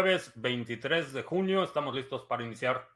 jueves 0.00 0.32
23 0.36 1.12
de 1.12 1.22
junio. 1.22 1.62
Estamos 1.62 1.94
listos 1.94 2.24
para 2.24 2.42
iniciar 2.42 2.88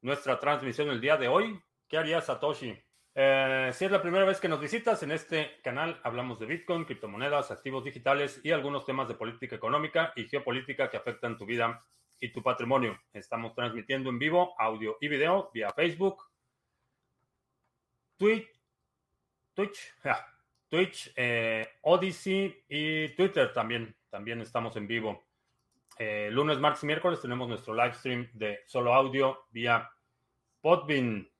nuestra 0.00 0.40
transmisión 0.40 0.88
el 0.88 0.98
día 0.98 1.18
de 1.18 1.28
hoy. 1.28 1.60
¿Qué 1.86 1.98
haría 1.98 2.22
Satoshi? 2.22 2.82
Eh, 3.14 3.70
si 3.74 3.84
es 3.84 3.90
la 3.90 4.00
primera 4.00 4.24
vez 4.24 4.40
que 4.40 4.48
nos 4.48 4.58
visitas, 4.58 5.02
en 5.02 5.10
este 5.10 5.60
canal 5.62 6.00
hablamos 6.02 6.40
de 6.40 6.46
Bitcoin, 6.46 6.86
criptomonedas, 6.86 7.50
activos 7.50 7.84
digitales 7.84 8.40
y 8.42 8.52
algunos 8.52 8.86
temas 8.86 9.06
de 9.06 9.16
política 9.16 9.54
económica 9.54 10.14
y 10.16 10.28
geopolítica 10.28 10.88
que 10.88 10.96
afectan 10.96 11.36
tu 11.36 11.44
vida 11.44 11.84
y 12.18 12.32
tu 12.32 12.42
patrimonio. 12.42 12.98
Estamos 13.12 13.54
transmitiendo 13.54 14.08
en 14.08 14.18
vivo 14.18 14.54
audio 14.58 14.96
y 14.98 15.08
video 15.08 15.50
vía 15.52 15.68
Facebook, 15.76 16.22
Twitch, 18.16 18.48
Twitch, 19.52 19.94
Twitch, 20.70 21.12
eh, 21.16 21.68
Odyssey 21.82 22.64
y 22.66 23.08
Twitter 23.10 23.52
también. 23.52 23.94
También 24.08 24.40
estamos 24.40 24.74
en 24.76 24.86
vivo. 24.86 25.29
Eh, 26.02 26.30
lunes, 26.30 26.58
martes 26.58 26.82
y 26.82 26.86
miércoles 26.86 27.20
tenemos 27.20 27.46
nuestro 27.46 27.74
live 27.74 27.92
stream 27.92 28.30
de 28.32 28.60
solo 28.64 28.94
audio 28.94 29.44
vía 29.50 29.90
Podbean. 30.62 31.30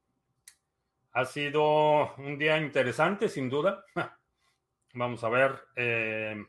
Ha 1.12 1.24
sido 1.24 2.14
un 2.16 2.36
día 2.36 2.58
interesante, 2.58 3.30
sin 3.30 3.48
duda. 3.48 3.86
Vamos 4.92 5.24
a 5.24 5.30
ver. 5.30 5.58
Eh, 5.76 6.44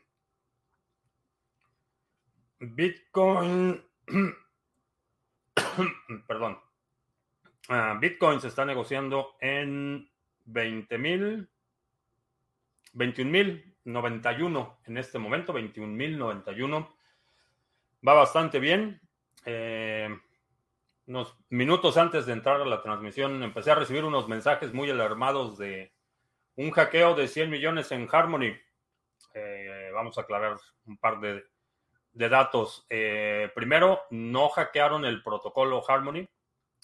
Bitcoin. 2.58 3.82
Perdón. 6.28 6.60
Ah, 7.70 7.96
Bitcoin 7.98 8.42
se 8.42 8.48
está 8.48 8.66
negociando 8.66 9.36
en 9.40 10.06
20 10.44 10.98
mil. 10.98 11.48
21.091 12.92 14.76
en 14.84 14.98
este 14.98 15.18
momento, 15.18 15.54
21.091. 15.54 16.94
Va 18.06 18.14
bastante 18.14 18.58
bien. 18.58 19.00
Eh, 19.44 20.08
unos 21.06 21.36
minutos 21.50 21.96
antes 21.96 22.26
de 22.26 22.32
entrar 22.32 22.60
a 22.60 22.64
la 22.64 22.82
transmisión 22.82 23.42
empecé 23.42 23.70
a 23.70 23.76
recibir 23.76 24.04
unos 24.04 24.28
mensajes 24.28 24.72
muy 24.72 24.90
alarmados 24.90 25.58
de 25.58 25.92
un 26.56 26.70
hackeo 26.70 27.14
de 27.14 27.28
100 27.28 27.50
millones 27.50 27.92
en 27.92 28.08
Harmony. 28.10 28.56
Eh, 29.34 29.90
vamos 29.92 30.18
a 30.18 30.22
aclarar 30.22 30.56
un 30.86 30.96
par 30.98 31.20
de, 31.20 31.44
datos. 32.12 32.86
Eh, 32.90 33.50
primero, 33.54 34.02
no 34.10 34.48
hackearon 34.48 35.04
el 35.04 35.22
protocolo 35.22 35.82
Harmony. 35.88 36.28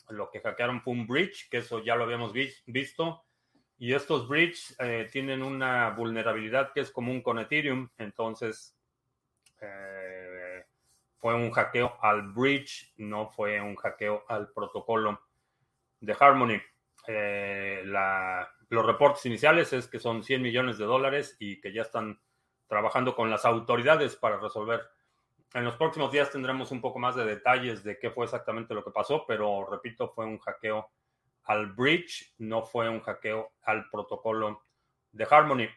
Lo 0.08 0.30
que 0.30 0.40
hackearon 0.40 0.80
fue 0.80 0.94
un 0.94 1.06
bridge, 1.06 1.48
que 1.50 1.58
eso 1.58 1.82
ya 1.82 1.96
lo 1.96 2.04
habíamos 2.04 2.32
visto. 2.32 3.24
Y 3.76 3.92
estos 3.92 4.26
bridge 4.26 4.74
eh, 4.78 5.08
tienen 5.12 5.42
una 5.42 5.90
vulnerabilidad 5.90 6.72
que 6.72 6.80
es 6.80 6.90
común 6.90 7.22
con 7.22 7.38
Ethereum, 7.38 7.88
entonces 7.98 8.74
fue 11.18 11.34
un 11.34 11.50
hackeo 11.50 11.98
al 12.00 12.32
bridge, 12.32 12.92
no 12.96 13.28
fue 13.28 13.60
un 13.60 13.76
hackeo 13.76 14.24
al 14.28 14.52
protocolo 14.52 15.20
de 16.00 16.16
Harmony. 16.18 16.60
Eh, 17.06 17.82
los 17.84 18.86
reportes 18.86 19.26
iniciales 19.26 19.72
es 19.72 19.88
que 19.88 19.98
son 19.98 20.22
100 20.22 20.42
millones 20.42 20.78
de 20.78 20.84
dólares 20.84 21.36
y 21.40 21.60
que 21.60 21.72
ya 21.72 21.82
están 21.82 22.20
trabajando 22.68 23.16
con 23.16 23.30
las 23.30 23.44
autoridades 23.44 24.14
para 24.14 24.38
resolver. 24.38 24.82
En 25.54 25.64
los 25.64 25.76
próximos 25.76 26.12
días 26.12 26.30
tendremos 26.30 26.70
un 26.70 26.80
poco 26.80 26.98
más 26.98 27.16
de 27.16 27.24
detalles 27.24 27.82
de 27.82 27.98
qué 27.98 28.10
fue 28.10 28.26
exactamente 28.26 28.74
lo 28.74 28.84
que 28.84 28.90
pasó, 28.90 29.24
pero 29.26 29.66
repito, 29.68 30.10
fue 30.10 30.26
un 30.26 30.38
hackeo 30.38 30.90
al 31.44 31.72
bridge, 31.72 32.34
no 32.38 32.62
fue 32.62 32.88
un 32.88 33.00
hackeo 33.00 33.52
al 33.62 33.88
protocolo 33.90 34.62
de 35.10 35.26
Harmony. 35.28 35.68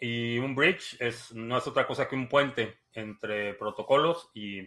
Y 0.00 0.38
un 0.38 0.54
bridge 0.54 0.96
es, 1.00 1.32
no 1.34 1.58
es 1.58 1.66
otra 1.66 1.86
cosa 1.86 2.08
que 2.08 2.16
un 2.16 2.28
puente 2.28 2.78
entre 2.92 3.54
protocolos 3.54 4.30
y, 4.32 4.66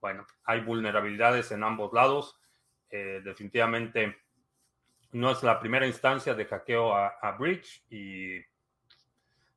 bueno, 0.00 0.26
hay 0.44 0.60
vulnerabilidades 0.60 1.52
en 1.52 1.62
ambos 1.62 1.92
lados. 1.92 2.40
Eh, 2.90 3.20
definitivamente 3.22 4.16
no 5.12 5.30
es 5.30 5.42
la 5.42 5.60
primera 5.60 5.86
instancia 5.86 6.34
de 6.34 6.44
hackeo 6.44 6.94
a, 6.94 7.36
bridge 7.38 7.84
y 7.90 8.40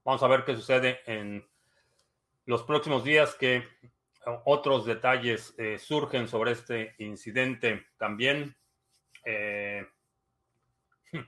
vamos 0.03 0.21
a 0.21 0.27
ver 0.27 0.43
qué 0.43 0.55
sucede 0.55 1.01
en 1.05 1.45
los 2.45 2.63
próximos 2.63 3.03
días 3.03 3.35
que 3.35 3.63
otros 4.45 4.85
detalles 4.85 5.53
eh, 5.57 5.77
surgen 5.77 6.27
sobre 6.27 6.51
este 6.51 6.95
incidente 6.97 7.87
también. 7.97 8.55
Eh, 9.25 9.87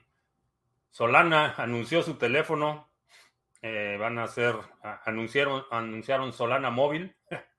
Solana 0.90 1.54
anunció 1.56 2.02
su 2.02 2.14
teléfono. 2.14 2.90
Van 3.62 4.16
a 4.20 4.24
hacer, 4.24 4.54
anunciaron, 5.06 5.64
anunciaron 5.72 6.32
Solana 6.32 6.70
móvil. 6.70 7.16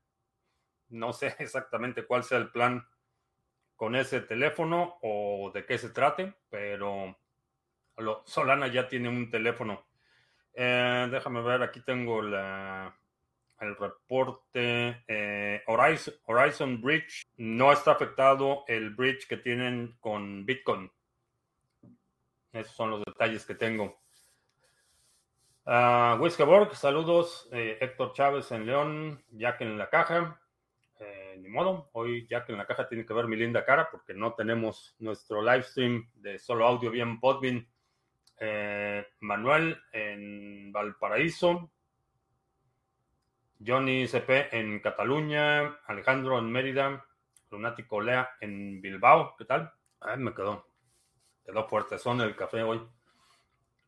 no 0.90 1.14
sé 1.14 1.36
exactamente 1.40 2.06
cuál 2.06 2.24
sea 2.24 2.38
el 2.38 2.52
plan 2.52 2.86
con 3.76 3.96
ese 3.96 4.22
teléfono 4.22 4.98
o 5.02 5.52
de 5.54 5.66
qué 5.66 5.78
se 5.78 5.90
trate, 5.90 6.34
pero 6.50 7.16
Solana 8.26 8.68
ya 8.68 8.88
tiene 8.88 9.10
un 9.10 9.30
teléfono. 9.30 9.86
Eh, 10.54 11.08
déjame 11.12 11.42
ver, 11.42 11.62
aquí 11.62 11.82
tengo 11.82 12.22
el 12.22 13.76
reporte. 13.78 15.04
Eh, 15.08 15.64
Horizon, 15.68 16.82
Bridge 16.82 17.24
no 17.38 17.72
está 17.72 17.92
afectado 17.92 18.64
el 18.68 18.96
bridge 18.96 19.28
que 19.28 19.38
tienen 19.38 19.96
con 20.00 20.46
Bitcoin. 20.46 20.92
Esos 22.52 22.76
son 22.76 22.90
los 22.90 23.04
detalles 23.06 23.46
que 23.46 23.54
tengo. 23.54 24.02
Uh, 25.66 26.30
saludos. 26.74 27.48
Eh, 27.52 27.78
Héctor 27.82 28.14
Chávez 28.14 28.52
en 28.52 28.66
León, 28.66 29.24
Jack 29.32 29.62
en 29.62 29.78
la 29.78 29.90
caja. 29.90 30.40
Eh, 31.00 31.38
ni 31.40 31.50
modo, 31.50 31.90
hoy 31.94 32.28
Jack 32.28 32.50
en 32.50 32.58
la 32.58 32.66
caja 32.66 32.88
tiene 32.88 33.06
que 33.06 33.14
ver 33.14 33.28
mi 33.28 33.36
linda 33.36 33.64
cara 33.64 33.90
porque 33.92 34.14
no 34.14 34.34
tenemos 34.34 34.96
nuestro 35.00 35.42
live 35.42 35.64
stream 35.64 36.10
de 36.16 36.40
solo 36.40 36.66
audio 36.66 36.92
bien 36.92 37.20
Podbean. 37.20 37.68
Manuel 39.20 39.82
en 39.92 40.72
Valparaíso. 40.72 41.72
Johnny 43.66 44.08
CP 44.08 44.56
en 44.56 44.80
Cataluña, 44.80 45.80
Alejandro 45.88 46.38
en 46.38 46.52
Mérida, 46.52 47.06
Lunático 47.50 48.02
Lea 48.02 48.30
en 48.40 48.82
Bilbao. 48.82 49.36
¿Qué 49.38 49.46
tal? 49.46 49.72
Ay, 50.00 50.18
me 50.18 50.34
quedó. 50.34 50.68
Quedó 51.46 51.68
fuerte 51.68 51.98
son 51.98 52.22
el 52.22 52.36
café 52.36 52.62
hoy. 52.62 52.82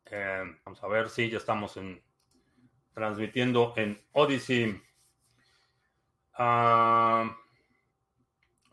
Eh, 0.05 0.43
vamos 0.65 0.83
a 0.83 0.87
ver 0.87 1.09
si 1.09 1.29
ya 1.29 1.37
estamos 1.37 1.77
en, 1.77 2.01
transmitiendo 2.93 3.73
en 3.75 3.99
Odyssey. 4.13 4.81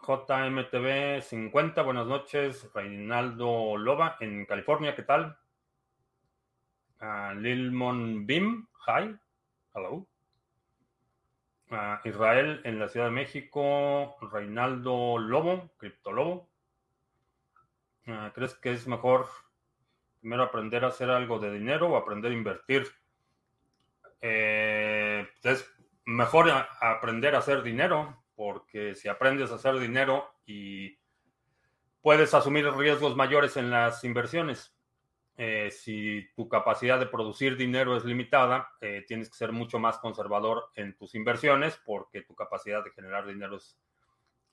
JMTV 0.06 1.20
50, 1.20 1.82
buenas 1.82 2.06
noches. 2.06 2.70
Reinaldo 2.72 3.76
Loba 3.76 4.16
en 4.20 4.46
California, 4.46 4.94
¿qué 4.94 5.02
tal? 5.02 5.36
Uh, 7.00 7.34
Lilmon 7.34 8.24
Bim, 8.24 8.68
hi, 8.86 9.16
hello. 9.74 10.06
Israel 12.04 12.60
en 12.62 12.78
la 12.78 12.88
Ciudad 12.88 13.06
de 13.06 13.12
México, 13.12 14.16
Reinaldo 14.20 15.18
Lobo, 15.18 15.68
Criptolobo. 15.76 16.48
Ah, 18.06 18.30
¿Crees 18.32 18.54
que 18.54 18.70
es 18.70 18.86
mejor 18.86 19.26
primero 20.20 20.44
aprender 20.44 20.84
a 20.84 20.88
hacer 20.88 21.10
algo 21.10 21.40
de 21.40 21.52
dinero 21.52 21.88
o 21.88 21.96
aprender 21.96 22.30
a 22.30 22.34
invertir? 22.36 22.86
Eh, 24.20 25.28
es 25.42 25.75
mejor 26.06 26.50
aprender 26.80 27.34
a 27.34 27.38
hacer 27.38 27.62
dinero, 27.62 28.24
porque 28.34 28.94
si 28.94 29.08
aprendes 29.08 29.50
a 29.50 29.56
hacer 29.56 29.78
dinero 29.78 30.32
y 30.46 30.98
puedes 32.00 32.32
asumir 32.32 32.64
riesgos 32.72 33.16
mayores 33.16 33.56
en 33.56 33.70
las 33.70 34.04
inversiones. 34.04 34.72
Eh, 35.38 35.70
si 35.70 36.26
tu 36.34 36.48
capacidad 36.48 36.98
de 36.98 37.06
producir 37.06 37.56
dinero 37.56 37.96
es 37.96 38.04
limitada, 38.04 38.70
eh, 38.80 39.04
tienes 39.06 39.28
que 39.28 39.36
ser 39.36 39.52
mucho 39.52 39.78
más 39.78 39.98
conservador 39.98 40.70
en 40.76 40.96
tus 40.96 41.14
inversiones 41.14 41.78
porque 41.84 42.22
tu 42.22 42.34
capacidad 42.34 42.82
de 42.82 42.92
generar 42.92 43.26
dinero 43.26 43.56
es 43.56 43.76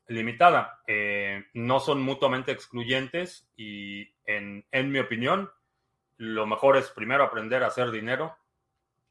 limitada. 0.08 0.82
Eh, 0.88 1.46
no 1.54 1.80
son 1.80 2.02
mutuamente 2.02 2.52
excluyentes 2.52 3.50
y 3.56 4.14
en, 4.26 4.66
en, 4.72 4.92
mi 4.92 5.00
opinión, 5.00 5.50
lo 6.18 6.46
mejor 6.48 6.76
es 6.76 6.90
primero 6.90 7.24
aprender 7.24 7.64
a 7.64 7.68
hacer 7.68 7.92
dinero 7.92 8.36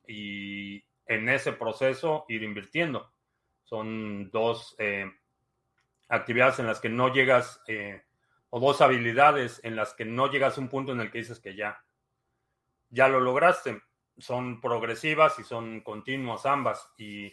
y 0.07 0.85
en 1.15 1.29
ese 1.29 1.53
proceso 1.53 2.25
ir 2.29 2.43
invirtiendo. 2.43 3.13
Son 3.65 4.31
dos 4.31 4.77
actividades 6.09 6.59
en 6.59 6.67
las 6.67 6.81
que 6.81 6.89
no 6.89 7.13
llegas 7.13 7.61
o 8.55 8.61
dos 8.61 8.83
habilidades 8.83 9.61
en 9.65 9.77
las 9.77 9.95
que 9.95 10.05
no 10.05 10.31
llegas 10.31 10.59
a 10.59 10.61
un 10.61 10.69
punto 10.69 10.93
en 10.93 11.01
el 11.01 11.11
que 11.11 11.19
dices 11.19 11.41
que 11.41 11.57
ya, 11.57 11.83
ya 12.91 13.09
lo 13.09 13.19
lograste. 13.19 13.81
Son 14.19 14.61
progresivas 14.61 15.39
y 15.39 15.43
son 15.43 15.81
continuas 15.81 16.45
ambas 16.45 16.93
y 16.99 17.33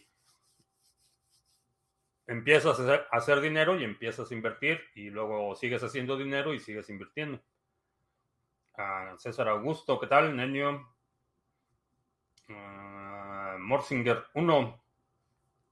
empiezas 2.25 2.79
a 2.79 3.07
hacer, 3.11 3.41
dinero 3.41 3.77
y 3.77 3.83
empiezas 3.83 4.31
a 4.31 4.33
invertir 4.33 4.79
y 4.95 5.09
luego 5.09 5.55
sigues 5.55 5.83
haciendo 5.83 6.15
dinero 6.15 6.53
y 6.53 6.59
sigues 6.59 6.89
invirtiendo. 6.89 7.41
Ah, 8.77 9.15
César 9.17 9.49
Augusto, 9.49 9.99
¿qué 9.99 10.07
tal? 10.07 10.33
Nenio. 10.33 10.87
Uh, 12.47 12.88
Morsinger 13.69 14.25
1 14.33 14.83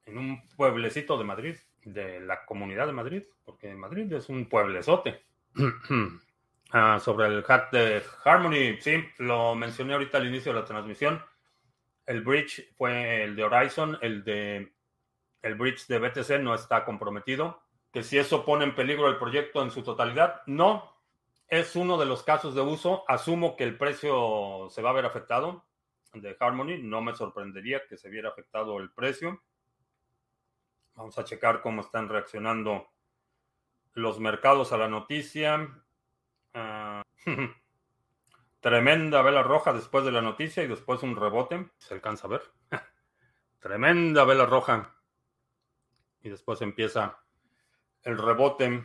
en 0.05 0.17
un 0.19 0.47
pueblecito 0.55 1.17
de 1.17 1.25
Madrid. 1.25 1.55
de 1.83 2.19
la 2.19 2.45
comunidad 2.45 2.85
de 2.85 2.91
Madrid, 2.91 3.23
porque 3.45 3.73
Madrid 3.73 4.11
es 4.11 4.29
un 4.29 4.47
pueblezote. 4.47 5.23
Ah, 6.69 6.99
sobre 6.99 7.27
el 7.27 7.43
hack 7.43 7.71
de 7.71 8.03
Harmony, 8.25 8.75
sí, 8.81 9.01
lo 9.19 9.55
mencioné 9.55 9.93
ahorita 9.93 10.17
al 10.17 10.27
inicio 10.27 10.51
de 10.51 10.59
la 10.59 10.65
transmisión. 10.65 11.23
El 12.05 12.23
bridge 12.23 12.75
fue 12.75 13.23
el 13.23 13.37
de 13.37 13.43
Horizon, 13.45 13.97
el 14.01 14.25
de 14.25 14.73
el 15.43 15.55
bridge 15.55 15.87
de 15.87 15.99
BTC 15.99 16.41
no 16.41 16.53
está 16.53 16.83
comprometido. 16.83 17.61
Que 17.93 18.03
si 18.03 18.17
eso 18.17 18.43
pone 18.43 18.65
en 18.65 18.75
peligro 18.75 19.07
el 19.07 19.15
proyecto 19.15 19.63
en 19.63 19.71
su 19.71 19.81
totalidad, 19.81 20.41
no. 20.45 20.93
Es 21.47 21.77
uno 21.77 21.97
de 21.97 22.05
los 22.05 22.21
casos 22.23 22.53
de 22.53 22.59
uso. 22.59 23.05
Asumo 23.07 23.55
que 23.55 23.63
el 23.63 23.77
precio 23.77 24.67
se 24.69 24.81
va 24.81 24.89
a 24.89 24.93
ver 24.93 25.05
afectado 25.05 25.63
de 26.13 26.37
Harmony. 26.39 26.77
No 26.81 27.01
me 27.01 27.15
sorprendería 27.15 27.81
que 27.87 27.97
se 27.97 28.09
viera 28.09 28.29
afectado 28.29 28.79
el 28.79 28.91
precio. 28.91 29.43
Vamos 30.95 31.17
a 31.19 31.23
checar 31.23 31.61
cómo 31.61 31.81
están 31.81 32.09
reaccionando 32.09 32.87
los 33.93 34.19
mercados 34.19 34.73
a 34.73 34.77
la 34.77 34.87
noticia. 34.87 35.83
Ah, 36.53 37.03
tremenda 38.59 39.21
vela 39.21 39.43
roja 39.43 39.73
después 39.73 40.05
de 40.05 40.11
la 40.11 40.21
noticia 40.21 40.63
y 40.63 40.67
después 40.67 41.03
un 41.03 41.15
rebote. 41.15 41.69
Se 41.77 41.93
alcanza 41.93 42.27
a 42.27 42.31
ver. 42.31 42.41
tremenda 43.59 44.25
vela 44.25 44.45
roja. 44.45 44.95
Y 46.21 46.29
después 46.29 46.61
empieza 46.61 47.19
el 48.01 48.17
rebote. 48.17 48.83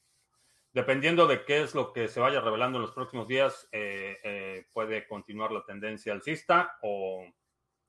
dependiendo 0.73 1.27
de 1.27 1.45
qué 1.45 1.63
es 1.63 1.75
lo 1.75 1.93
que 1.93 2.07
se 2.07 2.21
vaya 2.21 2.41
revelando 2.41 2.79
en 2.79 2.83
los 2.83 2.93
próximos 2.93 3.27
días, 3.27 3.69
eh, 3.73 4.19
eh, 4.23 4.69
puede 4.73 5.09
continuar 5.09 5.51
la 5.51 5.65
tendencia 5.65 6.13
alcista 6.13 6.79
o, 6.83 7.27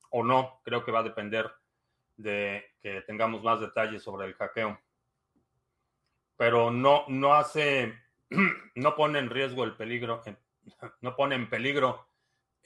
o, 0.10 0.24
no. 0.24 0.62
Creo 0.64 0.84
que 0.84 0.92
va 0.92 1.02
a 1.02 1.04
depender 1.04 1.52
de 2.18 2.66
que 2.82 3.02
tengamos 3.02 3.44
más 3.44 3.62
detalles 3.62 4.02
sobre 4.02 4.26
el 4.26 4.34
hackeo. 4.34 4.80
Pero 6.38 6.72
no, 6.72 7.06
no 7.08 7.36
hace, 7.36 7.94
no 8.74 8.96
pone 8.96 9.20
en 9.20 9.30
riesgo 9.30 9.64
el 9.64 9.76
peligro, 9.76 10.24
eh, 10.26 10.36
no 11.02 11.16
pone 11.16 11.36
en 11.36 11.48
peligro 11.48 12.09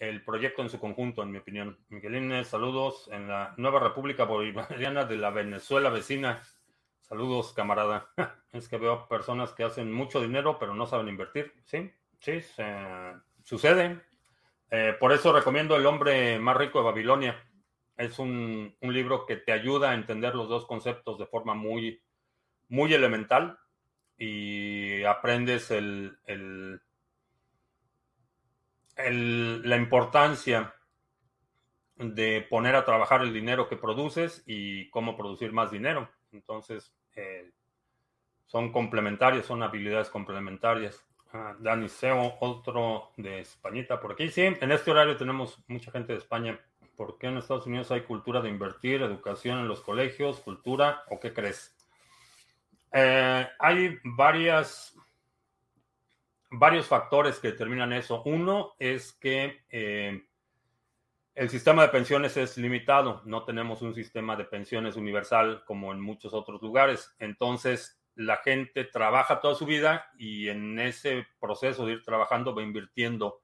el 0.09 0.23
proyecto 0.23 0.61
en 0.61 0.69
su 0.69 0.79
conjunto, 0.79 1.23
en 1.23 1.31
mi 1.31 1.38
opinión. 1.38 1.77
Miguelines, 1.89 2.47
saludos 2.47 3.09
en 3.11 3.27
la 3.27 3.53
nueva 3.57 3.79
República 3.79 4.25
Bolivariana 4.25 5.05
de 5.05 5.17
la 5.17 5.29
Venezuela 5.29 5.89
vecina. 5.89 6.41
Saludos, 7.01 7.53
camarada. 7.53 8.09
Es 8.53 8.67
que 8.67 8.77
veo 8.77 9.07
personas 9.07 9.51
que 9.53 9.63
hacen 9.63 9.91
mucho 9.91 10.21
dinero, 10.21 10.59
pero 10.59 10.75
no 10.75 10.85
saben 10.85 11.07
invertir. 11.07 11.53
Sí, 11.65 11.91
sí, 12.19 12.39
sucede. 13.44 14.00
Eh, 14.69 14.95
por 15.00 15.11
eso 15.11 15.33
recomiendo 15.33 15.75
El 15.75 15.88
hombre 15.88 16.38
más 16.38 16.56
rico 16.56 16.77
de 16.79 16.85
Babilonia. 16.85 17.44
Es 17.97 18.19
un, 18.19 18.75
libro 18.81 19.25
que 19.25 19.38
te 19.38 19.51
ayuda 19.51 19.89
a 19.89 19.95
entender 19.95 20.35
los 20.35 20.49
dos 20.49 20.67
conceptos 20.67 21.17
de 21.17 21.25
forma 21.25 21.56
muy, 21.56 22.03
muy 22.69 22.94
elemental 22.94 23.57
y 24.17 25.03
aprendes 25.03 25.71
el, 25.71 26.17
el, 26.25 26.79
la 28.95 29.78
importancia 29.78 30.74
de 31.95 32.45
poner 32.50 32.75
a 32.75 32.86
trabajar 32.86 33.22
el 33.22 33.34
dinero 33.34 33.68
que 33.68 33.78
produces 33.78 34.44
y 34.45 34.90
cómo 34.90 35.16
producir 35.16 35.51
más 35.51 35.72
dinero. 35.72 36.10
Entonces, 36.31 36.94
eh, 37.16 37.51
son 38.45 38.72
complementarias, 38.72 39.45
son 39.45 39.63
habilidades 39.63 40.10
complementarias. 40.10 41.04
Ah, 41.31 41.56
Dani 41.60 41.90
Seo, 41.90 42.36
otro 42.42 43.12
de 43.18 43.40
Españita 43.40 44.00
por 44.00 44.12
aquí. 44.12 44.30
Sí, 44.30 44.42
en 44.42 44.72
este 44.72 44.92
horario 44.92 45.18
tenemos 45.18 45.57
mucha 45.68 45.92
gente 45.92 46.13
de 46.13 46.19
España. 46.19 46.60
¿Por 46.95 47.18
qué 47.18 47.28
en 47.28 47.38
Estados 47.38 47.66
Unidos 47.66 47.90
hay 47.90 48.01
cultura 48.01 48.42
de 48.42 48.50
invertir, 48.50 49.01
educación 49.01 49.60
en 49.60 49.68
los 49.68 49.81
colegios, 49.81 50.40
cultura 50.42 51.04
o 51.10 51.19
qué 51.19 51.34
crees? 51.34 51.75
Eh, 52.92 53.48
hay 53.57 53.98
varias, 54.04 54.93
varios 56.53 56.88
factores 56.88 57.39
que 57.39 57.50
determinan 57.51 57.94
eso. 57.94 58.21
Uno 58.25 58.75
es 58.77 59.13
que 59.13 59.65
eh, 59.69 60.23
el 61.33 61.50
sistema 61.50 61.81
de 61.81 61.89
pensiones 61.89 62.38
es 62.38 62.57
limitado, 62.57 63.21
no 63.25 63.44
tenemos 63.44 63.81
un 63.81 63.95
sistema 63.95 64.35
de 64.35 64.45
pensiones 64.45 64.95
universal 64.95 65.63
como 65.65 65.91
en 65.91 66.00
muchos 66.00 66.33
otros 66.33 66.61
lugares. 66.61 67.13
Entonces, 67.17 68.00
la 68.15 68.38
gente 68.38 68.83
trabaja 68.83 69.41
toda 69.41 69.55
su 69.55 69.65
vida 69.65 70.11
y 70.15 70.50
en 70.50 70.77
ese 70.79 71.25
proceso 71.39 71.85
de 71.85 71.94
ir 71.94 72.03
trabajando 72.03 72.53
va 72.53 72.61
invirtiendo 72.61 73.41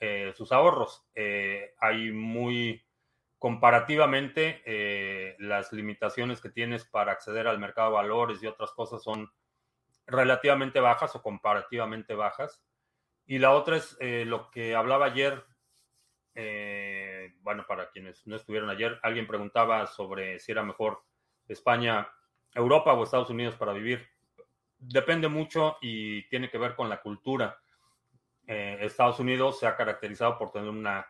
eh, 0.00 0.32
sus 0.36 0.50
ahorros. 0.50 1.06
Eh, 1.14 1.74
hay 1.78 2.10
muy 2.10 2.84
comparativamente 3.38 5.36
las 5.38 5.72
limitaciones 5.72 6.40
que 6.40 6.48
tienes 6.48 6.84
para 6.86 7.12
acceder 7.12 7.46
al 7.46 7.60
mercado 7.60 7.90
de 7.90 7.96
valores 7.96 8.42
y 8.42 8.46
otras 8.46 8.72
cosas 8.72 9.02
son 9.02 9.30
relativamente 10.06 10.80
bajas 10.80 11.14
o 11.16 11.22
comparativamente 11.22 12.14
bajas. 12.14 12.62
Y 13.26 13.38
la 13.38 13.52
otra 13.52 13.76
es 13.76 13.96
lo 14.00 14.50
que 14.50 14.74
hablaba 14.74 15.06
ayer 15.06 15.44
eh, 16.38 17.32
bueno, 17.40 17.64
para 17.66 17.88
quienes 17.88 18.26
no 18.26 18.36
estuvieron 18.36 18.68
ayer, 18.68 19.00
alguien 19.02 19.26
preguntaba 19.26 19.86
sobre 19.86 20.38
si 20.38 20.52
era 20.52 20.62
mejor 20.62 21.02
España, 21.48 22.06
Europa 22.54 22.92
o 22.92 23.02
Estados 23.02 23.30
Unidos 23.30 23.56
para 23.56 23.72
vivir. 23.72 24.06
Depende 24.78 25.28
mucho 25.28 25.78
y 25.80 26.28
tiene 26.28 26.50
que 26.50 26.58
ver 26.58 26.76
con 26.76 26.90
la 26.90 27.00
cultura. 27.00 27.58
Eh, 28.46 28.76
Estados 28.82 29.18
Unidos 29.18 29.58
se 29.58 29.66
ha 29.66 29.76
caracterizado 29.76 30.36
por 30.36 30.52
tener 30.52 30.68
una 30.68 31.06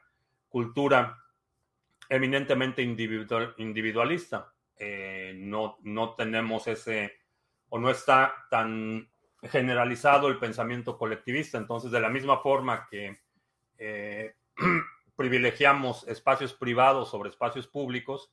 cultura 0.49 1.19
eminentemente 2.09 2.83
individual, 2.83 3.53
individualista. 3.59 4.55
Eh, 4.79 5.35
no, 5.37 5.79
no 5.83 6.15
tenemos 6.15 6.69
ese, 6.69 7.19
o 7.69 7.79
no 7.79 7.91
está 7.91 8.35
tan 8.51 9.11
generalizado 9.43 10.29
el 10.29 10.39
pensamiento 10.39 10.97
colectivista. 10.99 11.59
Entonces, 11.59 11.91
de 11.91 12.01
la 12.01 12.09
misma 12.09 12.39
forma 12.39 12.87
que 12.91 13.19
privilegiamos 15.17 16.07
espacios 16.09 16.55
privados 16.55 17.11
sobre 17.11 17.31
espacios 17.31 17.67
públicos, 17.67 18.31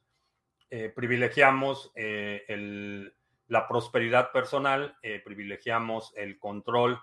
eh, 0.70 0.90
privilegiamos 0.90 1.92
eh, 1.96 3.12
la 3.48 3.68
prosperidad 3.68 4.32
personal, 4.32 4.98
eh, 5.04 5.22
privilegiamos 5.24 6.14
el 6.16 6.40
control 6.40 7.00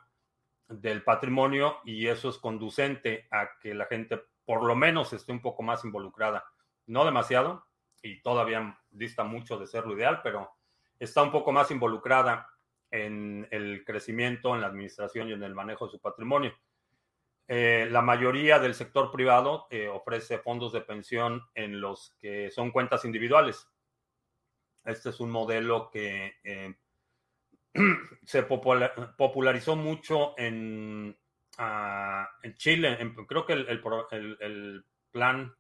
del 0.69 1.05
patrimonio 1.05 1.79
y 1.85 2.09
eso 2.09 2.31
es 2.31 2.39
conducente 2.39 3.29
a 3.31 3.51
que 3.61 3.75
la 3.75 3.87
gente 3.87 4.21
por 4.45 4.65
lo 4.65 4.75
menos 4.75 5.13
esté 5.13 5.31
un 5.31 5.41
poco 5.41 5.63
más 5.63 5.85
involucrada. 5.85 6.45
No 6.87 7.05
demasiado, 7.05 7.65
y 8.03 8.21
todavía 8.23 8.77
dista 8.91 9.23
mucho 9.23 9.57
de 9.57 9.67
ser 9.69 9.87
lo 9.87 9.95
ideal, 9.95 10.21
pero 10.23 10.51
está 11.01 11.23
un 11.23 11.33
poco 11.33 11.51
más 11.51 11.71
involucrada 11.73 12.49
en 12.91 13.49
el 13.51 13.85
crecimiento, 13.85 14.55
en 14.55 14.61
la 14.61 14.69
administración 14.69 15.29
y 15.29 15.33
en 15.33 15.43
el 15.43 15.55
manejo 15.55 15.87
de 15.87 15.93
su 15.93 16.01
patrimonio. 16.01 16.55
Eh, 17.49 17.89
la 17.91 18.01
mayoría 18.01 18.61
del 18.61 18.75
sector 18.75 19.11
privado 19.11 19.67
eh, 19.71 19.89
ofrece 19.89 20.39
fondos 20.39 20.73
de 20.73 20.83
pensión 20.83 21.43
en 21.55 21.81
los 21.81 22.15
que 22.21 22.51
son 22.51 22.71
cuentas 22.71 23.05
individuales. 23.05 23.69
Este 24.85 25.11
es 25.11 25.19
un 25.19 25.31
modelo 25.31 25.91
que 25.91 26.37
eh, 26.45 26.75
se 28.25 28.45
popularizó 28.45 29.75
mucho 29.75 30.35
en, 30.39 31.19
ah, 31.59 32.29
Chile. 32.55 32.99
creo 33.27 33.45
que 33.45 33.53
el, 33.55 34.85
plan 35.11 35.53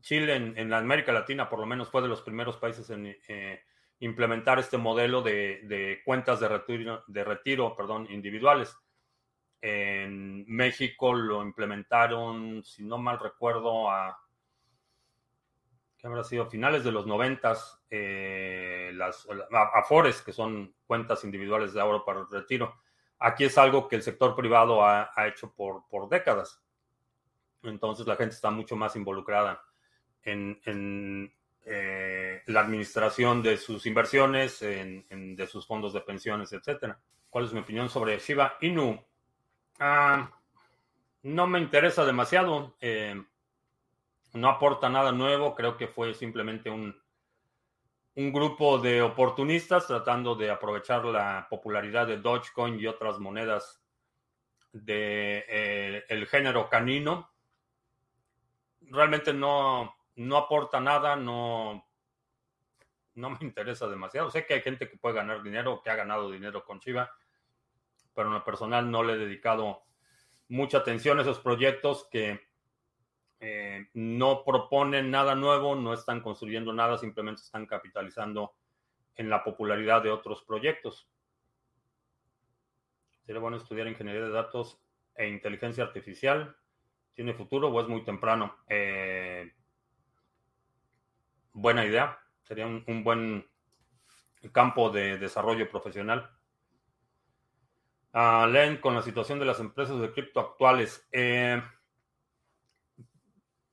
Chile 0.00 0.34
en, 0.34 0.72
América 0.72 1.12
Latina, 1.12 1.48
por 1.48 1.60
lo 1.60 1.66
menos, 1.66 1.90
fue 1.90 2.02
de 2.02 2.08
los 2.08 2.22
primeros 2.22 2.56
países 2.56 2.90
en 2.90 3.06
implementar 4.04 4.58
este 4.58 4.76
modelo 4.76 5.22
de, 5.22 5.60
de 5.64 6.02
cuentas 6.04 6.40
de 6.40 6.48
retiro, 6.48 7.04
de 7.06 7.24
retiro 7.24 7.74
perdón, 7.74 8.06
individuales. 8.10 8.76
En 9.60 10.44
México 10.46 11.14
lo 11.14 11.42
implementaron, 11.42 12.62
si 12.64 12.84
no 12.84 12.98
mal 12.98 13.18
recuerdo, 13.18 13.90
a 13.90 14.18
¿qué 16.04 16.08
habrá 16.08 16.22
sido? 16.22 16.44
Finales 16.50 16.84
de 16.84 16.92
los 16.92 17.06
noventas, 17.06 17.82
eh, 17.88 18.90
las 18.92 19.26
Afores, 19.72 20.20
que 20.20 20.34
son 20.34 20.74
cuentas 20.86 21.24
individuales 21.24 21.72
de 21.72 21.80
ahorro 21.80 22.04
para 22.04 22.20
el 22.20 22.28
retiro. 22.30 22.74
Aquí 23.18 23.44
es 23.44 23.56
algo 23.56 23.88
que 23.88 23.96
el 23.96 24.02
sector 24.02 24.36
privado 24.36 24.84
ha, 24.84 25.10
hecho 25.26 25.54
por, 25.54 25.88
por, 25.88 26.10
décadas. 26.10 26.62
Entonces 27.62 28.06
la 28.06 28.16
gente 28.16 28.34
está 28.34 28.50
mucho 28.50 28.76
más 28.76 28.96
involucrada 28.96 29.62
en, 30.24 31.32
eh, 31.64 32.42
la 32.46 32.60
administración 32.60 33.42
de 33.42 33.56
sus 33.56 33.86
inversiones, 33.86 34.60
en, 34.62 35.36
de 35.36 35.46
sus 35.46 35.66
fondos 35.66 35.92
de 35.92 36.00
pensiones, 36.00 36.52
etcétera. 36.52 36.98
¿Cuál 37.30 37.46
es 37.46 37.52
mi 37.52 37.60
opinión 37.60 37.88
sobre 37.88 38.18
Shiba 38.18 38.56
Inu? 38.60 39.02
Ah, 39.78 40.30
no 41.22 41.46
me 41.46 41.58
interesa 41.58 42.04
demasiado. 42.04 42.76
Eh, 42.80 43.20
no 44.34 44.48
aporta 44.48 44.88
nada 44.88 45.10
nuevo. 45.12 45.54
Creo 45.54 45.76
que 45.76 45.88
fue 45.88 46.14
simplemente 46.14 46.70
un, 46.70 46.94
un 48.16 48.32
grupo 48.32 48.78
de 48.78 49.02
oportunistas 49.02 49.86
tratando 49.86 50.34
de 50.34 50.50
aprovechar 50.50 51.04
la 51.04 51.46
popularidad 51.48 52.06
de 52.06 52.18
Dogecoin 52.18 52.78
y 52.78 52.86
otras 52.86 53.18
monedas 53.18 53.82
de 54.72 55.44
eh, 55.48 56.26
género 56.26 56.68
canino. 56.68 57.30
Realmente 58.82 59.32
no, 59.32 59.94
no 60.16 60.36
aporta 60.36 60.80
nada, 60.80 61.16
no, 61.16 61.86
no 63.14 63.30
me 63.30 63.38
interesa 63.40 63.88
demasiado. 63.88 64.30
Sé 64.30 64.46
que 64.46 64.54
hay 64.54 64.62
gente 64.62 64.88
que 64.88 64.96
puede 64.96 65.16
ganar 65.16 65.42
dinero, 65.42 65.80
que 65.82 65.90
ha 65.90 65.96
ganado 65.96 66.30
dinero 66.30 66.64
con 66.64 66.80
Chiva, 66.80 67.10
pero 68.14 68.28
en 68.28 68.34
lo 68.34 68.44
personal 68.44 68.90
no 68.90 69.02
le 69.02 69.14
he 69.14 69.18
dedicado 69.18 69.82
mucha 70.48 70.78
atención 70.78 71.18
a 71.18 71.22
esos 71.22 71.40
proyectos 71.40 72.08
que 72.10 72.40
eh, 73.40 73.88
no 73.94 74.44
proponen 74.44 75.10
nada 75.10 75.34
nuevo, 75.34 75.74
no 75.74 75.92
están 75.92 76.20
construyendo 76.20 76.72
nada, 76.72 76.96
simplemente 76.98 77.42
están 77.42 77.66
capitalizando 77.66 78.54
en 79.16 79.28
la 79.28 79.44
popularidad 79.44 80.02
de 80.02 80.10
otros 80.10 80.42
proyectos. 80.42 81.08
Sería 83.26 83.40
bueno 83.40 83.56
estudiar 83.56 83.86
ingeniería 83.86 84.22
de 84.22 84.30
datos 84.30 84.80
e 85.14 85.28
inteligencia 85.28 85.84
artificial. 85.84 86.56
¿Tiene 87.14 87.32
futuro 87.32 87.68
o 87.68 87.80
es 87.80 87.88
muy 87.88 88.04
temprano? 88.04 88.56
Eh, 88.68 89.52
buena 91.54 91.86
idea. 91.86 92.18
Sería 92.42 92.66
un, 92.66 93.04
buen 93.04 93.48
campo 94.52 94.90
de 94.90 95.16
desarrollo 95.16 95.68
profesional. 95.70 96.30
Uh, 98.12 98.46
Len, 98.46 98.76
con 98.76 98.94
la 98.94 99.02
situación 99.02 99.38
de 99.38 99.46
las 99.46 99.58
empresas 99.60 99.98
de 99.98 100.12
cripto 100.12 100.40
actuales. 100.40 101.08
Eh, 101.10 101.62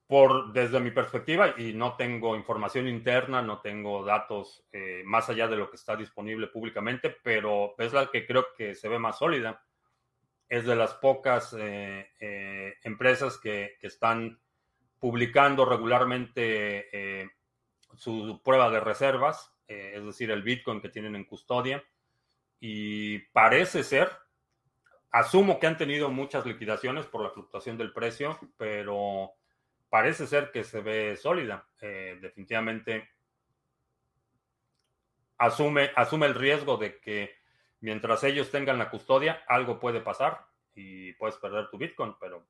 por, 0.07 0.51
desde 0.51 0.79
mi 0.79 0.91
perspectiva, 0.91 1.53
y 1.57 1.73
no 1.73 1.95
tengo 1.95 2.35
información 2.35 2.87
interna, 2.87 3.41
no 3.41 3.61
tengo 3.61 4.03
datos 4.03 4.65
eh, 4.71 5.03
más 5.05 5.29
allá 5.29 5.47
de 5.47 5.55
lo 5.55 5.69
que 5.69 5.77
está 5.77 5.95
disponible 5.95 6.47
públicamente, 6.47 7.15
pero 7.23 7.75
es 7.77 7.93
la 7.93 8.07
que 8.11 8.25
creo 8.25 8.47
que 8.57 8.75
se 8.75 8.89
ve 8.89 8.99
más 8.99 9.19
sólida. 9.19 9.63
Es 10.49 10.65
de 10.65 10.75
las 10.75 10.95
pocas 10.95 11.55
eh, 11.57 12.09
empresas 12.83 13.37
que, 13.37 13.77
están 13.81 14.37
publicando 14.99 15.63
regularmente 15.63 17.31
su 17.95 18.41
prueba 18.43 18.69
de 18.69 18.79
reservas, 18.79 19.53
es 19.67 20.03
decir, 20.03 20.31
el 20.31 20.43
Bitcoin 20.43 20.81
que 20.81 20.89
tienen 20.89 21.15
en 21.15 21.25
custodia. 21.25 21.83
Y 22.59 23.19
parece 23.33 23.83
ser, 23.83 24.11
asumo 25.11 25.59
que 25.59 25.67
han 25.67 25.77
tenido 25.77 26.09
muchas 26.09 26.45
liquidaciones 26.45 27.05
por 27.05 27.21
la 27.23 27.31
fluctuación 27.31 27.77
del 27.77 27.93
precio, 27.93 28.37
pero 28.57 29.31
parece 29.89 30.27
ser 30.27 30.51
que 30.51 30.63
se 30.63 30.81
ve 30.81 31.17
sólida. 31.17 31.67
Eh, 31.81 32.17
definitivamente 32.21 33.09
asume, 35.37 35.91
asume 35.95 36.27
el 36.27 36.35
riesgo 36.35 36.77
de 36.77 36.99
que 36.99 37.35
mientras 37.79 38.23
ellos 38.23 38.51
tengan 38.51 38.77
la 38.77 38.89
custodia, 38.89 39.43
algo 39.47 39.79
puede 39.79 39.99
pasar 39.99 40.45
y 40.73 41.13
puedes 41.13 41.35
perder 41.37 41.69
tu 41.69 41.77
Bitcoin, 41.77 42.15
pero 42.19 42.45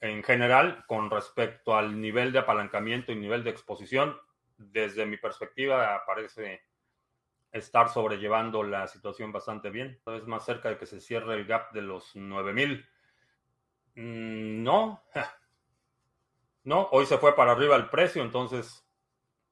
en 0.00 0.22
general, 0.22 0.84
con 0.86 1.10
respecto 1.10 1.76
al 1.76 2.00
nivel 2.00 2.32
de 2.32 2.40
apalancamiento 2.40 3.12
y 3.12 3.16
nivel 3.16 3.44
de 3.44 3.50
exposición, 3.50 4.16
desde 4.56 5.06
mi 5.06 5.16
perspectiva, 5.16 6.02
parece 6.06 6.62
estar 7.52 7.88
sobrellevando 7.88 8.62
la 8.62 8.86
situación 8.86 9.32
bastante 9.32 9.70
bien. 9.70 10.00
Es 10.06 10.26
más 10.26 10.44
cerca 10.44 10.68
de 10.68 10.78
que 10.78 10.86
se 10.86 11.00
cierre 11.00 11.34
el 11.34 11.46
gap 11.46 11.72
de 11.72 11.82
los 11.82 12.14
9000. 12.14 12.86
Mm, 13.96 14.62
no, 14.62 15.02
No, 16.64 16.88
hoy 16.92 17.06
se 17.06 17.18
fue 17.18 17.34
para 17.34 17.52
arriba 17.52 17.76
el 17.76 17.88
precio, 17.88 18.22
entonces 18.22 18.86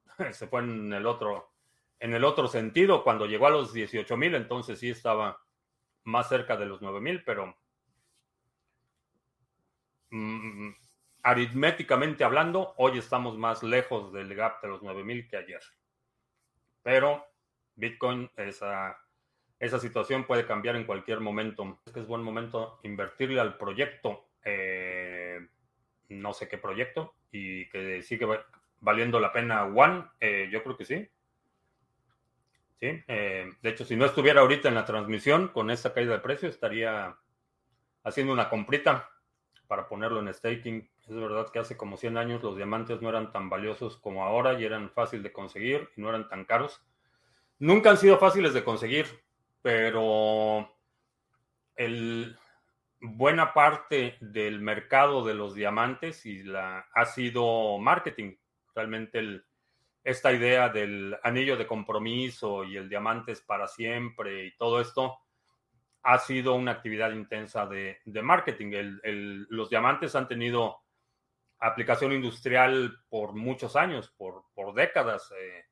se 0.33 0.47
fue 0.47 0.61
en 0.61 0.93
el 0.93 1.07
otro, 1.07 1.53
en 1.99 2.13
el 2.13 2.25
otro 2.25 2.49
sentido. 2.49 3.03
Cuando 3.03 3.27
llegó 3.27 3.47
a 3.47 3.51
los 3.51 3.73
18 3.73 4.17
mil, 4.17 4.35
entonces 4.35 4.79
sí 4.79 4.91
estaba 4.91 5.41
más 6.05 6.29
cerca 6.29 6.57
de 6.57 6.67
los 6.67 6.83
9 6.83 7.01
mil, 7.01 7.25
pero 7.25 7.57
mm, 10.11 10.71
aritméticamente 11.23 12.25
hablando, 12.25 12.75
hoy 12.77 12.99
estamos 12.99 13.37
más 13.37 13.63
lejos 13.63 14.13
del 14.13 14.35
gap 14.35 14.63
de 14.63 14.69
los 14.69 14.83
9 14.83 15.05
mil 15.05 15.29
que 15.29 15.37
ayer. 15.37 15.61
Pero 16.83 17.27
Bitcoin, 17.75 18.31
esa, 18.37 18.99
esa 19.59 19.79
situación 19.79 20.25
puede 20.25 20.47
cambiar 20.47 20.77
en 20.77 20.85
cualquier 20.85 21.21
momento. 21.21 21.81
Es 21.87 21.93
que 21.93 22.01
es 22.01 22.07
buen 22.07 22.23
momento 22.23 22.81
invertirle 22.83 23.41
al 23.41 23.57
proyecto. 23.57 24.29
Eh, 24.45 25.47
no 26.09 26.33
sé 26.33 26.49
qué 26.49 26.59
proyecto 26.59 27.15
y 27.31 27.69
que 27.69 28.03
sigue 28.03 28.27
valiendo 28.81 29.21
la 29.21 29.33
pena 29.33 29.65
One, 29.65 30.05
eh, 30.21 30.49
yo 30.51 30.63
creo 30.63 30.77
que 30.77 30.85
sí. 30.85 31.09
Sí, 32.81 33.03
eh, 33.09 33.53
de 33.61 33.69
hecho, 33.71 33.85
si 33.85 33.97
no 33.97 34.05
estuviera 34.05 34.41
ahorita 34.41 34.69
en 34.69 34.77
la 34.77 34.85
transmisión 34.85 35.49
con 35.49 35.71
esta 35.71 35.93
caída 35.93 36.13
de 36.13 36.21
precio, 36.21 36.49
estaría 36.49 37.17
haciendo 38.05 38.33
una 38.33 38.49
comprita 38.49 39.11
para 39.69 39.87
ponerlo 39.87 40.19
en 40.19 40.33
staking. 40.35 40.91
Es 41.09 41.15
verdad 41.15 41.51
que 41.53 41.61
hace 41.61 41.77
como 41.77 41.97
100 41.97 42.17
años 42.17 42.43
los 42.43 42.57
diamantes 42.57 43.01
no 43.01 43.09
eran 43.09 43.31
tan 43.31 43.49
valiosos 43.49 43.97
como 43.99 44.25
ahora 44.25 44.59
y 44.59 44.65
eran 44.65 44.91
fáciles 44.91 45.23
de 45.23 45.33
conseguir 45.33 45.91
y 45.97 46.01
no 46.01 46.09
eran 46.09 46.29
tan 46.29 46.45
caros. 46.45 46.83
Nunca 47.61 47.91
han 47.91 47.99
sido 47.99 48.19
fáciles 48.19 48.55
de 48.55 48.65
conseguir, 48.65 49.07
pero 49.63 50.75
el, 51.77 52.37
buena 53.01 53.53
parte 53.53 54.17
del 54.21 54.61
mercado 54.61 55.25
de 55.25 55.35
los 55.35 55.55
diamantes 55.55 56.27
y 56.27 56.43
la, 56.43 56.89
ha 56.93 57.05
sido 57.05 57.79
marketing. 57.79 58.37
Realmente 58.75 59.43
esta 60.03 60.33
idea 60.33 60.69
del 60.69 61.17
anillo 61.23 61.57
de 61.57 61.67
compromiso 61.67 62.65
y 62.65 62.77
el 62.77 62.89
diamante 62.89 63.33
es 63.33 63.41
para 63.41 63.69
siempre 63.69 64.47
y 64.47 64.57
todo 64.57 64.81
esto 64.81 65.19
ha 66.09 66.19
sido 66.19 66.55
una 66.55 66.73
actividad 66.73 67.13
intensa 67.13 67.67
de, 67.67 68.01
marketing. 68.23 68.99
los 69.51 69.69
diamantes 69.69 70.15
han 70.15 70.27
tenido 70.27 70.79
aplicación 71.59 72.13
industrial 72.13 72.97
por 73.11 73.35
muchos 73.35 73.77
años, 73.77 74.15
por, 74.17 74.75
décadas. 74.75 75.31
Eh, 75.39 75.65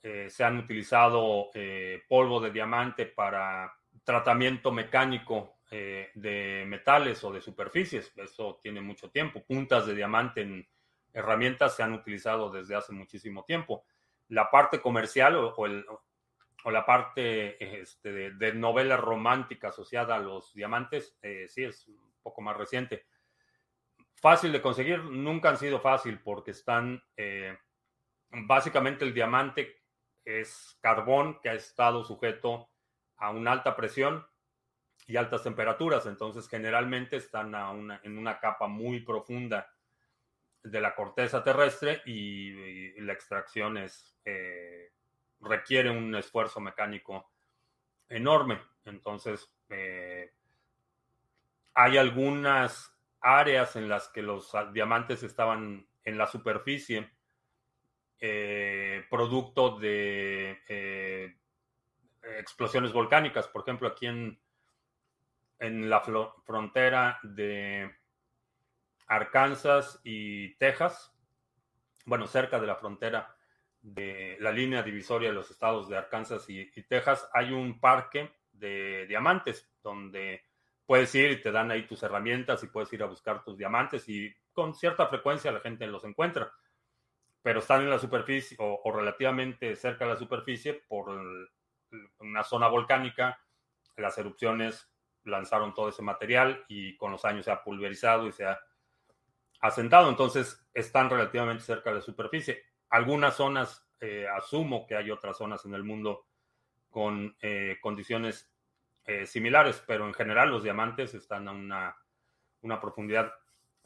eh, 0.00 0.30
se 0.30 0.44
han 0.44 0.58
utilizado 0.58 1.50
eh, 1.54 2.02
polvo 2.08 2.40
de 2.40 2.52
diamante 2.52 3.06
para 3.06 3.74
tratamiento 4.04 4.70
mecánico 4.70 5.58
eh, 5.72 6.10
de 6.14 6.64
metales 6.68 7.24
o 7.24 7.32
de 7.32 7.40
superficies. 7.40 8.12
Eso 8.16 8.60
tiene 8.62 8.80
mucho 8.80 9.10
tiempo. 9.10 9.44
Puntas 9.44 9.86
de 9.86 9.94
diamante 9.96 10.42
en 10.42 10.68
herramientas 11.12 11.74
se 11.74 11.82
han 11.82 11.94
utilizado 11.94 12.48
desde 12.48 12.76
hace 12.76 12.92
muchísimo 12.92 13.44
tiempo. 13.44 13.84
La 14.28 14.52
parte 14.52 14.80
comercial 14.80 15.34
o, 15.34 15.66
el, 15.66 15.84
o 16.68 16.70
la 16.70 16.84
parte 16.84 17.80
este, 17.80 18.30
de, 18.32 18.52
novela 18.52 18.98
romántica 18.98 19.68
asociada 19.68 20.16
a 20.16 20.18
los 20.18 20.52
diamantes, 20.52 21.16
eh, 21.22 21.46
sí 21.48 21.64
es 21.64 21.88
un 21.88 22.12
poco 22.22 22.42
más 22.42 22.58
reciente. 22.58 23.06
Fácil 24.16 24.52
de 24.52 24.60
conseguir, 24.60 25.02
nunca 25.02 25.48
han 25.48 25.56
sido 25.56 25.80
fácil 25.80 26.20
porque 26.20 26.50
están, 26.50 27.02
eh, 27.16 27.56
básicamente 28.28 29.06
el 29.06 29.14
diamante 29.14 29.80
es 30.26 30.78
carbón 30.82 31.40
que 31.40 31.48
ha 31.48 31.54
estado 31.54 32.04
sujeto 32.04 32.68
a 33.16 33.30
una 33.30 33.52
alta 33.52 33.74
presión 33.74 34.26
y 35.06 35.16
altas 35.16 35.44
temperaturas, 35.44 36.04
entonces 36.04 36.50
generalmente 36.50 37.16
están 37.16 37.54
en 38.02 38.18
una 38.18 38.38
capa 38.40 38.66
muy 38.66 39.00
profunda 39.00 39.72
de 40.62 40.80
la 40.82 40.94
corteza 40.94 41.42
terrestre 41.42 42.02
y, 42.04 43.00
la 43.00 43.14
extracción 43.14 43.78
es, 43.78 44.18
eh, 44.26 44.92
requiere 45.40 45.90
un 45.90 46.14
esfuerzo 46.14 46.60
mecánico 46.60 47.30
enorme. 48.08 48.60
Entonces, 48.84 49.50
eh, 49.68 50.32
hay 51.74 51.96
algunas 51.96 52.94
áreas 53.20 53.76
en 53.76 53.88
las 53.88 54.08
que 54.08 54.22
los 54.22 54.52
diamantes 54.72 55.22
estaban 55.22 55.86
en 56.04 56.18
la 56.18 56.26
superficie, 56.26 57.10
eh, 58.20 59.04
producto 59.10 59.78
de 59.78 60.58
explosiones 62.38 62.92
volcánicas. 62.92 63.48
Por 63.48 63.62
ejemplo, 63.62 63.88
aquí 63.88 64.06
en, 64.06 64.40
en 65.58 65.90
la 65.90 66.00
frontera 66.44 67.18
de 67.22 67.94
Arkansas 69.06 70.00
y 70.04 70.54
Texas, 70.56 71.12
bueno, 72.04 72.26
cerca 72.26 72.60
de 72.60 72.66
la 72.66 72.76
frontera 72.76 73.37
de 73.80 74.36
la 74.40 74.52
línea 74.52 74.82
divisoria 74.82 75.28
de 75.28 75.34
los 75.34 75.50
estados 75.50 75.88
de 75.88 75.96
Arkansas 75.96 76.48
y, 76.48 76.70
Texas, 76.88 77.28
hay 77.32 77.52
un 77.52 77.80
parque 77.80 78.32
de 78.52 79.06
diamantes 79.06 79.70
donde 79.82 80.44
puedes 80.84 81.14
ir 81.14 81.30
y 81.30 81.40
te 81.40 81.52
dan 81.52 81.70
ahí 81.70 81.86
tus 81.86 82.02
herramientas 82.02 82.62
y 82.62 82.68
puedes 82.68 82.92
ir 82.92 83.02
a 83.02 83.06
buscar 83.06 83.44
tus 83.44 83.56
diamantes 83.56 84.08
y 84.08 84.34
con 84.52 84.74
cierta 84.74 85.06
frecuencia 85.06 85.52
la 85.52 85.60
gente 85.60 85.86
los 85.86 86.04
encuentra, 86.04 86.50
pero 87.42 87.60
están 87.60 87.82
en 87.82 87.90
la 87.90 87.98
superficie 87.98 88.56
o, 88.60 88.90
relativamente 88.92 89.76
cerca 89.76 90.04
de 90.04 90.12
la 90.12 90.18
superficie 90.18 90.74
por 90.88 91.10
una 92.18 92.42
zona 92.42 92.68
volcánica, 92.68 93.38
las 93.96 94.18
erupciones 94.18 94.90
lanzaron 95.24 95.74
todo 95.74 95.90
ese 95.90 96.02
material 96.02 96.64
y 96.68 96.96
con 96.96 97.12
los 97.12 97.24
años 97.24 97.44
se 97.44 97.50
ha 97.50 97.62
pulverizado 97.62 98.26
y 98.26 98.32
se 98.32 98.46
ha 98.46 98.58
asentado. 99.60 100.08
Entonces 100.08 100.66
están 100.72 101.10
relativamente 101.10 101.62
cerca 101.62 101.90
de 101.90 101.96
la 101.96 102.02
superficie. 102.02 102.62
Algunas 102.90 103.36
zonas, 103.36 103.86
eh, 104.00 104.26
asumo 104.28 104.86
que 104.86 104.96
hay 104.96 105.10
otras 105.10 105.36
zonas 105.36 105.64
en 105.64 105.74
el 105.74 105.84
mundo 105.84 106.26
con 106.88 107.36
eh, 107.42 107.76
condiciones 107.80 108.50
eh, 109.04 109.26
similares, 109.26 109.82
pero 109.86 110.06
en 110.06 110.14
general 110.14 110.50
los 110.50 110.62
diamantes 110.62 111.14
están 111.14 111.48
a 111.48 111.52
una, 111.52 111.96
una 112.62 112.80
profundidad 112.80 113.32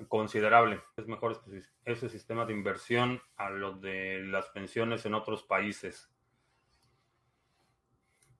considerable. 0.09 0.82
Es 0.97 1.06
mejor 1.06 1.42
ese 1.85 2.09
sistema 2.09 2.44
de 2.44 2.52
inversión 2.52 3.23
a 3.37 3.50
lo 3.50 3.73
de 3.73 4.21
las 4.25 4.49
pensiones 4.50 5.06
en 5.06 5.14
otros 5.14 5.42
países. 5.42 6.11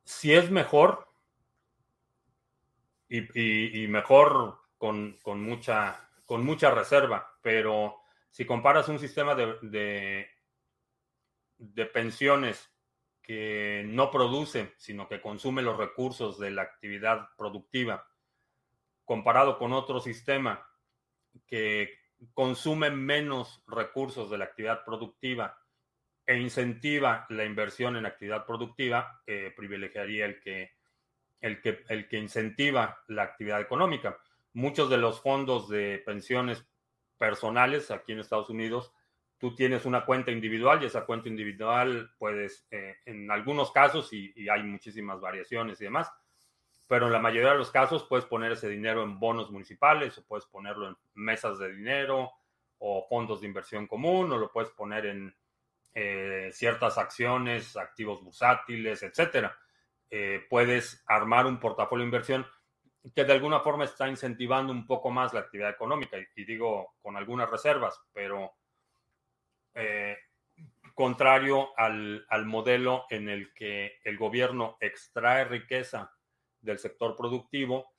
Si 0.05 0.33
es 0.33 0.51
mejor 0.51 1.09
y, 3.09 3.87
mejor 3.89 4.59
con, 4.79 5.19
mucha, 5.25 6.09
con 6.25 6.45
mucha 6.45 6.71
reserva, 6.71 7.39
pero 7.43 8.01
si 8.31 8.45
comparas 8.45 8.89
un 8.89 8.99
sistema 8.99 9.35
de 9.35 10.29
pensiones 11.93 12.71
que 13.23 13.85
no 13.87 14.11
produce, 14.11 14.73
sino 14.77 15.09
que 15.09 15.21
consume 15.21 15.63
los 15.63 15.77
recursos 15.77 16.39
de 16.39 16.51
la 16.51 16.63
actividad 16.63 17.29
productiva, 17.37 18.07
comparado 19.05 19.59
con 19.59 19.73
otro 19.73 20.01
sistema 20.01 20.67
que 21.47 21.91
consume 22.35 22.91
menos 22.91 23.63
recursos 23.67 24.31
de 24.31 24.39
la 24.39 24.45
actividad 24.45 24.85
productiva 24.85 25.59
e 26.27 26.39
incentiva 26.39 27.27
la 27.31 27.45
inversión 27.45 27.97
en 27.97 28.07
actividad 28.07 28.47
productiva, 28.47 29.23
eh, 29.27 29.53
privilegiaría 29.57 30.27
el 30.27 30.41
que, 30.41 30.73
el, 31.41 31.61
que, 31.61 31.85
el 31.89 32.09
que 32.09 32.19
incentiva 32.19 33.03
la 33.09 33.25
actividad 33.25 33.61
económica. 33.61 34.19
Muchos 34.53 34.91
de 34.91 34.99
los 34.99 35.21
fondos 35.21 35.69
de 35.69 36.03
pensiones 36.05 36.65
personales 37.19 37.91
aquí 37.91 38.13
en 38.13 38.21
Estados 38.21 38.51
Unidos 38.51 38.93
tú 39.43 39.57
tienes 39.57 39.87
una 39.87 40.05
cuenta 40.05 40.31
individual 40.31 40.81
y 40.81 40.87
esa 40.87 41.05
cuenta 41.05 41.29
individual 41.29 42.13
puedes, 42.17 42.65
eh, 42.71 42.99
en 43.07 43.29
algunos 43.29 43.73
casos, 43.73 44.13
y, 44.13 44.33
hay 44.49 44.63
muchísimas 44.63 45.21
variaciones 45.21 45.81
y 45.81 45.85
demás, 45.85 46.13
pero 46.87 47.07
en 47.07 47.13
la 47.13 47.19
mayoría 47.19 47.51
de 47.51 47.59
los 47.59 47.73
casos 47.73 48.05
puedes 48.05 48.25
poner 48.25 48.53
ese 48.53 48.69
dinero 48.69 49.03
en 49.03 49.19
bonos 49.19 49.51
municipales 49.51 50.17
o 50.17 50.25
puedes 50.25 50.47
ponerlo 50.47 50.91
en 50.91 50.97
mesas 51.15 51.59
de 51.59 51.75
dinero 51.75 52.31
o 52.79 53.05
fondos 53.09 53.41
de 53.41 53.49
inversión 53.49 53.89
común 53.89 54.31
o 54.31 54.39
lo 54.39 54.53
puedes 54.53 54.71
poner 54.71 55.07
en 55.07 55.35
eh, 55.93 56.51
ciertas 56.53 56.97
acciones, 56.97 57.77
activos 57.77 58.23
bursátiles, 58.23 59.03
etcétera. 59.03 59.59
Eh, 60.09 60.47
puedes 60.49 61.03
armar 61.09 61.47
un 61.47 61.59
portafolio 61.59 62.05
de 62.05 62.11
inversión 62.11 62.47
que 63.13 63.25
de 63.25 63.33
alguna 63.33 63.59
forma 63.59 63.87
está 63.87 64.07
incentivando 64.07 64.73
un 64.73 64.87
poco 64.87 65.11
más 65.11 65.35
la 65.35 65.41
actividad 65.41 65.71
económica 65.71 66.17
y 66.37 66.45
digo 66.45 66.95
con 67.03 67.17
algunas 67.17 67.51
reservas, 67.51 68.01
pero 68.13 68.53
eh, 69.75 70.17
contrario 70.95 71.71
al, 71.77 72.25
modelo 72.45 73.07
en 73.11 73.29
el 73.29 73.53
que 73.55 73.99
el 74.05 74.19
gobierno 74.19 74.77
extrae 74.81 75.45
riqueza 75.45 76.13
del 76.61 76.79
sector 76.79 77.17
productivo, 77.17 77.95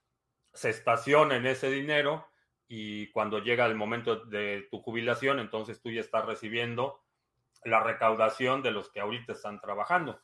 se 0.53 0.69
estaciona 0.69 1.35
en 1.35 1.45
ese 1.45 1.69
dinero 1.69 2.27
y 2.67 3.11
cuando 3.11 3.39
llega 3.39 3.65
el 3.65 3.75
momento 3.75 4.25
de 4.25 4.67
tu 4.69 4.79
jubilación, 4.79 5.39
entonces 5.39 5.81
tú 5.81 5.91
ya 5.91 6.01
estás 6.01 6.25
recibiendo 6.25 7.03
la 7.65 7.83
recaudación 7.83 8.61
de 8.61 8.71
los 8.71 8.91
que 8.91 8.99
ahorita 8.99 9.33
están 9.33 9.59
trabajando. 9.59 10.21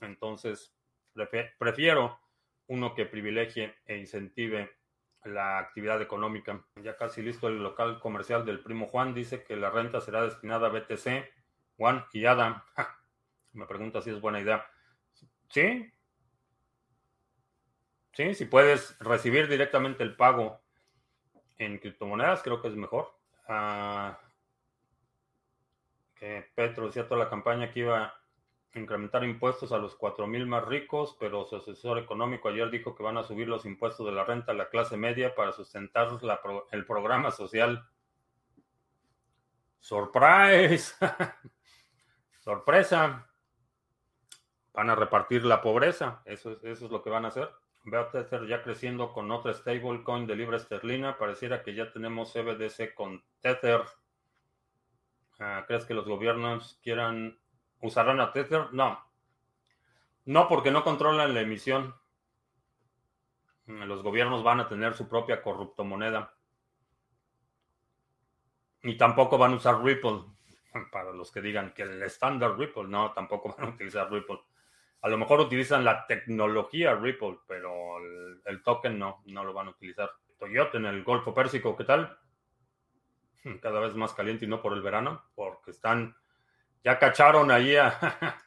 Entonces, 0.00 0.74
prefiero 1.58 2.18
uno 2.66 2.94
que 2.94 3.06
privilegie 3.06 3.74
e 3.84 3.98
incentive 3.98 4.70
la 5.24 5.58
actividad 5.58 6.00
económica. 6.00 6.64
Ya 6.76 6.96
casi 6.96 7.22
listo 7.22 7.48
el 7.48 7.62
local 7.62 8.00
comercial 8.00 8.44
del 8.44 8.60
primo 8.60 8.86
Juan. 8.86 9.14
Dice 9.14 9.44
que 9.44 9.56
la 9.56 9.70
renta 9.70 10.00
será 10.00 10.22
destinada 10.22 10.68
a 10.68 10.70
BTC. 10.70 11.28
Juan 11.76 12.04
y 12.12 12.24
Adam. 12.26 12.62
Me 13.52 13.66
pregunta 13.66 14.00
si 14.00 14.10
es 14.10 14.20
buena 14.20 14.40
idea. 14.40 14.64
Sí. 15.48 15.92
Sí, 18.12 18.34
si 18.34 18.44
puedes 18.44 18.98
recibir 18.98 19.48
directamente 19.48 20.02
el 20.02 20.16
pago 20.16 20.60
en 21.58 21.78
criptomonedas, 21.78 22.42
creo 22.42 22.60
que 22.60 22.68
es 22.68 22.74
mejor. 22.74 23.16
Ah, 23.46 24.18
Petro 26.54 26.86
decía 26.86 27.08
toda 27.08 27.24
la 27.24 27.30
campaña 27.30 27.70
que 27.70 27.80
iba 27.80 28.14
incrementar 28.74 29.24
impuestos 29.24 29.72
a 29.72 29.78
los 29.78 29.98
4.000 29.98 30.46
más 30.46 30.64
ricos, 30.64 31.16
pero 31.18 31.44
su 31.44 31.56
asesor 31.56 31.98
económico 31.98 32.48
ayer 32.48 32.70
dijo 32.70 32.94
que 32.94 33.02
van 33.02 33.16
a 33.16 33.24
subir 33.24 33.48
los 33.48 33.66
impuestos 33.66 34.06
de 34.06 34.12
la 34.12 34.24
renta 34.24 34.52
a 34.52 34.54
la 34.54 34.68
clase 34.68 34.96
media 34.96 35.34
para 35.34 35.52
sustentar 35.52 36.08
el 36.70 36.86
programa 36.86 37.30
social. 37.30 37.84
¡Surprise! 39.80 40.94
¡Sorpresa! 42.38 43.26
Van 44.72 44.90
a 44.90 44.94
repartir 44.94 45.44
la 45.44 45.60
pobreza, 45.60 46.22
eso, 46.24 46.52
eso 46.62 46.84
es 46.84 46.90
lo 46.92 47.02
que 47.02 47.10
van 47.10 47.24
a 47.24 47.28
hacer. 47.28 47.50
Veo 47.84 48.02
a 48.02 48.10
Tether 48.10 48.46
ya 48.46 48.62
creciendo 48.62 49.12
con 49.12 49.30
otra 49.30 49.54
stablecoin 49.54 50.26
de 50.26 50.36
libra 50.36 50.58
esterlina. 50.58 51.16
Pareciera 51.16 51.62
que 51.62 51.74
ya 51.74 51.90
tenemos 51.90 52.32
CBDC 52.32 52.94
con 52.94 53.24
Tether. 53.40 53.82
Ah, 55.38 55.64
¿Crees 55.66 55.86
que 55.86 55.94
los 55.94 56.06
gobiernos 56.06 56.78
quieran 56.82 57.40
¿Usarán 57.80 58.20
a 58.20 58.32
Tether? 58.32 58.72
No. 58.72 59.00
No, 60.26 60.48
porque 60.48 60.70
no 60.70 60.84
controlan 60.84 61.34
la 61.34 61.40
emisión. 61.40 61.94
Los 63.66 64.02
gobiernos 64.02 64.42
van 64.42 64.60
a 64.60 64.68
tener 64.68 64.94
su 64.94 65.08
propia 65.08 65.42
corruptomoneda. 65.42 66.34
Y 68.82 68.96
tampoco 68.96 69.38
van 69.38 69.52
a 69.52 69.56
usar 69.56 69.82
Ripple. 69.82 70.24
Para 70.92 71.12
los 71.12 71.30
que 71.30 71.40
digan 71.40 71.72
que 71.72 71.82
el 71.82 72.02
estándar 72.02 72.58
Ripple, 72.58 72.88
no, 72.88 73.12
tampoco 73.12 73.54
van 73.56 73.68
a 73.68 73.70
utilizar 73.70 74.10
Ripple. 74.10 74.40
A 75.02 75.08
lo 75.08 75.16
mejor 75.16 75.40
utilizan 75.40 75.84
la 75.84 76.06
tecnología 76.06 76.94
Ripple, 76.94 77.38
pero 77.46 77.98
el, 78.44 78.62
token 78.62 78.98
no, 78.98 79.22
no 79.26 79.44
lo 79.44 79.52
van 79.52 79.68
a 79.68 79.70
utilizar. 79.70 80.10
Toyota 80.38 80.78
en 80.78 80.86
el 80.86 81.04
Golfo 81.04 81.32
Pérsico, 81.32 81.76
¿qué 81.76 81.84
tal? 81.84 82.18
Cada 83.62 83.80
vez 83.80 83.94
más 83.94 84.12
caliente 84.12 84.44
y 84.44 84.48
no 84.48 84.60
por 84.60 84.74
el 84.74 84.82
verano, 84.82 85.22
porque 85.34 85.70
están 85.70 86.16
ya 86.84 86.98
cacharon 86.98 87.50
ahí 87.50 87.76
a, 87.76 88.40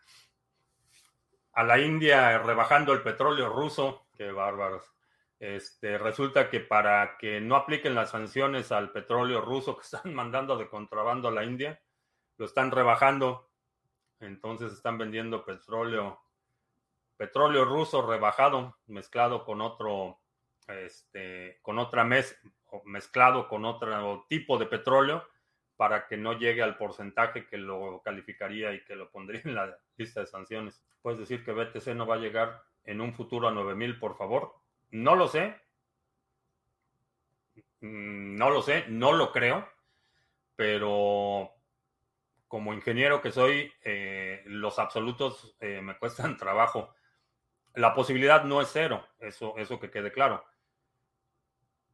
la 1.64 1.80
India 1.80 2.38
rebajando 2.40 2.94
el 2.94 3.02
petróleo 3.02 3.50
ruso. 3.50 4.08
Qué 4.16 4.32
bárbaros. 4.32 4.84
Este, 5.40 5.98
resulta 5.98 6.50
que 6.50 6.62
para 6.62 7.18
que 7.18 7.42
no 7.42 7.56
apliquen 7.56 7.96
las 7.96 8.12
sanciones 8.12 8.72
al 8.72 8.92
petróleo 8.92 9.42
ruso 9.42 9.76
que 9.76 9.82
están 9.84 10.14
mandando 10.14 10.58
de 10.58 10.70
contrabando 10.70 11.28
a 11.28 11.32
la 11.32 11.44
India, 11.44 11.82
lo 12.38 12.46
están 12.46 12.72
rebajando. 12.72 13.50
Entonces 14.20 14.72
están 14.72 14.98
vendiendo 14.98 15.44
petróleo, 15.44 16.22
petróleo 17.18 17.66
ruso 17.66 18.08
rebajado, 18.08 18.78
mezclado 18.88 19.44
con 19.44 19.60
otro, 19.60 20.22
este, 20.68 21.60
con 21.62 21.78
otra 21.78 22.06
mez, 22.06 22.40
mezclado 22.86 23.50
con 23.50 23.66
otro 23.66 24.26
tipo 24.30 24.58
de 24.58 24.66
petróleo 24.66 25.28
para 25.78 26.08
que 26.08 26.18
no 26.18 26.34
llegue 26.34 26.62
al 26.62 26.78
porcentaje 26.78 27.48
que 27.48 27.58
lo 27.58 28.02
calificaría 28.04 28.74
y 28.74 28.84
que 28.84 28.96
lo 28.96 29.10
pondría 29.10 29.42
en 29.46 29.56
la 29.56 29.78
lista 29.98 30.22
de 30.22 30.28
sanciones. 30.28 30.84
¿Puedes 31.02 31.20
decir 31.20 31.44
que 31.44 31.52
BTC 31.52 31.88
no 31.96 32.06
va 32.06 32.16
a 32.16 32.20
llegar 32.20 32.64
en 32.84 33.02
un 33.02 33.14
futuro 33.14 33.48
a 33.48 33.52
9000, 33.52 34.00
por 34.00 34.18
favor? 34.18 34.56
No 34.92 35.16
lo 35.16 35.28
sé. 35.28 35.56
Mm, 37.82 38.36
no 38.36 38.50
lo 38.50 38.62
sé, 38.62 38.86
no 38.88 39.12
lo 39.14 39.32
creo, 39.32 39.68
pero 40.56 41.52
como 42.48 42.74
ingeniero 42.74 43.22
que 43.22 43.32
soy, 43.32 43.72
eh, 43.84 44.44
los 44.46 44.80
absolutos 44.80 45.56
eh, 45.60 45.82
me 45.82 45.98
cuestan 45.98 46.38
trabajo. 46.38 46.94
La 47.74 47.96
posibilidad 47.96 48.44
no 48.44 48.62
es 48.62 48.70
cero, 48.72 49.06
eso, 49.20 49.58
eso 49.58 49.80
que 49.80 49.90
quede 49.90 50.12
claro. 50.12 50.46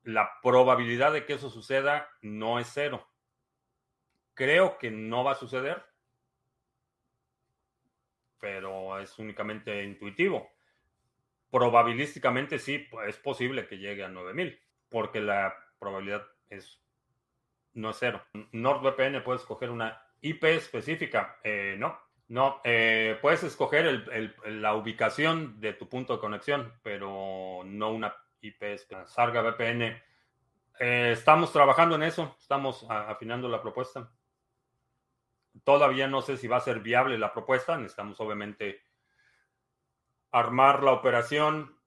La 0.04 0.30
probabilidad 0.44 1.14
de 1.14 1.26
que 1.26 1.34
eso 1.34 1.50
suceda 1.50 2.10
no 2.22 2.60
es 2.60 2.68
cero 2.74 3.09
Creo 4.40 4.78
que 4.78 4.90
no 4.90 5.26
va 5.26 5.34
a 5.34 5.36
suceder, 5.36 5.84
pero 8.40 8.98
es 8.98 9.20
únicamente 9.20 9.84
intuitivo. 9.84 10.50
Probabilísticamente 11.52 12.58
sí, 12.58 12.88
es 13.06 13.18
posible 13.18 13.68
que 13.68 13.80
llegue 13.80 14.06
a 14.06 14.08
9000, 14.08 14.58
porque 14.88 15.20
la 15.20 15.54
probabilidad 15.78 16.26
es 16.50 16.82
no 17.74 17.90
es 17.90 17.98
cero. 18.00 18.24
NordVPN 18.54 19.22
puede 19.26 19.40
escoger 19.40 19.72
una 19.72 20.02
IP 20.22 20.46
específica. 20.46 21.38
Eh, 21.44 21.76
no, 21.78 22.00
no. 22.30 22.62
Eh, 22.64 23.20
puedes 23.22 23.44
escoger 23.44 24.08
la 24.46 24.74
ubicación 24.74 25.60
de 25.60 25.74
tu 25.74 25.90
punto 25.90 26.14
de 26.14 26.22
conexión, 26.22 26.80
pero 26.82 27.64
no 27.66 27.92
una 27.92 28.16
IP 28.40 28.64
específica. 28.64 29.06
Sarga 29.06 29.42
VPN. 29.42 30.02
Eh, 30.80 31.12
estamos 31.12 31.52
trabajando 31.52 31.96
en 31.96 32.04
eso, 32.04 32.38
estamos 32.40 32.86
afinando 32.90 33.50
la 33.50 33.62
propuesta. 33.62 34.10
Todavía 35.70 36.08
no 36.08 36.24
sé 36.24 36.36
si 36.36 36.48
va 36.48 36.58
a 36.58 36.62
ser 36.62 36.80
viable 36.80 37.20
la 37.20 37.32
propuesta. 37.32 37.78
Necesitamos 37.78 38.20
obviamente 38.22 38.82
armar 40.32 40.82
la 40.82 40.94
operación, 40.94 41.78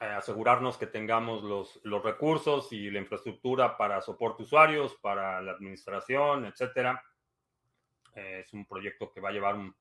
eh, 0.00 0.06
asegurarnos 0.06 0.78
que 0.78 0.86
tengamos 0.86 1.42
los, 1.42 2.02
recursos 2.02 2.72
y 2.72 2.90
la 2.90 2.98
infraestructura 2.98 3.76
para 3.76 4.00
soporte 4.00 4.44
usuarios, 4.44 4.94
para 5.02 5.42
la 5.42 5.52
administración, 5.52 6.46
etcétera. 6.46 7.04
Eh, 8.14 8.40
es 8.46 8.54
un 8.54 8.64
proyecto 8.64 9.12
que 9.12 9.20
va 9.20 9.28
a 9.28 9.32
llevar 9.32 9.56
un, 9.56 9.76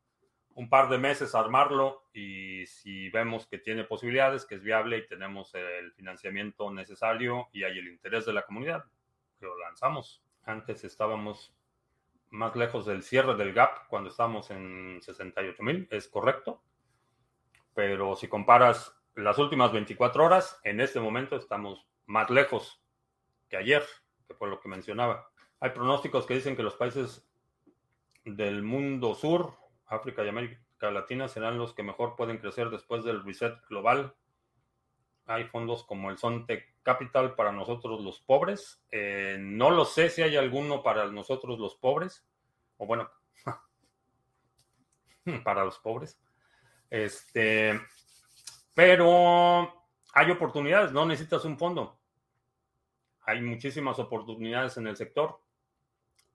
un 0.55 0.69
par 0.69 0.89
de 0.89 0.97
meses 0.97 1.33
armarlo 1.33 2.09
y 2.11 2.65
si 2.65 3.09
vemos 3.09 3.47
que 3.47 3.59
tiene 3.59 3.85
posibilidades, 3.85 4.45
que 4.45 4.55
es 4.55 4.63
viable 4.63 4.97
y 4.97 5.07
tenemos 5.07 5.55
el 5.55 5.93
financiamiento 5.93 6.69
necesario 6.73 7.47
y 7.53 7.63
hay 7.63 7.79
el 7.79 7.87
interés 7.87 8.25
de 8.25 8.33
la 8.33 8.41
comunidad, 8.41 8.83
lo 9.39 9.57
lanzamos. 9.59 10.21
Antes 10.43 10.83
estábamos 10.83 11.55
más 12.35 12.55
lejos 12.55 12.85
del 12.85 13.01
cierre 13.01 13.35
del 13.35 13.53
gap 13.53 13.87
cuando 13.87 14.09
estábamos 14.09 14.51
en 14.51 14.99
68 15.01 15.63
mil, 15.63 15.87
es 15.89 16.07
correcto. 16.07 16.61
Pero 17.73 18.15
si 18.15 18.27
comparas 18.27 18.95
las 19.15 19.37
últimas 19.37 19.71
24 19.71 20.23
horas, 20.23 20.59
en 20.63 20.81
este 20.81 20.99
momento 20.99 21.35
estamos 21.35 21.87
más 22.05 22.29
lejos 22.29 22.81
que 23.49 23.57
ayer, 23.57 23.83
que 24.27 24.33
fue 24.33 24.49
lo 24.49 24.59
que 24.59 24.69
mencionaba. 24.69 25.29
Hay 25.59 25.71
pronósticos 25.71 26.25
que 26.25 26.35
dicen 26.35 26.55
que 26.55 26.63
los 26.63 26.75
países 26.75 27.27
del 28.25 28.63
mundo 28.63 29.15
sur, 29.15 29.53
África 29.85 30.23
y 30.23 30.29
América 30.29 30.91
Latina, 30.91 31.27
serán 31.27 31.57
los 31.57 31.73
que 31.73 31.83
mejor 31.83 32.15
pueden 32.15 32.37
crecer 32.37 32.69
después 32.69 33.03
del 33.03 33.23
reset 33.23 33.55
global. 33.69 34.13
Hay 35.25 35.45
fondos 35.45 35.83
como 35.83 36.11
el 36.11 36.17
Sonte 36.17 36.75
Capital 36.83 37.35
para 37.35 37.51
nosotros 37.51 38.01
los 38.01 38.19
pobres. 38.19 38.83
Eh, 38.91 39.37
no 39.39 39.71
lo 39.71 39.85
sé 39.85 40.09
si 40.09 40.21
hay 40.21 40.35
alguno 40.35 40.83
para 40.83 41.07
nosotros 41.07 41.59
los 41.59 41.75
pobres. 41.75 42.23
O 42.77 42.85
bueno, 42.85 43.09
para 45.43 45.65
los 45.65 45.79
pobres. 45.79 46.19
Este, 46.89 47.79
pero 48.73 49.85
hay 50.13 50.31
oportunidades, 50.31 50.91
no 50.91 51.05
necesitas 51.05 51.43
un 51.45 51.57
fondo. 51.57 51.99
Hay 53.21 53.41
muchísimas 53.41 53.97
oportunidades 53.97 54.77
en 54.77 54.87
el 54.87 54.95
sector. 54.95 55.41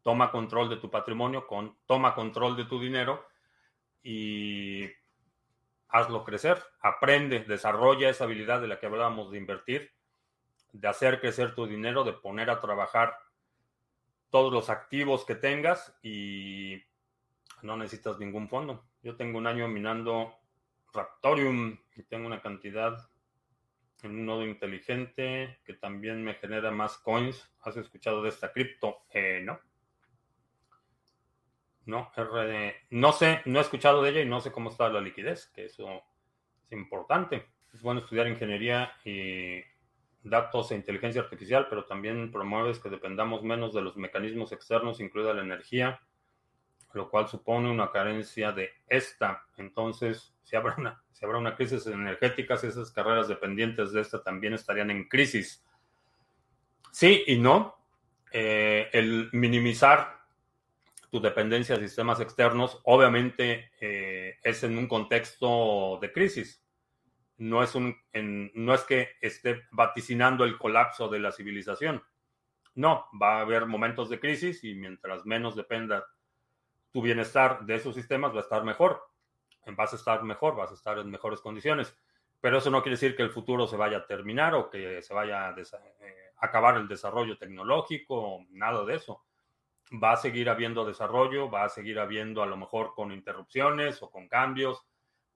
Toma 0.02 0.32
control 0.32 0.68
de 0.68 0.78
tu 0.78 0.90
patrimonio, 0.90 1.46
con, 1.46 1.78
toma 1.86 2.14
control 2.14 2.56
de 2.56 2.64
tu 2.64 2.80
dinero 2.80 3.26
y 4.02 4.88
hazlo 5.90 6.24
crecer. 6.24 6.62
Aprende, 6.80 7.40
desarrolla 7.40 8.08
esa 8.08 8.24
habilidad 8.24 8.60
de 8.60 8.68
la 8.68 8.78
que 8.78 8.86
hablábamos 8.86 9.30
de 9.30 9.38
invertir, 9.38 9.92
de 10.72 10.88
hacer 10.88 11.20
crecer 11.20 11.54
tu 11.54 11.66
dinero, 11.66 12.04
de 12.04 12.12
poner 12.12 12.50
a 12.50 12.60
trabajar 12.60 13.16
todos 14.30 14.52
los 14.52 14.70
activos 14.70 15.24
que 15.24 15.34
tengas 15.34 15.98
y 16.02 16.82
no 17.62 17.76
necesitas 17.76 18.18
ningún 18.18 18.48
fondo. 18.48 18.84
Yo 19.02 19.16
tengo 19.16 19.38
un 19.38 19.46
año 19.46 19.68
minando 19.68 20.34
Raptorium 20.92 21.78
y 21.96 22.02
tengo 22.04 22.26
una 22.26 22.40
cantidad 22.40 23.08
en 24.02 24.12
un 24.12 24.26
nodo 24.26 24.46
inteligente 24.46 25.60
que 25.64 25.74
también 25.74 26.24
me 26.24 26.34
genera 26.34 26.70
más 26.70 26.98
coins. 26.98 27.50
¿Has 27.62 27.76
escuchado 27.76 28.22
de 28.22 28.30
esta 28.30 28.52
cripto? 28.52 29.02
Eh, 29.12 29.40
no. 29.42 29.58
No, 31.90 32.12
no 32.90 33.12
sé, 33.12 33.42
no 33.46 33.58
he 33.58 33.62
escuchado 33.62 34.02
de 34.02 34.10
ella 34.10 34.20
y 34.20 34.26
no 34.26 34.40
sé 34.40 34.52
cómo 34.52 34.70
está 34.70 34.88
la 34.88 35.00
liquidez, 35.00 35.48
que 35.48 35.64
eso 35.64 36.02
es 36.64 36.72
importante. 36.72 37.48
Es 37.74 37.82
bueno 37.82 38.00
estudiar 38.00 38.28
ingeniería 38.28 38.92
y 39.04 39.60
datos 40.22 40.70
e 40.70 40.76
inteligencia 40.76 41.22
artificial, 41.22 41.66
pero 41.68 41.84
también 41.86 42.30
promueves 42.30 42.78
que 42.78 42.90
dependamos 42.90 43.42
menos 43.42 43.74
de 43.74 43.82
los 43.82 43.96
mecanismos 43.96 44.52
externos, 44.52 45.00
incluida 45.00 45.34
la 45.34 45.42
energía, 45.42 46.00
lo 46.92 47.10
cual 47.10 47.26
supone 47.26 47.68
una 47.68 47.90
carencia 47.90 48.52
de 48.52 48.70
esta. 48.88 49.44
Entonces, 49.56 50.32
si 50.44 50.54
habrá 50.54 50.76
una, 50.78 51.02
si 51.10 51.26
una 51.26 51.56
crisis 51.56 51.86
energética, 51.88 52.54
esas 52.54 52.92
carreras 52.92 53.26
dependientes 53.26 53.92
de 53.92 54.00
esta 54.00 54.22
también 54.22 54.54
estarían 54.54 54.92
en 54.92 55.08
crisis. 55.08 55.64
Sí 56.92 57.24
y 57.26 57.38
no. 57.38 57.76
Eh, 58.32 58.88
el 58.92 59.28
minimizar 59.32 60.19
tu 61.10 61.20
dependencia 61.20 61.74
a 61.74 61.78
sistemas 61.78 62.20
externos, 62.20 62.80
obviamente 62.84 63.72
eh, 63.80 64.38
es 64.42 64.62
en 64.62 64.78
un 64.78 64.86
contexto 64.86 65.98
de 66.00 66.12
crisis. 66.12 66.64
No 67.36 67.62
es, 67.62 67.74
un, 67.74 67.96
no 68.54 68.74
es 68.74 68.82
que 68.82 69.08
esté 69.20 69.62
vaticinando 69.72 70.44
el 70.44 70.58
colapso 70.58 71.08
de 71.08 71.18
la 71.18 71.32
civilización. 71.32 72.02
No, 72.74 73.06
va 73.20 73.38
a 73.38 73.40
haber 73.40 73.66
momentos 73.66 74.08
de 74.08 74.20
crisis 74.20 74.62
y 74.62 74.74
mientras 74.74 75.26
menos 75.26 75.56
dependa 75.56 76.06
tu 76.92 77.02
bienestar 77.02 77.64
de 77.64 77.76
esos 77.76 77.94
sistemas 77.94 78.32
va 78.32 78.38
a 78.38 78.42
estar 78.42 78.62
mejor. 78.62 79.02
Vas 79.66 79.92
a 79.92 79.96
estar 79.96 80.22
mejor, 80.22 80.54
vas 80.54 80.70
a 80.70 80.74
estar 80.74 80.98
en 80.98 81.10
mejores 81.10 81.40
condiciones. 81.40 81.96
Pero 82.40 82.58
eso 82.58 82.70
no 82.70 82.82
quiere 82.82 82.94
decir 82.96 83.16
que 83.16 83.22
el 83.22 83.30
futuro 83.30 83.66
se 83.66 83.76
vaya 83.76 83.98
a 83.98 84.06
terminar 84.06 84.54
o 84.54 84.70
que 84.70 85.02
se 85.02 85.12
vaya 85.12 85.48
a 85.48 85.54
eh, 85.58 86.32
acabar 86.38 86.76
el 86.76 86.88
desarrollo 86.88 87.36
tecnológico, 87.36 88.46
nada 88.50 88.84
de 88.84 88.94
eso. 88.96 89.24
Va 89.92 90.12
a 90.12 90.16
seguir 90.16 90.48
habiendo 90.48 90.84
desarrollo, 90.84 91.50
va 91.50 91.64
a 91.64 91.68
seguir 91.68 91.98
habiendo 91.98 92.42
a 92.42 92.46
lo 92.46 92.56
mejor 92.56 92.94
con 92.94 93.12
interrupciones 93.12 94.02
o 94.02 94.10
con 94.10 94.28
cambios, 94.28 94.86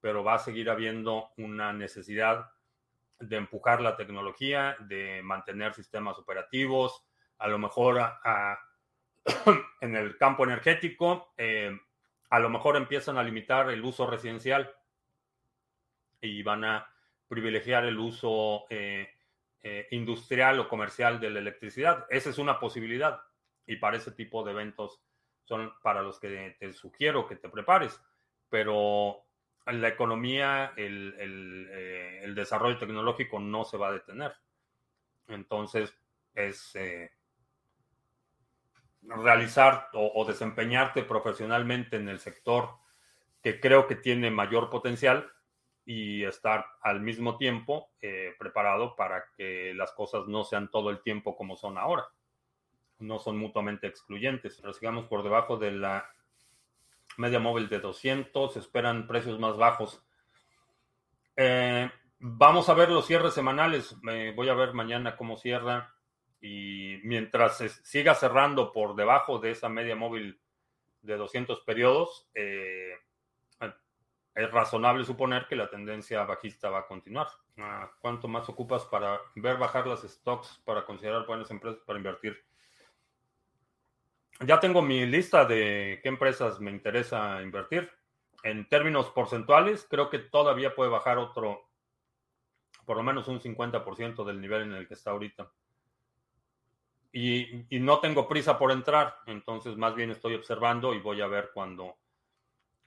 pero 0.00 0.22
va 0.22 0.34
a 0.34 0.38
seguir 0.38 0.70
habiendo 0.70 1.30
una 1.36 1.72
necesidad 1.72 2.50
de 3.18 3.36
empujar 3.36 3.80
la 3.80 3.96
tecnología, 3.96 4.76
de 4.80 5.22
mantener 5.22 5.74
sistemas 5.74 6.18
operativos, 6.18 7.04
a 7.38 7.48
lo 7.48 7.58
mejor 7.58 8.00
en 9.80 9.96
el 9.96 10.16
campo 10.16 10.44
energético, 10.44 11.32
eh, 11.36 11.76
a 12.30 12.38
lo 12.38 12.48
mejor 12.48 12.76
empiezan 12.76 13.18
a 13.18 13.22
limitar 13.22 13.70
el 13.70 13.84
uso 13.84 14.06
residencial 14.06 14.72
y 16.20 16.42
van 16.42 16.64
a 16.64 16.86
privilegiar 17.28 17.84
el 17.84 17.98
uso 17.98 18.66
eh, 18.70 19.08
eh, 19.62 19.88
industrial 19.90 20.60
o 20.60 20.68
comercial 20.68 21.20
de 21.20 21.30
la 21.30 21.38
electricidad. 21.38 22.06
Esa 22.10 22.30
es 22.30 22.38
una 22.38 22.58
posibilidad 22.58 23.20
y 23.66 23.76
para 23.76 23.96
ese 23.96 24.12
tipo 24.12 24.44
de 24.44 24.52
eventos 24.52 25.00
son 25.44 25.72
para 25.82 26.02
los 26.02 26.18
que 26.18 26.56
te 26.58 26.72
sugiero 26.72 27.26
que 27.26 27.36
te 27.36 27.48
prepares, 27.48 28.00
pero 28.48 29.24
la 29.66 29.88
economía, 29.88 30.72
el, 30.76 31.14
el 31.18 32.34
desarrollo 32.34 32.78
tecnológico 32.78 33.40
no 33.40 33.64
se 33.64 33.76
va 33.76 33.88
a 33.88 33.92
detener. 33.92 34.34
Entonces, 35.28 35.94
es 36.34 36.76
realizar 39.06 39.88
o, 39.92 40.24
desempeñarte 40.24 41.02
profesionalmente 41.02 41.96
en 41.96 42.08
el 42.08 42.18
sector 42.18 42.70
que 43.42 43.60
creo 43.60 43.86
que 43.86 43.96
tiene 43.96 44.30
mayor 44.30 44.70
potencial 44.70 45.30
y 45.84 46.24
estar 46.24 46.64
al 46.80 47.00
mismo 47.00 47.36
tiempo 47.36 47.90
eh, 48.00 48.34
preparado 48.38 48.96
para 48.96 49.26
que 49.36 49.74
las 49.74 49.92
cosas 49.92 50.26
no 50.26 50.44
sean 50.44 50.70
todo 50.70 50.88
el 50.88 51.02
tiempo 51.02 51.36
como 51.36 51.56
son 51.56 51.76
ahora. 51.76 52.06
No 52.98 53.18
son 53.18 53.36
mutuamente 53.38 53.86
excluyentes. 53.86 54.58
Pero 54.60 54.72
sigamos 54.72 55.06
por 55.06 55.22
debajo 55.22 55.56
de 55.56 55.72
la 55.72 56.10
media 57.16 57.38
móvil 57.38 57.68
de 57.68 57.80
200, 57.80 58.56
esperan 58.56 59.06
precios 59.06 59.38
más 59.38 59.56
bajos. 59.56 60.02
Eh, 61.36 61.90
vamos 62.18 62.68
a 62.68 62.74
ver 62.74 62.90
los 62.90 63.06
cierres 63.06 63.34
semanales. 63.34 63.96
voy 64.02 64.48
a 64.48 64.54
ver 64.54 64.72
mañana 64.72 65.16
cómo 65.16 65.36
cierra 65.36 65.94
y 66.40 67.00
mientras 67.04 67.58
siga 67.82 68.14
cerrando 68.14 68.72
por 68.72 68.94
debajo 68.94 69.38
de 69.38 69.50
esa 69.50 69.68
media 69.68 69.96
móvil 69.96 70.40
de 71.02 71.16
200 71.16 71.60
periodos, 71.60 72.28
eh, 72.34 72.94
es 74.34 74.50
razonable 74.50 75.04
suponer 75.04 75.46
que 75.46 75.54
la 75.56 75.70
tendencia 75.70 76.24
bajista 76.24 76.68
va 76.68 76.80
a 76.80 76.86
continuar. 76.86 77.28
Ah, 77.56 77.90
¿Cuánto 78.00 78.26
más 78.26 78.48
ocupas 78.48 78.84
para 78.86 79.20
ver 79.36 79.58
bajar 79.58 79.86
las 79.86 80.02
stocks 80.02 80.60
para 80.64 80.84
considerar 80.84 81.24
buenas 81.24 81.50
empresas 81.50 81.80
para 81.86 81.98
invertir? 81.98 82.44
Ya 84.40 84.60
tengo 84.60 84.82
mi 84.82 85.06
lista 85.06 85.44
de 85.44 86.00
qué 86.02 86.08
empresas 86.08 86.60
me 86.60 86.70
interesa 86.70 87.40
invertir. 87.42 87.90
En 88.42 88.68
términos 88.68 89.10
porcentuales, 89.10 89.86
creo 89.88 90.10
que 90.10 90.18
todavía 90.18 90.74
puede 90.74 90.90
bajar 90.90 91.18
otro, 91.18 91.70
por 92.84 92.96
lo 92.96 93.02
menos 93.02 93.28
un 93.28 93.40
50% 93.40 94.24
del 94.24 94.40
nivel 94.40 94.62
en 94.62 94.72
el 94.74 94.86
que 94.88 94.94
está 94.94 95.12
ahorita 95.12 95.50
y, 97.14 97.78
no 97.78 98.00
tengo 98.00 98.26
prisa 98.26 98.58
por 98.58 98.72
entrar, 98.72 99.18
entonces 99.26 99.76
más 99.76 99.94
bien 99.94 100.10
estoy 100.10 100.34
observando 100.34 100.92
y 100.94 100.98
voy 100.98 101.20
a 101.20 101.28
ver 101.28 101.52
cuando, 101.54 101.96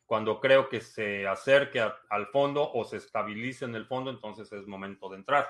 cuando 0.06 0.42
creo 0.42 0.68
que 0.68 0.82
se 0.82 1.26
acerque 1.26 1.80
al 1.80 2.28
fondo 2.28 2.70
o 2.74 2.84
se 2.84 2.98
estabilice 2.98 3.64
en 3.64 3.76
el 3.76 3.86
fondo, 3.86 4.12
entonces 4.12 4.52
es 4.52 4.68
momento 4.68 5.08
de 5.10 5.16
entrar. 5.16 5.48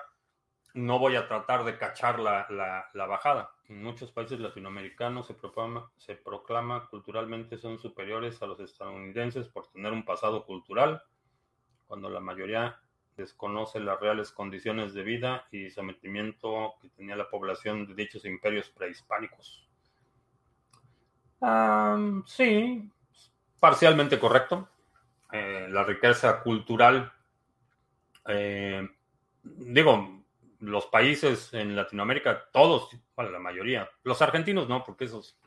No 0.77 0.99
voy 0.99 1.15
a 1.15 1.27
tratar 1.27 1.63
de 1.63 1.75
cachar 1.75 2.19
la, 2.19 2.45
la, 2.93 3.05
bajada. 3.07 3.49
En 3.67 3.81
muchos 3.81 4.11
países 4.11 4.39
latinoamericanos 4.39 5.25
se 5.25 5.33
proclama, 5.33 5.89
se 5.97 6.13
proclama 6.13 6.87
culturalmente 6.87 7.57
son 7.57 7.79
superiores 7.79 8.39
a 8.43 8.45
los 8.45 8.59
estadounidenses 8.59 9.47
por 9.47 9.65
tener 9.71 9.91
un 9.91 10.05
pasado 10.05 10.45
cultural, 10.45 11.01
cuando 11.87 12.11
la 12.11 12.19
mayoría 12.19 12.79
desconoce 13.15 13.79
las 13.79 13.99
reales 13.99 14.31
condiciones 14.31 14.93
de 14.93 15.01
vida 15.01 15.47
y 15.49 15.71
sometimiento 15.71 16.75
que 16.79 16.89
tenía 16.89 17.15
la 17.15 17.27
población 17.27 17.87
de 17.87 17.95
dichos 17.95 18.23
imperios 18.25 18.69
prehispánicos. 18.69 19.67
sí, 22.27 22.87
parcialmente 23.59 24.19
correcto. 24.19 24.69
Eh, 25.31 25.65
la 25.71 25.83
riqueza 25.83 26.39
cultural, 26.43 27.11
eh, 28.27 28.87
digo, 29.41 30.16
los 30.59 30.87
países 30.87 31.53
en 31.53 31.75
Latinoamérica, 31.75 32.49
todos, 32.51 32.89
bueno, 33.15 33.31
la 33.31 33.39
mayoría, 33.39 33.89
los 34.03 34.21
argentinos 34.21 34.67
no, 34.67 34.83
porque 34.83 35.05
eso 35.05 35.19
es 35.19 35.37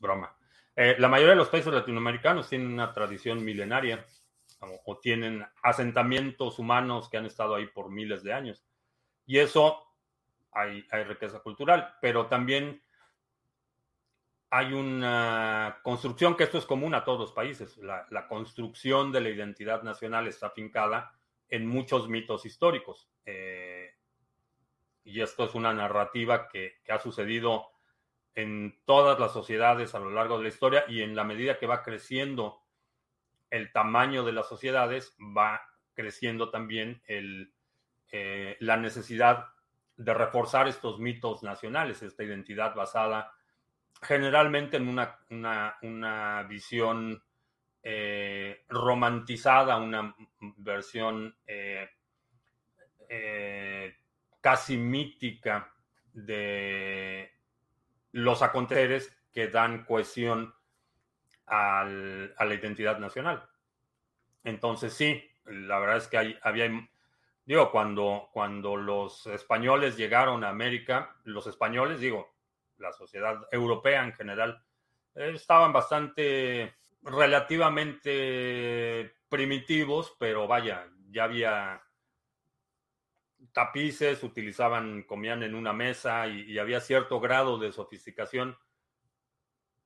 broma. 0.00 0.34
Eh, 0.76 0.96
la 0.98 1.08
mayoría 1.08 1.32
de 1.32 1.38
los 1.38 1.48
países 1.48 1.72
latinoamericanos 1.72 2.48
tienen 2.48 2.72
una 2.72 2.92
tradición 2.92 3.44
milenaria 3.44 4.04
o, 4.84 4.98
tienen 4.98 5.46
asentamientos 5.62 6.58
humanos 6.58 7.08
que 7.08 7.16
han 7.16 7.26
estado 7.26 7.54
ahí 7.54 7.66
por 7.66 7.90
miles 7.90 8.22
de 8.22 8.32
años. 8.32 8.64
Y 9.26 9.38
eso 9.38 9.86
hay, 10.52 10.86
hay 10.90 11.04
riqueza 11.04 11.40
cultural, 11.40 11.96
pero 12.00 12.26
también 12.26 12.82
hay 14.50 14.72
una 14.72 15.78
construcción 15.82 16.36
que 16.36 16.44
esto 16.44 16.58
es 16.58 16.66
común 16.66 16.94
a 16.94 17.04
todos 17.04 17.20
los 17.20 17.32
países. 17.32 17.76
La, 17.78 18.06
la, 18.10 18.26
construcción 18.26 19.12
de 19.12 19.20
la 19.20 19.28
identidad 19.28 19.82
nacional 19.82 20.26
está 20.26 20.48
afincada 20.48 21.19
en 21.50 21.66
muchos 21.66 22.08
mitos 22.08 22.46
históricos. 22.46 23.10
Eh, 23.26 23.90
y 25.04 25.20
esto 25.20 25.44
es 25.44 25.54
una 25.54 25.74
narrativa 25.74 26.48
que, 26.48 26.80
ha 26.88 26.98
sucedido 26.98 27.66
en 28.34 28.80
todas 28.84 29.18
las 29.18 29.32
sociedades 29.32 29.94
a 29.94 29.98
lo 29.98 30.10
largo 30.10 30.38
de 30.38 30.44
la 30.44 30.48
historia 30.48 30.84
y 30.88 31.02
en 31.02 31.16
la 31.16 31.24
medida 31.24 31.58
que 31.58 31.66
va 31.66 31.82
creciendo 31.82 32.62
el 33.50 33.72
tamaño 33.72 34.24
de 34.24 34.32
las 34.32 34.48
sociedades, 34.48 35.16
va 35.18 35.60
creciendo 35.94 36.50
también 36.50 37.02
el, 37.06 37.52
eh, 38.12 38.56
la 38.60 38.76
necesidad 38.76 39.48
de 39.96 40.14
reforzar 40.14 40.68
estos 40.68 41.00
mitos 41.00 41.42
nacionales, 41.42 42.02
esta 42.02 42.22
identidad 42.22 42.74
basada 42.74 43.32
generalmente 44.00 44.76
en 44.76 44.88
una, 44.88 45.18
una, 45.30 45.76
una 45.82 46.42
visión 46.44 47.22
eh, 47.82 48.64
romantizada, 48.68 49.76
una 49.78 50.14
versión 50.58 51.34
eh, 51.46 51.88
eh, 53.08 53.96
casi 54.40 54.76
mítica 54.76 55.72
de 56.12 57.32
los 58.12 58.42
aconteceres 58.42 59.16
que 59.32 59.48
dan 59.48 59.84
cohesión 59.84 60.54
al, 61.46 62.34
a 62.36 62.44
la 62.44 62.54
identidad 62.54 62.98
nacional. 62.98 63.48
Entonces 64.44 64.92
sí, 64.92 65.22
la 65.44 65.78
verdad 65.78 65.96
es 65.98 66.08
que 66.08 66.18
hay, 66.18 66.38
había, 66.42 66.70
digo, 67.44 67.70
cuando, 67.70 68.28
cuando 68.32 68.76
los 68.76 69.26
españoles 69.26 69.96
llegaron 69.96 70.44
a 70.44 70.48
América, 70.48 71.16
los 71.24 71.46
españoles, 71.46 72.00
digo, 72.00 72.34
la 72.78 72.92
sociedad 72.92 73.40
europea 73.50 74.04
en 74.04 74.12
general, 74.12 74.62
estaban 75.14 75.72
bastante 75.72 76.74
relativamente 77.02 78.00
primitivos, 79.28 80.14
pero 80.18 80.46
vaya, 80.46 80.88
ya 81.10 81.24
había 81.24 81.82
tapices, 83.52 84.22
utilizaban, 84.22 85.02
comían 85.04 85.42
en 85.42 85.54
una 85.54 85.72
mesa 85.72 86.26
y, 86.26 86.58
había 86.58 86.80
cierto 86.80 87.20
grado 87.20 87.58
de 87.58 87.72
sofisticación, 87.72 88.56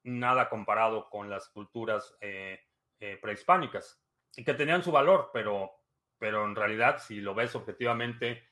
nada 0.03 0.49
comparado 0.49 1.09
con 1.09 1.31
las 1.31 1.49
culturas 1.49 2.17
eh, 2.21 2.61
eh, 3.01 3.19
prehispánicas, 3.21 4.03
y 4.37 4.45
que 4.45 4.55
tenían 4.55 4.83
su 4.83 4.91
valor, 4.91 5.31
pero, 5.33 5.71
pero 6.19 6.45
en 6.45 6.55
realidad, 6.55 6.99
si 6.99 7.21
lo 7.21 7.35
ves 7.35 7.55
objetivamente, 7.55 8.43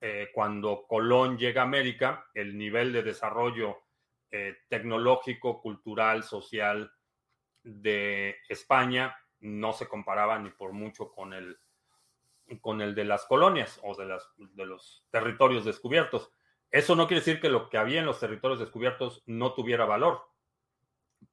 eh, 0.00 0.30
cuando 0.34 0.86
Colón 0.88 1.38
llega 1.38 1.62
a 1.62 1.64
América, 1.66 2.26
el 2.34 2.56
nivel 2.56 2.92
de 2.92 3.02
desarrollo 3.02 3.78
tecnológico, 4.70 5.60
cultural, 5.60 6.22
social 6.22 6.90
de 7.62 8.36
España 8.48 9.16
no 9.40 9.72
se 9.72 9.88
comparaba 9.88 10.38
ni 10.38 10.50
por 10.50 10.72
mucho 10.72 11.12
con 11.12 11.32
el, 11.32 11.58
con 12.60 12.80
el 12.80 12.94
de 12.94 13.04
las 13.04 13.24
colonias 13.24 13.80
o 13.82 13.94
de, 13.96 14.06
las, 14.06 14.28
de 14.36 14.66
los 14.66 15.06
territorios 15.10 15.64
descubiertos. 15.64 16.30
Eso 16.70 16.96
no 16.96 17.06
quiere 17.06 17.20
decir 17.20 17.40
que 17.40 17.50
lo 17.50 17.68
que 17.68 17.78
había 17.78 18.00
en 18.00 18.06
los 18.06 18.20
territorios 18.20 18.60
descubiertos 18.60 19.22
no 19.26 19.52
tuviera 19.52 19.84
valor, 19.84 20.22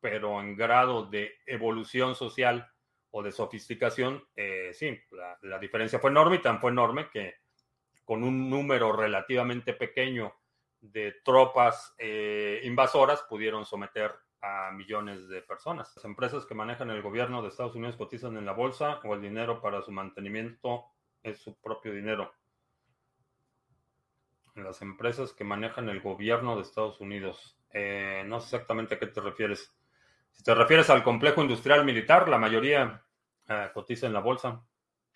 pero 0.01 0.39
en 0.41 0.55
grado 0.55 1.05
de 1.05 1.37
evolución 1.45 2.15
social 2.15 2.69
o 3.11 3.23
de 3.23 3.31
sofisticación, 3.31 4.23
eh, 4.35 4.71
sí, 4.73 4.99
la, 5.41 5.59
diferencia 5.59 5.99
fue 5.99 6.11
enorme 6.11 6.37
y 6.37 6.41
tan 6.41 6.59
fue 6.59 6.71
enorme 6.71 7.09
que 7.09 7.35
con 8.03 8.23
un 8.23 8.49
número 8.49 8.91
relativamente 8.91 9.73
pequeño 9.73 10.35
de 10.81 11.15
tropas 11.23 11.95
eh, 11.97 12.61
invasoras 12.63 13.23
pudieron 13.23 13.65
someter 13.65 14.13
a 14.41 14.71
millones 14.71 15.27
de 15.27 15.41
personas. 15.41 15.91
Las 15.95 16.05
empresas 16.05 16.45
que 16.45 16.55
manejan 16.55 16.89
el 16.89 17.01
gobierno 17.01 17.41
de 17.41 17.49
Estados 17.49 17.75
Unidos 17.75 17.95
cotizan 17.95 18.37
en 18.37 18.45
la 18.45 18.53
bolsa 18.53 18.99
o 19.03 19.13
el 19.13 19.21
dinero 19.21 19.61
para 19.61 19.81
su 19.81 19.91
mantenimiento 19.91 20.85
es 21.21 21.39
su 21.39 21.59
propio 21.59 21.93
dinero. 21.93 22.33
Las 24.55 24.81
empresas 24.81 25.33
que 25.33 25.43
manejan 25.43 25.89
el 25.89 26.01
gobierno 26.01 26.55
de 26.55 26.63
Estados 26.63 26.99
Unidos. 26.99 27.57
Eh, 27.71 28.23
no 28.25 28.39
sé 28.39 28.55
exactamente 28.55 28.95
a 28.95 28.99
qué 28.99 29.07
te 29.07 29.21
refieres. 29.21 29.73
Si 30.31 30.43
te 30.43 30.53
refieres 30.55 30.89
al 30.89 31.03
complejo 31.03 31.41
industrial 31.41 31.85
militar, 31.85 32.27
la 32.29 32.37
mayoría 32.37 33.03
eh, 33.47 33.69
cotiza 33.73 34.07
en 34.07 34.13
la 34.13 34.19
bolsa. 34.19 34.63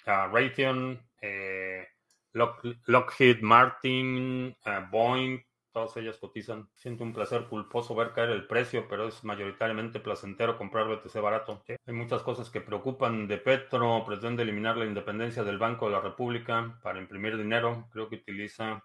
Raytheon, 0.05 1.01
eh, 1.21 1.87
Lockheed 2.33 3.41
Martin, 3.41 4.55
uh, 4.65 4.89
Boeing, 4.89 5.43
todas 5.73 5.97
ellas 5.97 6.17
cotizan. 6.17 6.69
Siento 6.75 7.03
un 7.03 7.13
placer 7.13 7.47
culposo 7.47 7.95
ver 7.95 8.13
caer 8.13 8.29
el 8.29 8.47
precio, 8.47 8.87
pero 8.87 9.07
es 9.07 9.23
mayoritariamente 9.23 9.99
placentero 9.99 10.57
comprar 10.57 10.87
BTC 10.87 11.21
barato. 11.21 11.63
Hay 11.67 11.93
muchas 11.93 12.21
cosas 12.21 12.49
que 12.49 12.61
preocupan 12.61 13.27
de 13.27 13.37
Petro. 13.37 14.05
Pretende 14.05 14.43
eliminar 14.43 14.77
la 14.77 14.85
independencia 14.85 15.43
del 15.43 15.57
Banco 15.57 15.87
de 15.87 15.93
la 15.93 16.01
República 16.01 16.79
para 16.81 16.99
imprimir 16.99 17.37
dinero. 17.37 17.89
Creo 17.91 18.07
que 18.07 18.17
utiliza, 18.17 18.83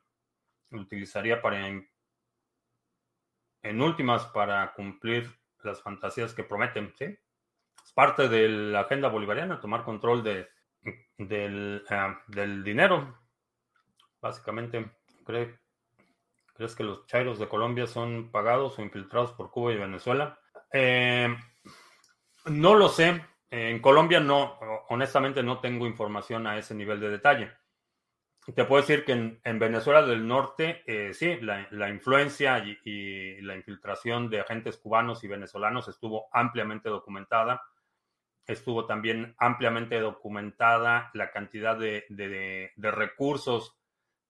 utilizaría 0.72 1.40
para, 1.40 1.68
en 1.68 1.86
últimas, 3.80 4.26
para 4.26 4.72
cumplir 4.72 5.30
las 5.62 5.80
fantasías 5.82 6.34
que 6.34 6.42
prometen. 6.42 6.92
¿sí? 6.96 7.04
Es 7.04 7.92
parte 7.92 8.28
de 8.28 8.48
la 8.48 8.80
agenda 8.80 9.08
bolivariana, 9.08 9.60
tomar 9.60 9.84
control 9.84 10.24
de, 10.24 10.48
del, 11.18 11.84
uh, 11.90 12.32
del 12.32 12.64
dinero 12.64 13.28
básicamente. 14.20 14.90
¿Cree, 15.24 15.58
¿Crees 16.58 16.74
que 16.74 16.82
los 16.82 17.06
chairos 17.06 17.38
de 17.38 17.48
Colombia 17.48 17.86
son 17.86 18.32
pagados 18.32 18.76
o 18.76 18.82
infiltrados 18.82 19.30
por 19.30 19.52
Cuba 19.52 19.72
y 19.72 19.76
Venezuela? 19.76 20.40
Eh, 20.72 21.32
no 22.46 22.74
lo 22.74 22.88
sé. 22.88 23.24
En 23.48 23.78
Colombia 23.78 24.18
no, 24.18 24.58
honestamente 24.88 25.44
no 25.44 25.60
tengo 25.60 25.86
información 25.86 26.48
a 26.48 26.58
ese 26.58 26.74
nivel 26.74 26.98
de 26.98 27.10
detalle. 27.10 27.52
Te 28.56 28.64
puedo 28.64 28.82
decir 28.82 29.04
que 29.04 29.12
en, 29.12 29.40
en 29.44 29.60
Venezuela 29.60 30.04
del 30.04 30.26
Norte, 30.26 30.82
eh, 30.88 31.14
sí, 31.14 31.36
la, 31.42 31.88
influencia 31.90 32.58
y, 32.58 33.40
la 33.40 33.54
infiltración 33.54 34.28
de 34.28 34.40
agentes 34.40 34.78
cubanos 34.78 35.22
y 35.22 35.28
venezolanos 35.28 35.86
estuvo 35.86 36.26
ampliamente 36.32 36.88
documentada. 36.88 37.62
Estuvo 38.44 38.84
también 38.84 39.36
ampliamente 39.38 40.00
documentada 40.00 41.12
la 41.14 41.30
cantidad 41.30 41.78
de 41.78 42.80
recursos 42.90 43.77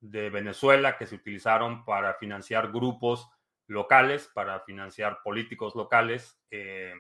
de 0.01 0.31
Venezuela 0.31 0.97
que 0.97 1.07
se 1.07 1.17
utilizaron 1.17 1.85
para 1.85 2.15
financiar 2.15 2.71
grupos 2.71 3.29
locales, 3.67 4.31
para 4.33 4.61
financiar 4.61 5.21
políticos 5.23 5.75
locales. 5.75 6.41
Eh, 6.51 6.95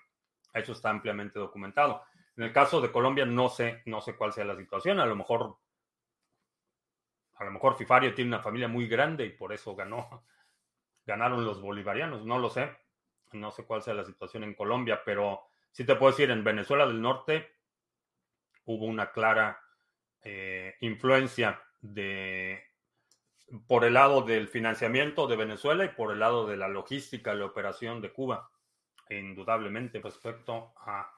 eso 0.52 0.72
está 0.72 0.90
ampliamente 0.90 1.38
documentado. 1.38 2.02
En 2.36 2.44
el 2.44 2.52
caso 2.52 2.80
de 2.80 2.92
Colombia 2.92 3.24
no 3.24 3.48
sé, 3.48 3.82
no 3.86 4.00
sé 4.00 4.16
cuál 4.16 4.32
sea 4.32 4.44
la 4.44 4.56
situación. 4.56 5.00
A 5.00 5.06
lo 5.06 5.16
mejor, 5.16 5.56
a 7.34 7.44
lo 7.44 7.50
mejor 7.50 7.76
Fifario 7.76 8.14
tiene 8.14 8.30
una 8.30 8.42
familia 8.42 8.68
muy 8.68 8.86
grande 8.86 9.24
y 9.24 9.30
por 9.30 9.52
eso 9.52 9.74
ganó, 9.74 10.24
ganaron 11.06 11.44
los 11.44 11.60
bolivarianos. 11.60 12.24
No 12.24 12.38
lo 12.38 12.50
sé. 12.50 12.76
No 13.32 13.50
sé 13.50 13.64
cuál 13.64 13.82
sea 13.82 13.94
la 13.94 14.04
situación 14.04 14.44
en 14.44 14.54
Colombia, 14.54 15.02
pero 15.04 15.42
sí 15.70 15.84
te 15.84 15.96
puedo 15.96 16.12
decir, 16.12 16.30
en 16.30 16.44
Venezuela 16.44 16.86
del 16.86 17.02
Norte 17.02 17.56
hubo 18.64 18.86
una 18.86 19.12
clara 19.12 19.60
eh, 20.22 20.76
influencia 20.80 21.62
de 21.80 22.67
por 23.66 23.84
el 23.84 23.94
lado 23.94 24.22
del 24.22 24.48
financiamiento 24.48 25.26
de 25.26 25.36
Venezuela 25.36 25.84
y 25.84 25.88
por 25.88 26.12
el 26.12 26.20
lado 26.20 26.46
de 26.46 26.56
la 26.56 26.68
logística, 26.68 27.34
la 27.34 27.46
operación 27.46 28.00
de 28.00 28.12
Cuba. 28.12 28.50
Indudablemente, 29.08 30.00
respecto 30.00 30.74
a 30.76 31.10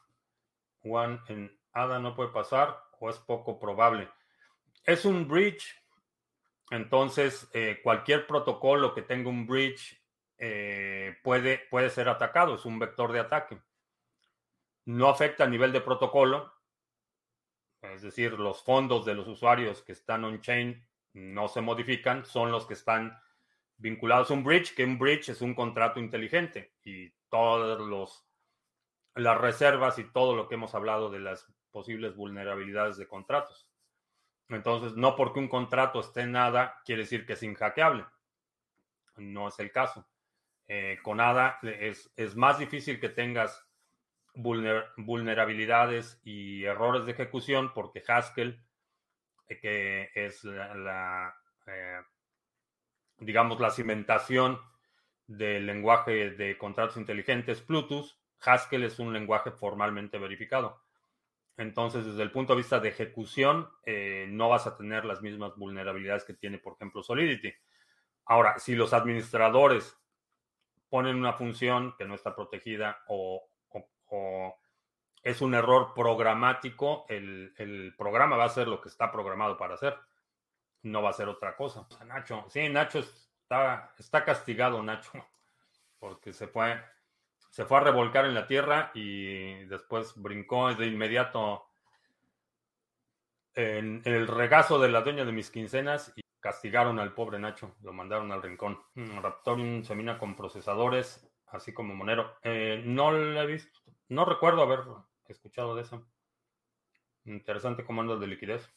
Juan 0.80 1.22
en 1.28 1.58
ADA 1.72 1.98
no 1.98 2.14
puede 2.14 2.30
pasar 2.30 2.80
o 3.00 3.10
es 3.10 3.18
poco 3.18 3.58
probable. 3.58 4.08
Es 4.84 5.04
un 5.04 5.26
bridge, 5.26 5.76
entonces 6.70 7.48
eh, 7.52 7.80
cualquier 7.82 8.26
protocolo 8.26 8.94
que 8.94 9.02
tenga 9.02 9.28
un 9.28 9.46
bridge 9.46 10.00
eh, 10.38 11.16
puede, 11.22 11.58
puede 11.70 11.90
ser 11.90 12.08
atacado, 12.08 12.54
es 12.54 12.64
un 12.64 12.78
vector 12.78 13.12
de 13.12 13.20
ataque. 13.20 13.60
No 14.84 15.08
afecta 15.08 15.44
a 15.44 15.48
nivel 15.48 15.72
de 15.72 15.80
protocolo, 15.80 16.54
es 17.82 18.02
decir, 18.02 18.32
los 18.38 18.62
fondos 18.62 19.04
de 19.04 19.14
los 19.14 19.26
usuarios 19.26 19.82
que 19.82 19.92
están 19.92 20.24
on-chain 20.24 20.86
no 21.12 21.48
se 21.48 21.60
modifican 21.60 22.24
son 22.24 22.50
los 22.50 22.66
que 22.66 22.74
están 22.74 23.18
vinculados 23.76 24.30
a 24.30 24.34
un 24.34 24.44
bridge, 24.44 24.74
que 24.74 24.84
un 24.84 24.98
bridge 24.98 25.30
es 25.30 25.40
un 25.40 25.54
contrato 25.54 26.00
inteligente 26.00 26.74
y 26.84 27.10
todas 27.28 27.80
los 27.80 28.26
las 29.14 29.38
reservas 29.38 29.98
y 29.98 30.04
todo 30.04 30.36
lo 30.36 30.48
que 30.48 30.54
hemos 30.54 30.74
hablado 30.74 31.10
de 31.10 31.18
las 31.18 31.46
posibles 31.70 32.14
vulnerabilidades 32.14 32.96
de 32.96 33.08
contratos. 33.08 33.68
Entonces, 34.48 34.96
no 34.96 35.16
porque 35.16 35.40
un 35.40 35.48
contrato 35.48 36.00
esté 36.00 36.22
en 36.22 36.32
nada 36.32 36.80
quiere 36.84 37.02
decir 37.02 37.26
que 37.26 37.34
es 37.34 37.42
inhackeable. 37.42 38.04
No 39.16 39.48
es 39.48 39.58
el 39.58 39.70
caso. 39.70 40.06
Eh, 40.66 40.98
con 41.02 41.20
ADA 41.20 41.58
es, 41.62 42.12
es, 42.16 42.36
más 42.36 42.58
difícil 42.58 43.00
que 43.00 43.08
tengas 43.08 43.66
vulnerabilidades 44.34 46.20
y 46.24 46.64
errores 46.64 47.04
de 47.04 47.12
ejecución 47.12 47.72
porque 47.74 48.02
Haskell, 48.06 48.62
que 49.58 50.10
es 50.14 50.44
la, 50.44 51.34
eh, 51.66 52.00
digamos, 53.18 53.58
la 53.60 53.70
cimentación 53.70 54.60
del 55.26 55.66
lenguaje 55.66 56.30
de 56.30 56.58
contratos 56.58 56.96
inteligentes 56.96 57.60
Plutus, 57.60 58.20
Haskell 58.40 58.84
es 58.84 58.98
un 58.98 59.12
lenguaje 59.12 59.50
formalmente 59.50 60.18
verificado. 60.18 60.82
Entonces, 61.56 62.06
desde 62.06 62.22
el 62.22 62.30
punto 62.30 62.54
de 62.54 62.58
vista 62.58 62.80
de 62.80 62.88
ejecución, 62.88 63.68
eh, 63.84 64.26
no 64.30 64.48
vas 64.48 64.66
a 64.66 64.76
tener 64.76 65.04
las 65.04 65.20
mismas 65.20 65.54
vulnerabilidades 65.56 66.24
que 66.24 66.34
tiene, 66.34 66.58
por 66.58 66.74
ejemplo, 66.74 67.02
Solidity. 67.02 67.52
Ahora, 68.24 68.58
si 68.58 68.74
los 68.74 68.94
administradores 68.94 69.96
ponen 70.88 71.16
una 71.16 71.34
función 71.34 71.94
que 71.98 72.04
no 72.04 72.14
está 72.14 72.34
protegida 72.34 73.02
o, 73.08 73.46
es 75.22 75.40
un 75.40 75.54
error 75.54 75.92
programático, 75.94 77.04
el, 77.08 77.94
programa 77.96 78.36
va 78.36 78.44
a 78.44 78.46
hacer 78.46 78.68
lo 78.68 78.80
que 78.80 78.88
está 78.88 79.12
programado 79.12 79.56
para 79.56 79.74
hacer. 79.74 79.96
No 80.82 81.02
va 81.02 81.10
a 81.10 81.14
ser 81.14 81.28
otra 81.28 81.56
cosa. 81.56 81.86
Nacho, 82.06 82.46
sí, 82.48 82.68
Nacho 82.68 83.00
está, 83.00 83.92
está 83.98 84.24
castigado, 84.24 84.82
Nacho, 84.82 85.12
porque 85.98 86.32
se 86.32 86.46
fue, 86.46 86.80
se 87.50 87.66
fue 87.66 87.78
a 87.78 87.80
revolcar 87.80 88.24
en 88.24 88.34
la 88.34 88.46
tierra 88.46 88.90
y 88.94 89.64
después 89.66 90.14
brincó 90.16 90.74
de 90.74 90.86
inmediato 90.86 91.66
en, 93.54 94.00
el 94.06 94.26
regazo 94.26 94.78
de 94.78 94.88
la 94.88 95.02
dueña 95.02 95.26
de 95.26 95.32
mis 95.32 95.50
quincenas 95.50 96.14
y 96.16 96.22
castigaron 96.40 96.98
al 96.98 97.12
pobre 97.12 97.38
Nacho, 97.38 97.76
lo 97.82 97.92
mandaron 97.92 98.32
al 98.32 98.42
rincón. 98.42 98.80
Mm, 98.94 99.18
Raptorium 99.18 99.84
se 99.84 99.94
mina 99.94 100.18
con 100.18 100.34
procesadores, 100.34 101.30
así 101.48 101.74
como 101.74 101.94
Monero. 101.94 102.38
Eh, 102.42 102.82
no 102.86 103.12
le 103.12 103.38
he 103.38 103.46
visto, 103.46 103.78
no 104.08 104.24
recuerdo 104.24 104.62
haber 105.30 105.36
escuchado 105.36 105.76
de 105.76 105.82
eso. 105.82 106.04
Interesante 107.24 107.84
comando 107.84 108.18
de 108.18 108.26
liquidez. 108.26 108.68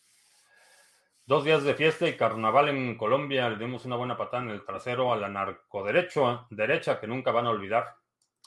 Dos 1.25 1.45
días 1.45 1.63
de 1.63 1.73
fiesta 1.73 2.07
y 2.07 2.15
carnaval 2.15 2.69
en 2.69 2.95
Colombia. 2.95 3.49
Le 3.49 3.57
dimos 3.57 3.85
una 3.85 3.95
buena 3.95 4.17
patada 4.17 4.43
en 4.43 4.49
el 4.51 4.65
trasero 4.65 5.11
a 5.11 5.17
la 5.17 5.29
narcoderecho, 5.29 6.45
derecha 6.51 6.99
que 6.99 7.07
nunca 7.07 7.31
van 7.31 7.47
a 7.47 7.49
olvidar 7.49 7.95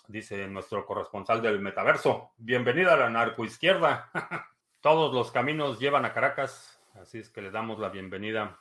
dice 0.09 0.47
nuestro 0.47 0.87
corresponsal 0.87 1.42
del 1.42 1.59
metaverso. 1.59 2.31
Bienvenida 2.37 2.95
a 2.95 2.97
la 2.97 3.11
narcoizquierda. 3.11 4.11
Todos 4.81 5.12
los 5.12 5.33
caminos 5.33 5.81
llevan 5.81 6.05
a 6.05 6.12
Caracas, 6.12 6.81
así 6.95 7.19
es 7.19 7.29
que 7.29 7.42
le 7.42 7.51
damos 7.51 7.81
la 7.81 7.88
bienvenida 7.88 8.61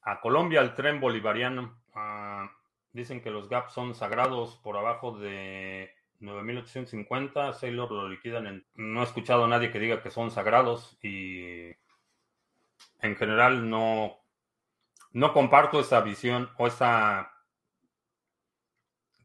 a 0.00 0.20
Colombia, 0.20 0.60
al 0.60 0.74
tren 0.74 0.98
bolivariano. 0.98 1.82
Ah, 1.94 2.50
dicen 2.90 3.20
que 3.20 3.30
los 3.30 3.50
gaps 3.50 3.74
son 3.74 3.94
sagrados 3.94 4.56
por 4.62 4.78
abajo 4.78 5.18
de 5.18 5.94
9850. 6.20 7.52
Sailor 7.54 7.90
lo 7.90 8.08
liquidan 8.08 8.46
en... 8.46 8.66
No 8.74 9.00
he 9.00 9.04
escuchado 9.04 9.44
a 9.44 9.48
nadie 9.48 9.70
que 9.72 9.78
diga 9.78 10.02
que 10.02 10.10
son 10.10 10.30
sagrados 10.30 10.98
y 11.02 11.70
en 13.00 13.16
general 13.16 13.68
no, 13.68 14.20
no 15.12 15.32
comparto 15.32 15.80
esa 15.80 16.00
visión 16.00 16.50
o 16.58 16.66
esa 16.66 17.32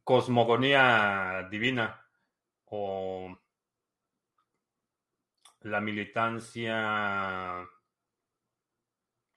cosmogonía 0.03 1.47
divina 1.49 2.01
o 2.65 3.37
la 5.61 5.81
militancia 5.81 7.67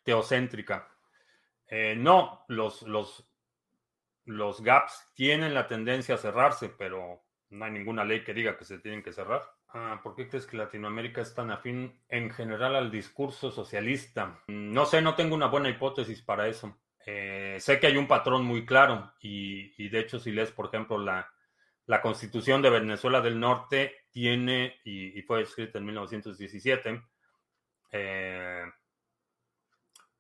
teocéntrica. 0.05 0.89
Eh, 1.67 1.97
no, 1.97 2.45
los, 2.49 2.83
los, 2.83 3.31
los 4.25 4.63
gaps 4.63 5.11
tienen 5.15 5.55
la 5.55 5.67
tendencia 5.67 6.15
a 6.15 6.19
cerrarse, 6.19 6.69
pero 6.69 7.28
no 7.51 7.65
hay 7.65 7.71
ninguna 7.71 8.05
ley 8.05 8.23
que 8.25 8.35
diga 8.35 8.57
que 8.57 8.65
se 8.65 8.79
tienen 8.79 9.03
que 9.03 9.13
cerrar. 9.13 9.43
Ah, 9.69 10.01
¿Por 10.03 10.15
qué 10.15 10.29
crees 10.29 10.47
que 10.47 10.57
Latinoamérica 10.57 11.21
es 11.21 11.35
tan 11.35 11.51
afín 11.51 12.01
en 12.09 12.31
general 12.31 12.77
al 12.77 12.91
discurso 12.91 13.51
socialista? 13.51 14.43
No 14.49 14.87
sé, 14.87 15.03
no 15.03 15.15
tengo 15.15 15.35
una 15.35 15.47
buena 15.47 15.69
hipótesis 15.69 16.23
para 16.23 16.49
eso. 16.49 16.79
Eh, 17.05 17.57
sé 17.61 17.81
que 17.81 17.87
hay 17.87 17.97
un 17.97 18.07
patrón 18.07 18.45
muy 18.45 18.67
claro 18.67 19.15
y, 19.21 19.89
de 19.89 20.01
hecho 20.01 20.19
si 20.19 20.31
lees, 20.31 20.51
por 20.51 20.67
ejemplo, 20.67 20.99
la, 20.99 21.31
constitución 22.03 22.61
de 22.61 22.71
Venezuela 22.71 23.23
del 23.23 23.41
Norte 23.41 24.05
tiene, 24.11 24.81
y, 24.85 25.23
fue 25.23 25.43
escrita 25.43 25.79
en 25.79 25.87
1917, 25.87 27.03
eh, 27.93 28.65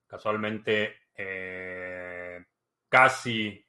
casualmente 0.06 0.96
eh, 1.14 2.42
casi 2.88 3.62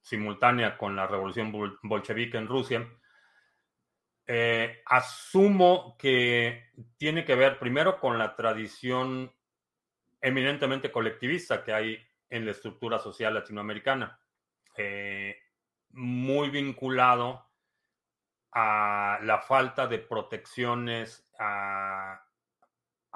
simultánea 0.00 0.76
con 0.78 0.96
la 0.96 1.06
revolución 1.06 1.52
bolchevique 1.82 2.38
en 2.38 2.48
Rusia, 2.48 2.88
asumo 4.86 5.96
que 5.98 6.70
tiene 6.96 7.24
que 7.24 7.34
ver 7.34 7.58
primero 7.58 7.98
con 8.00 8.18
la 8.18 8.34
tradición 8.34 9.32
eminentemente 10.22 10.92
colectivista 10.92 11.64
que 11.64 11.72
hay 11.72 12.06
en 12.30 12.46
la 12.46 12.52
estructura 12.52 12.98
social 12.98 13.34
latinoamericana, 13.34 14.18
eh, 14.76 15.36
muy 15.90 16.48
vinculado 16.48 17.50
a 18.52 19.18
la 19.22 19.40
falta 19.40 19.86
de 19.86 19.98
protecciones 19.98 21.28
a, 21.38 22.24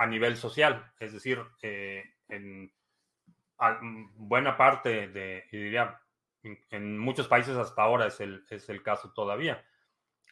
nivel 0.08 0.36
social, 0.36 0.92
es 1.00 1.14
decir, 1.14 1.42
eh, 1.62 2.04
en 2.28 2.70
buena 4.16 4.56
parte 4.56 5.08
de, 5.08 5.44
diría, 5.50 5.98
en, 6.42 6.98
muchos 6.98 7.28
países 7.28 7.56
hasta 7.56 7.82
ahora 7.82 8.06
es 8.06 8.20
el, 8.20 8.44
es 8.50 8.68
el 8.68 8.82
caso 8.82 9.12
todavía, 9.14 9.64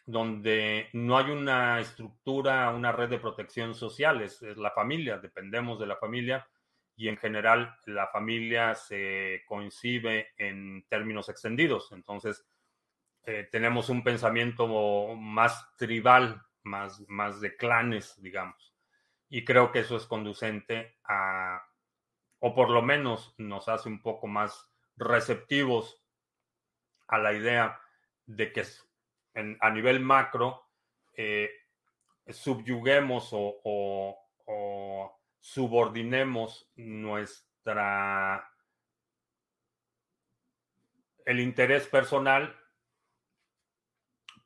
donde 0.07 0.89
no 0.93 1.17
hay 1.17 1.31
una 1.31 1.81
estructura, 1.81 2.71
una 2.71 2.93
red 2.93 3.09
de 3.09 3.19
protección 3.19 3.75
social, 3.75 4.23
es 4.23 4.43
la 4.43 4.71
familia, 4.71 5.19
dependemos 5.19 5.79
de 5.79 5.87
la 5.87 5.97
familia 5.97 6.47
y 6.97 7.09
en 7.09 7.17
general 7.17 7.77
la 7.87 8.07
familia 8.09 8.75
se 8.75 9.43
coincide 9.47 10.29
en 10.37 10.85
términos 10.89 11.29
extendidos. 11.29 11.91
Entonces, 11.93 12.47
eh, 13.25 13.49
tenemos 13.51 13.89
un 13.89 14.05
pensamiento 14.05 15.15
más 15.17 15.75
tribal, 15.77 16.43
más, 16.63 17.03
más 17.09 17.41
de 17.41 17.57
clanes, 17.57 18.21
digamos. 18.21 18.75
Y 19.29 19.45
creo 19.45 19.73
que 19.73 19.81
eso 19.81 19.97
es 19.97 20.07
conducente 20.07 20.99
a, 21.05 21.63
o 22.39 22.55
por 22.55 22.71
lo 22.71 22.83
menos 22.83 23.35
nos 23.39 23.69
hace 23.69 23.89
un 23.89 24.03
poco 24.03 24.27
más 24.27 24.71
receptivos 24.97 26.01
a 27.09 27.19
la 27.19 27.33
idea 27.33 27.81
de 28.27 28.53
que 28.53 28.65
a 29.35 29.71
nivel 29.71 30.01
macro 30.01 30.69
eh, 31.17 31.51
subyuguemos 32.29 33.31
o 33.33 34.21
subordinemos 35.41 36.71
nuestra 36.77 38.51
el 41.25 41.41
interés 41.41 41.87
personal 41.89 42.55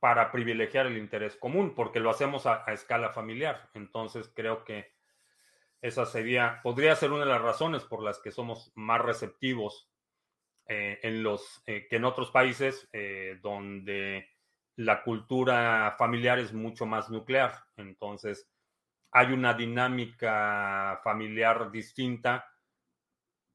para 0.00 0.30
privilegiar 0.30 0.86
el 0.86 0.96
interés 0.96 1.36
común, 1.36 1.74
porque 1.74 2.00
lo 2.00 2.10
hacemos 2.10 2.46
a, 2.46 2.64
escala 2.68 3.10
familiar. 3.10 3.68
Entonces 3.74 4.30
creo 4.34 4.64
que 4.64 4.92
esa 5.80 6.06
sería, 6.06 6.60
podría 6.62 6.94
ser 6.96 7.12
una 7.12 7.24
de 7.24 7.30
las 7.30 7.42
razones 7.42 7.84
por 7.84 8.02
las 8.02 8.18
que 8.20 8.30
somos 8.30 8.72
más 8.74 9.00
receptivos 9.00 9.90
eh, 10.66 11.00
en 11.02 11.22
los 11.22 11.62
eh, 11.66 11.86
que 11.88 11.96
en 11.96 12.04
otros 12.04 12.30
países 12.30 12.88
eh, 12.92 13.38
donde 13.42 14.28
la 14.78 15.02
cultura 15.02 15.96
familiar 15.98 16.38
es 16.38 16.52
mucho 16.52 16.86
más 16.86 17.10
nuclear. 17.10 17.52
Entonces, 17.76 18.48
hay 19.10 19.32
una 19.32 19.52
dinámica 19.52 21.00
familiar 21.02 21.72
distinta 21.72 22.48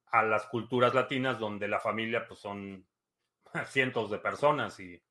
a 0.07 0.21
las 0.23 0.45
culturas 0.47 0.93
latinas 0.93 1.39
donde 1.39 1.69
la 1.69 1.79
familia 1.79 2.27
pues 2.27 2.39
son 2.41 2.85
cientos 3.67 4.11
de 4.11 4.17
personas 4.17 4.77
y 4.81 5.01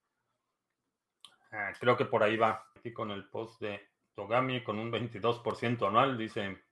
ah, 1.53 1.72
creo 1.80 1.97
que 1.97 2.05
por 2.05 2.22
ahí 2.22 2.36
va 2.36 2.70
aquí 2.76 2.93
con 2.93 3.11
el 3.11 3.30
post 3.30 3.62
de 3.62 3.80
Togami 4.14 4.62
con 4.62 4.78
un 4.78 4.93
22% 4.93 5.89
anual 5.89 6.18
dice 6.18 6.62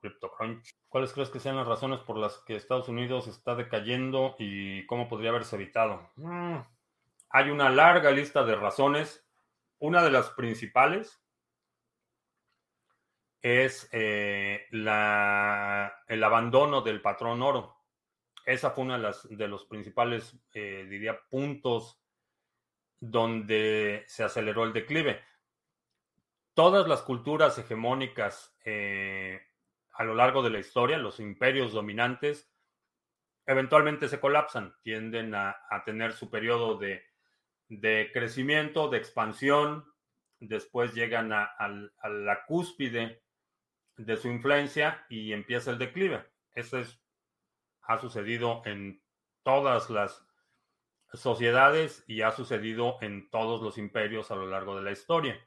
CryptoCrunch. 0.00 0.68
¿Cuáles 0.90 1.14
crees 1.14 1.30
que 1.30 1.40
sean 1.40 1.56
las 1.56 1.66
razones 1.66 2.00
por 2.00 2.18
las 2.18 2.36
que 2.44 2.56
Estados 2.56 2.88
Unidos 2.88 3.26
está 3.26 3.54
decayendo 3.54 4.36
y 4.38 4.84
cómo 4.86 5.08
podría 5.08 5.30
haberse 5.30 5.56
evitado? 5.56 6.10
Mm, 6.16 6.58
hay 7.30 7.50
una 7.50 7.70
larga 7.70 8.10
lista 8.10 8.44
de 8.44 8.56
razones. 8.56 9.24
Una 9.78 10.02
de 10.02 10.10
las 10.10 10.30
principales 10.30 11.22
es 13.40 13.88
eh, 13.92 14.66
el 14.70 16.24
abandono 16.24 16.82
del 16.82 17.00
patrón 17.00 17.40
oro. 17.40 17.76
Esa 18.44 18.70
fue 18.70 18.84
uno 18.84 18.94
de, 18.94 19.00
las, 19.00 19.28
de 19.28 19.48
los 19.48 19.64
principales, 19.64 20.36
eh, 20.52 20.86
diría, 20.88 21.20
puntos 21.28 22.02
donde 22.98 24.04
se 24.06 24.24
aceleró 24.24 24.64
el 24.64 24.72
declive. 24.72 25.22
Todas 26.52 26.86
las 26.86 27.00
culturas 27.02 27.56
hegemónicas 27.58 28.54
eh, 28.64 29.40
a 29.92 30.04
lo 30.04 30.14
largo 30.14 30.42
de 30.42 30.50
la 30.50 30.58
historia, 30.58 30.98
los 30.98 31.20
imperios 31.20 31.72
dominantes, 31.72 32.50
eventualmente 33.46 34.08
se 34.08 34.20
colapsan, 34.20 34.74
tienden 34.82 35.34
a, 35.34 35.56
tener 35.84 36.12
su 36.12 36.30
periodo 36.30 36.76
de, 36.76 37.02
de 37.70 38.10
crecimiento, 38.12 38.88
de 38.88 38.98
expansión, 38.98 39.86
después 40.40 40.92
llegan 40.92 41.32
a, 41.32 41.54
la 42.04 42.44
cúspide 42.44 43.22
de 43.96 44.16
su 44.16 44.28
influencia 44.28 45.06
y 45.08 45.32
empieza 45.32 45.70
el 45.70 45.78
declive. 45.78 46.26
Eso 46.52 46.78
es, 46.78 47.00
ha 47.82 47.98
sucedido 48.00 48.62
en 48.64 49.02
todas 49.44 49.88
las 49.88 50.26
sociedades 51.12 52.04
y 52.08 52.22
ha 52.22 52.32
sucedido 52.32 52.98
en 53.02 53.30
todos 53.30 53.62
los 53.62 53.78
imperios 53.78 54.30
a 54.30 54.36
lo 54.36 54.46
largo 54.46 54.76
de 54.76 54.82
la 54.82 54.90
historia. 54.90 55.38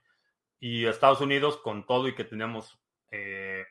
Y 0.60 0.86
Estados 0.86 1.20
Unidos, 1.20 1.58
con 1.58 1.86
todo 1.86 2.08
y 2.08 2.16
que 2.16 2.24
tenemos, 2.24 2.82
eh, 3.12 3.66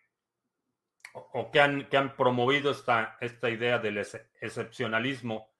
o, 1.15 1.51
que, 1.51 1.61
han, 1.61 1.89
que 1.89 1.97
han 1.97 2.17
promovido 2.17 2.71
esta, 2.71 3.17
esta 3.21 3.49
idea 3.49 3.79
del 3.79 3.99
excepcionalismo 3.99 5.52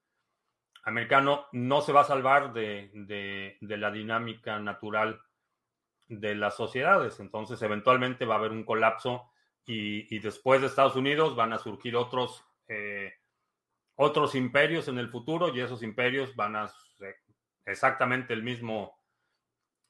americano, 0.85 1.47
no 1.53 1.81
se 1.81 1.93
va 1.93 2.03
a 2.03 2.05
salvar 2.05 2.53
de, 2.53 2.91
de 3.61 3.77
la 3.77 3.91
dinámica 3.91 4.59
natural 4.59 5.21
de 6.09 6.35
las 6.35 6.57
sociedades. 6.57 7.21
Entonces, 7.21 7.61
eventualmente 7.63 8.25
va 8.25 8.35
a 8.35 8.39
haber 8.39 8.53
un 8.53 8.65
colapso 8.65 9.33
y, 9.65 10.19
después 10.19 10.61
de 10.61 10.67
Estados 10.67 10.97
Unidos 10.97 11.37
van 11.37 11.53
a 11.53 11.59
surgir 11.59 11.97
otros, 11.97 12.45
eh, 12.69 13.13
otros 13.97 14.35
imperios 14.35 14.89
en 14.89 14.99
el 14.99 15.09
futuro 15.09 15.55
y 15.55 15.61
esos 15.61 15.83
imperios 15.83 16.35
van 16.35 16.57
a 16.57 16.73
exactamente 17.65 18.35
el 18.35 18.43
mismo, 18.43 18.99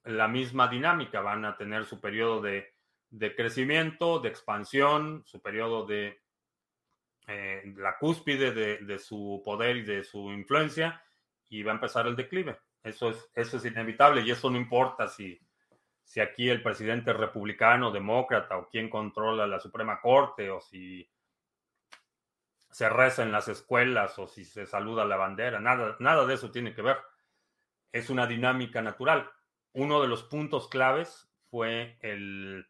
la 0.05 0.29
misma 0.29 0.69
dinámica. 0.69 1.21
Van 1.21 1.45
a 1.45 1.57
tener 1.57 1.87
su 1.87 2.01
periodo 2.01 2.43
de, 2.43 2.75
crecimiento, 3.35 4.21
de 4.21 4.29
expansión, 4.29 5.23
su 5.25 5.41
periodo 5.41 5.87
de 5.87 6.22
eh, 7.27 7.63
la 7.77 7.97
cúspide 7.99 8.53
de, 8.53 8.99
su 8.99 9.43
poder 9.45 9.77
y 9.79 9.83
de 9.83 10.05
su 10.05 10.33
influencia 10.33 11.03
y 11.49 11.63
va 11.63 11.73
a 11.73 11.75
empezar 11.75 12.07
el 12.07 12.17
declive. 12.17 12.59
Eso 12.83 13.11
es, 13.11 13.31
eso 13.35 13.57
es 13.57 13.65
inevitable 13.65 14.23
y 14.23 14.31
eso 14.31 14.51
no 14.51 14.57
importa 14.57 15.09
si 15.09 15.41
si 16.05 16.21
aquí 16.21 16.49
el 16.49 16.63
presidente 16.63 17.11
es 17.11 17.17
republicano, 17.17 17.91
demócrata 17.91 18.59
o 18.59 18.69
quién 18.69 18.91
controla 18.91 19.47
la 19.47 19.61
Suprema 19.61 20.01
Corte 20.01 20.51
o 20.51 20.61
si 20.61 21.09
se 22.71 22.89
reza 22.89 23.23
en 23.23 23.33
las 23.33 23.49
escuelas 23.49 24.19
o 24.19 24.27
si 24.27 24.45
se 24.45 24.67
saluda 24.67 25.05
la 25.05 25.17
bandera, 25.17 25.61
nada, 25.61 25.97
nada 26.01 26.27
de 26.27 26.35
eso 26.35 26.51
tiene 26.51 26.75
que 26.75 26.83
ver. 26.83 26.99
Es 27.93 28.11
una 28.11 28.27
dinámica 28.27 28.81
natural. 28.81 29.31
Uno 29.73 30.01
de 30.01 30.09
los 30.09 30.23
puntos 30.25 30.69
claves 30.69 31.31
fue 31.51 31.99
el, 32.01 32.67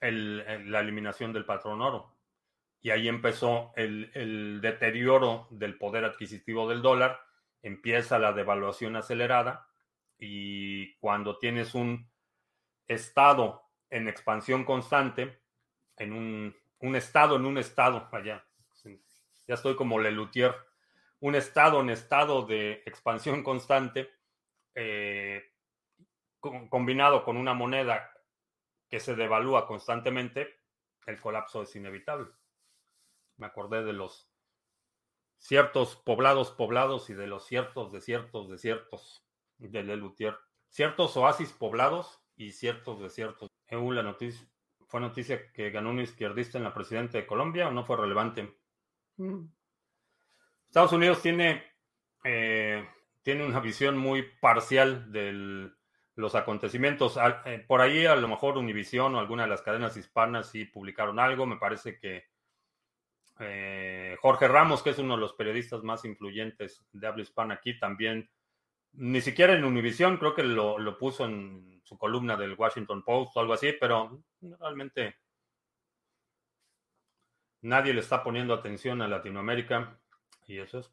la 0.00 0.80
eliminación 0.80 1.32
del 1.32 1.46
patrón 1.46 1.80
oro. 1.80 2.17
Y 2.80 2.90
ahí 2.90 3.08
empezó 3.08 3.72
el, 3.76 4.60
deterioro 4.60 5.48
del 5.50 5.76
poder 5.76 6.04
adquisitivo 6.04 6.68
del 6.68 6.82
dólar, 6.82 7.20
empieza 7.62 8.18
la 8.18 8.32
devaluación 8.32 8.96
acelerada 8.96 9.68
y 10.18 10.94
cuando 10.96 11.38
tienes 11.38 11.74
un 11.74 12.08
estado 12.86 13.62
en 13.90 14.08
expansión 14.08 14.64
constante, 14.64 15.40
en 15.96 16.12
un, 16.12 16.54
estado 16.94 17.36
en 17.36 17.46
un 17.46 17.58
estado, 17.58 18.08
allá, 18.12 18.44
ya 19.46 19.54
estoy 19.54 19.74
como 19.74 19.98
Lelutier, 19.98 20.54
un 21.20 21.34
estado 21.34 21.80
en 21.80 21.90
estado 21.90 22.46
de 22.46 22.82
expansión 22.86 23.42
constante, 23.42 24.10
eh, 24.74 25.42
combinado 26.40 27.24
con 27.24 27.36
una 27.36 27.54
moneda 27.54 28.12
que 28.88 29.00
se 29.00 29.16
devalúa 29.16 29.66
constantemente, 29.66 30.60
el 31.06 31.20
colapso 31.20 31.62
es 31.62 31.74
inevitable. 31.74 32.28
Me 33.38 33.46
acordé 33.46 33.82
de 33.84 33.92
los 33.92 34.30
ciertos 35.38 35.96
poblados 35.96 36.50
poblados 36.50 37.10
y 37.10 37.14
de 37.14 37.26
los 37.26 37.46
ciertos 37.46 37.92
desiertos 37.92 38.50
desiertos 38.50 39.24
de 39.58 39.82
Lelutier. 39.82 40.36
Ciertos 40.68 41.16
oasis 41.16 41.52
poblados 41.52 42.20
y 42.36 42.52
ciertos 42.52 43.00
desiertos. 43.00 43.48
EU, 43.68 43.92
la 43.92 44.02
noticia, 44.02 44.46
¿fue 44.86 45.00
noticia 45.00 45.52
que 45.52 45.70
ganó 45.70 45.90
un 45.90 46.00
izquierdista 46.00 46.58
en 46.58 46.64
la 46.64 46.74
presidencia 46.74 47.20
de 47.20 47.26
Colombia 47.26 47.68
o 47.68 47.70
no 47.70 47.84
fue 47.84 47.96
relevante? 47.96 48.58
Mm. 49.16 49.46
Estados 50.66 50.92
Unidos 50.92 51.22
tiene, 51.22 51.64
eh, 52.24 52.86
tiene 53.22 53.44
una 53.44 53.60
visión 53.60 53.96
muy 53.96 54.22
parcial 54.40 55.10
de 55.12 55.70
los 56.14 56.34
acontecimientos. 56.34 57.18
Eh, 57.46 57.64
por 57.66 57.80
ahí 57.80 58.04
a 58.04 58.16
lo 58.16 58.28
mejor 58.28 58.58
Univision 58.58 59.14
o 59.14 59.18
alguna 59.18 59.44
de 59.44 59.48
las 59.48 59.62
cadenas 59.62 59.96
hispanas 59.96 60.50
sí 60.50 60.64
publicaron 60.66 61.18
algo. 61.18 61.46
Me 61.46 61.56
parece 61.56 61.98
que 61.98 62.26
eh, 63.40 64.16
Jorge 64.20 64.48
Ramos, 64.48 64.82
que 64.82 64.90
es 64.90 64.98
uno 64.98 65.14
de 65.14 65.20
los 65.20 65.34
periodistas 65.34 65.82
más 65.82 66.04
influyentes 66.04 66.84
de 66.92 67.06
habla 67.06 67.22
hispana 67.22 67.54
aquí, 67.54 67.78
también 67.78 68.28
ni 68.92 69.20
siquiera 69.20 69.54
en 69.54 69.64
Univision, 69.64 70.16
creo 70.16 70.34
que 70.34 70.42
lo, 70.42 70.98
puso 70.98 71.24
en 71.24 71.80
su 71.84 71.96
columna 71.96 72.36
del 72.36 72.54
Washington 72.54 73.04
Post 73.04 73.36
o 73.36 73.40
algo 73.40 73.52
así, 73.52 73.72
pero 73.78 74.22
realmente 74.40 75.18
nadie 77.62 77.94
le 77.94 78.00
está 78.00 78.22
poniendo 78.22 78.54
atención 78.54 79.02
a 79.02 79.08
Latinoamérica 79.08 80.00
y 80.46 80.58
eso 80.58 80.80
es. 80.80 80.92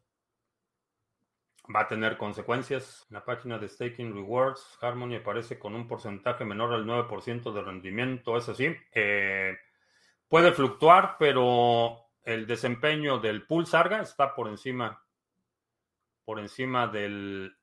Va 1.74 1.80
a 1.80 1.88
tener 1.88 2.16
consecuencias. 2.16 3.06
La 3.10 3.24
página 3.24 3.58
de 3.58 3.68
Staking 3.68 4.14
Rewards, 4.14 4.78
Harmony 4.80 5.16
aparece 5.16 5.58
con 5.58 5.74
un 5.74 5.88
porcentaje 5.88 6.44
menor 6.44 6.72
al 6.72 6.86
9% 6.86 7.52
de 7.52 7.62
rendimiento, 7.62 8.36
eso 8.36 8.54
sí. 8.54 8.72
Eh, 8.92 9.56
puede 10.28 10.52
fluctuar, 10.52 11.16
pero 11.18 12.05
el 12.26 12.46
desempeño 12.46 13.18
del 13.18 13.46
pool 13.46 13.66
Sarga 13.66 14.02
está 14.02 14.34
por 14.34 14.48
encima, 14.48 15.02
por 16.24 16.38
encima 16.40 16.88
del 16.88 17.56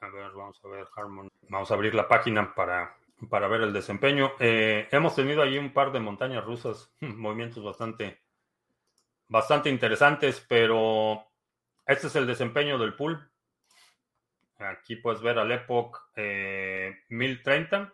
a 0.00 0.08
ver, 0.08 0.30
vamos 0.32 0.58
a 0.64 0.68
ver 0.68 0.86
Harmon. 0.96 1.28
Vamos 1.48 1.70
a 1.70 1.74
abrir 1.74 1.94
la 1.94 2.08
página 2.08 2.54
para, 2.54 2.96
para 3.28 3.48
ver 3.48 3.62
el 3.62 3.72
desempeño. 3.72 4.32
Eh, 4.38 4.88
hemos 4.90 5.14
tenido 5.14 5.42
allí 5.42 5.58
un 5.58 5.74
par 5.74 5.92
de 5.92 6.00
montañas 6.00 6.44
rusas, 6.44 6.94
movimientos 7.00 7.62
bastante, 7.62 8.22
bastante 9.28 9.68
interesantes, 9.68 10.44
pero 10.48 11.26
este 11.86 12.06
es 12.06 12.16
el 12.16 12.26
desempeño 12.26 12.78
del 12.78 12.94
pool. 12.94 13.30
Aquí 14.58 14.96
puedes 14.96 15.22
ver 15.22 15.38
al 15.38 15.52
Epoch 15.52 15.98
1030, 17.08 17.76
eh, 17.76 17.88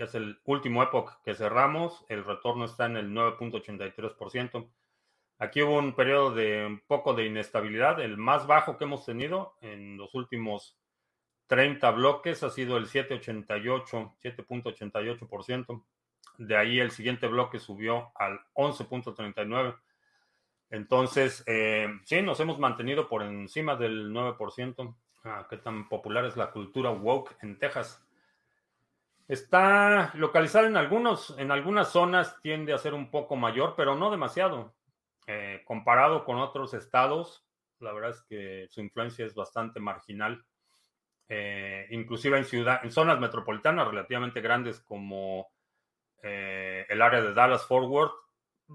que 0.00 0.04
es 0.04 0.14
el 0.14 0.40
último 0.46 0.82
Epoch 0.82 1.20
que 1.22 1.34
cerramos. 1.34 2.06
El 2.08 2.24
retorno 2.24 2.64
está 2.64 2.86
en 2.86 2.96
el 2.96 3.10
9.83%. 3.10 4.66
Aquí 5.38 5.60
hubo 5.60 5.76
un 5.76 5.94
periodo 5.94 6.34
de 6.34 6.64
un 6.64 6.80
poco 6.86 7.12
de 7.12 7.26
inestabilidad, 7.26 8.00
el 8.00 8.16
más 8.16 8.46
bajo 8.46 8.78
que 8.78 8.84
hemos 8.84 9.04
tenido 9.04 9.58
en 9.60 9.98
los 9.98 10.14
últimos 10.14 10.78
30 11.48 11.90
bloques 11.90 12.42
ha 12.42 12.48
sido 12.48 12.78
el 12.78 12.86
7.88, 12.86 14.14
7.88%. 14.22 15.84
De 16.38 16.56
ahí 16.56 16.80
el 16.80 16.92
siguiente 16.92 17.26
bloque 17.26 17.58
subió 17.58 18.10
al 18.14 18.40
11.39. 18.54 19.76
Entonces, 20.70 21.44
eh, 21.46 21.88
sí, 22.06 22.22
nos 22.22 22.40
hemos 22.40 22.58
mantenido 22.58 23.06
por 23.06 23.22
encima 23.22 23.76
del 23.76 24.10
9%. 24.14 24.96
Ah, 25.24 25.46
¿Qué 25.50 25.58
tan 25.58 25.90
popular 25.90 26.24
es 26.24 26.38
la 26.38 26.52
cultura 26.52 26.88
woke 26.90 27.36
en 27.42 27.58
Texas? 27.58 28.02
Está 29.30 30.10
localizada 30.14 30.66
en, 30.66 30.76
algunos, 30.76 31.38
en 31.38 31.52
algunas 31.52 31.92
zonas, 31.92 32.36
tiende 32.42 32.72
a 32.72 32.78
ser 32.78 32.94
un 32.94 33.12
poco 33.12 33.36
mayor, 33.36 33.74
pero 33.76 33.94
no 33.94 34.10
demasiado. 34.10 34.74
Eh, 35.24 35.62
comparado 35.64 36.24
con 36.24 36.38
otros 36.38 36.74
estados, 36.74 37.46
la 37.78 37.92
verdad 37.92 38.10
es 38.10 38.22
que 38.22 38.66
su 38.70 38.80
influencia 38.80 39.24
es 39.24 39.36
bastante 39.36 39.78
marginal. 39.78 40.44
Eh, 41.28 41.86
inclusive 41.90 42.38
en, 42.38 42.44
ciudad, 42.44 42.80
en 42.82 42.90
zonas 42.90 43.20
metropolitanas 43.20 43.86
relativamente 43.86 44.40
grandes 44.40 44.80
como 44.80 45.52
eh, 46.24 46.84
el 46.88 47.00
área 47.00 47.22
de 47.22 47.32
Dallas 47.32 47.64
Forward, 47.68 48.10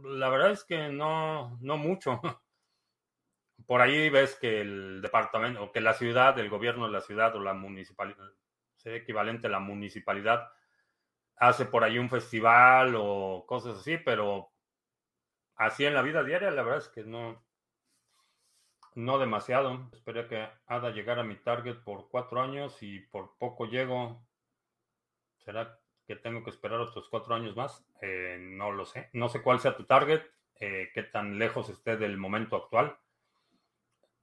la 0.06 0.30
verdad 0.30 0.51
es 0.51 0.64
que 0.64 0.88
no, 0.88 1.58
no 1.60 1.76
mucho. 1.76 2.22
Por 3.68 3.82
ahí 3.82 4.10
ves 4.10 4.38
que 4.39 4.62
el 4.62 5.01
departamento, 5.01 5.64
o 5.64 5.72
que 5.74 5.82
la 5.82 5.95
ciudad, 5.95 6.39
el 6.39 6.49
gobierno 6.49 6.86
de 6.86 6.93
la 6.93 7.01
ciudad 7.01 7.36
o 7.36 7.41
la 7.41 7.53
municipalidad, 7.53 8.32
sería 8.86 9.00
equivalente 9.00 9.48
a 9.48 9.50
la 9.50 9.60
municipalidad, 9.60 10.48
hace 11.38 11.66
por 11.66 11.84
ahí 11.84 11.98
un 11.98 12.08
festival 12.08 12.94
o 12.96 13.44
cosas 13.48 13.80
así, 13.80 13.98
pero 13.98 14.52
así 15.56 15.86
en 15.86 15.96
la 15.96 16.04
vida 16.04 16.24
diaria, 16.24 16.52
la 16.52 16.62
verdad 16.62 16.84
es 16.84 16.90
que 16.90 17.04
no, 17.04 17.44
no 18.94 19.18
demasiado. 19.18 19.90
Esperé 19.92 20.28
que 20.28 20.48
Ada 20.68 20.92
llegara 20.92 21.22
a 21.22 21.26
mi 21.26 21.36
target 21.36 21.78
por 21.84 22.10
cuatro 22.10 22.40
años 22.40 22.78
y 22.84 23.00
por 23.00 23.36
poco 23.40 23.66
llego. 23.66 24.24
¿Será 25.40 25.80
que 26.06 26.16
tengo 26.16 26.44
que 26.44 26.52
esperar 26.52 26.80
otros 26.80 27.10
cuatro 27.10 27.34
años 27.34 27.56
más? 27.56 27.84
Eh, 28.02 28.38
no 28.40 28.72
lo 28.72 28.86
sé. 28.86 29.10
No 29.14 29.30
sé 29.30 29.42
cuál 29.42 29.60
sea 29.60 29.76
tu 29.76 29.86
target, 29.86 30.22
eh, 30.60 30.92
qué 30.94 31.02
tan 31.02 31.40
lejos 31.40 31.70
esté 31.70 31.98
del 31.98 32.18
momento 32.18 32.56
actual. 32.56 33.00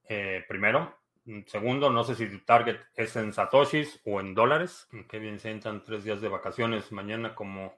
Eh, 0.08 0.44
primero. 0.46 1.01
Segundo, 1.46 1.90
no 1.90 2.02
sé 2.04 2.14
si 2.14 2.28
tu 2.28 2.40
target 2.44 2.80
es 2.94 3.14
en 3.16 3.32
satoshis 3.32 4.00
o 4.04 4.20
en 4.20 4.34
dólares. 4.34 4.88
Qué 5.08 5.18
bien 5.18 5.38
se 5.38 5.50
entran 5.50 5.84
tres 5.84 6.04
días 6.04 6.20
de 6.20 6.28
vacaciones. 6.28 6.90
Mañana 6.92 7.34
como 7.34 7.74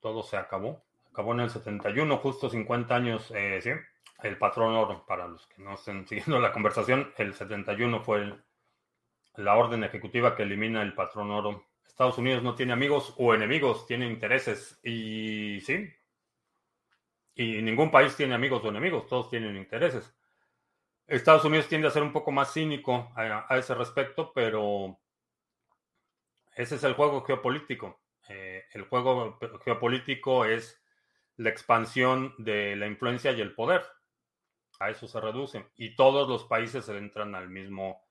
todo 0.00 0.22
se 0.22 0.36
acabó. 0.36 0.84
Acabó 1.10 1.32
en 1.32 1.40
el 1.40 1.50
71, 1.50 2.18
justo 2.18 2.50
50 2.50 2.94
años, 2.94 3.32
sí 3.60 3.70
el 4.22 4.38
patrón 4.38 4.74
oro, 4.74 5.04
para 5.06 5.28
los 5.28 5.46
que 5.46 5.62
no 5.62 5.74
estén 5.74 6.06
siguiendo 6.08 6.38
la 6.38 6.52
conversación, 6.52 7.12
el 7.16 7.34
71 7.34 8.00
fue 8.02 8.34
la 9.36 9.56
orden 9.56 9.84
ejecutiva 9.84 10.34
que 10.34 10.44
elimina 10.44 10.82
el 10.82 10.94
patrón 10.94 11.30
oro. 11.30 11.66
Estados 11.86 12.18
Unidos 12.18 12.42
no 12.42 12.54
tiene 12.54 12.72
amigos 12.72 13.14
o 13.18 13.34
enemigos, 13.34 13.86
tiene 13.86 14.06
intereses. 14.06 14.78
Y 14.82 15.60
sí. 15.60 15.88
Y 17.34 17.62
ningún 17.62 17.90
país 17.90 18.16
tiene 18.16 18.34
amigos 18.34 18.64
o 18.64 18.68
enemigos, 18.68 19.06
todos 19.06 19.30
tienen 19.30 19.56
intereses. 19.56 20.14
Estados 21.06 21.44
Unidos 21.44 21.68
tiende 21.68 21.88
a 21.88 21.92
ser 21.92 22.02
un 22.02 22.12
poco 22.12 22.32
más 22.32 22.52
cínico 22.52 23.12
a, 23.14 23.56
ese 23.56 23.74
respecto, 23.74 24.32
pero 24.34 24.98
ese 26.54 26.76
es 26.76 26.84
el 26.84 26.94
juego 26.94 27.22
geopolítico. 27.22 28.00
Eh, 28.28 28.64
el 28.72 28.82
juego 28.82 29.38
geopolítico 29.64 30.44
es 30.44 30.82
la 31.36 31.50
expansión 31.50 32.34
de 32.38 32.76
la 32.76 32.86
influencia 32.86 33.32
y 33.32 33.40
el 33.40 33.54
poder. 33.54 33.82
A 34.80 34.90
eso 34.90 35.06
se 35.06 35.20
reduce. 35.20 35.66
Y 35.76 35.94
todos 35.96 36.28
los 36.28 36.44
países 36.44 36.88
entran 36.88 37.34
al 37.34 37.48
mismo, 37.48 38.04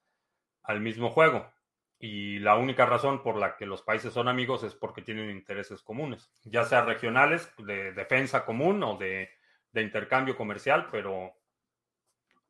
al 0.64 0.80
mismo 0.80 1.10
juego. 1.10 1.52
Y 2.00 2.40
la 2.40 2.56
única 2.56 2.86
razón 2.86 3.24
por 3.24 3.38
la 3.38 3.56
que 3.56 3.66
los 3.66 3.82
países 3.82 4.14
son 4.14 4.28
amigos 4.28 4.64
es 4.64 4.76
porque 4.76 5.02
tienen 5.02 5.30
intereses 5.30 5.82
comunes, 5.82 6.30
ya 6.44 6.66
sea 6.66 6.84
regionales, 6.84 7.52
de 7.58 7.94
defensa 7.94 8.46
común 8.46 8.84
o 8.84 8.98
de, 8.98 9.30
intercambio 9.74 10.38
comercial, 10.38 10.88
pero 10.92 11.34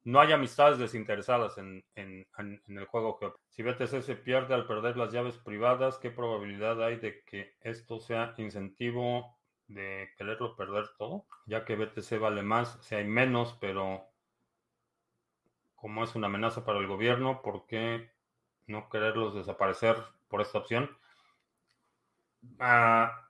no 0.06 0.22
hay 0.22 0.32
amistades 0.32 0.80
desinteresadas 0.80 1.58
en, 1.58 1.84
el 1.96 2.86
juego. 2.86 3.20
Si 3.50 3.64
BTC 3.64 4.02
se 4.02 4.16
pierde 4.16 4.54
al 4.54 4.66
perder 4.66 4.96
las 4.96 5.12
llaves 5.12 5.38
privadas, 5.38 5.98
¿qué 5.98 6.10
probabilidad 6.10 6.82
hay 6.82 6.98
de 6.98 7.24
que 7.26 7.56
esto 7.62 8.00
sea 8.00 8.34
incentivo 8.38 9.38
de 9.68 10.10
quererlo 10.18 10.56
perder 10.56 10.86
todo? 10.98 11.26
Ya 11.46 11.66
que 11.66 11.76
BTC 11.76 12.20
vale 12.20 12.44
más, 12.44 12.78
si 12.82 12.96
hay 12.96 13.06
menos, 13.06 13.58
pero 13.60 14.06
como 15.76 16.04
es 16.04 16.16
una 16.16 16.28
amenaza 16.28 16.64
para 16.64 16.80
el 16.80 16.88
gobierno, 16.88 17.42
¿por 17.42 17.66
qué 17.66 18.16
no 18.68 18.90
quererlos 18.90 19.36
desaparecer 19.36 19.98
por 20.28 20.42
esta 20.42 20.60
opción. 20.60 20.90
Ah, 22.60 23.30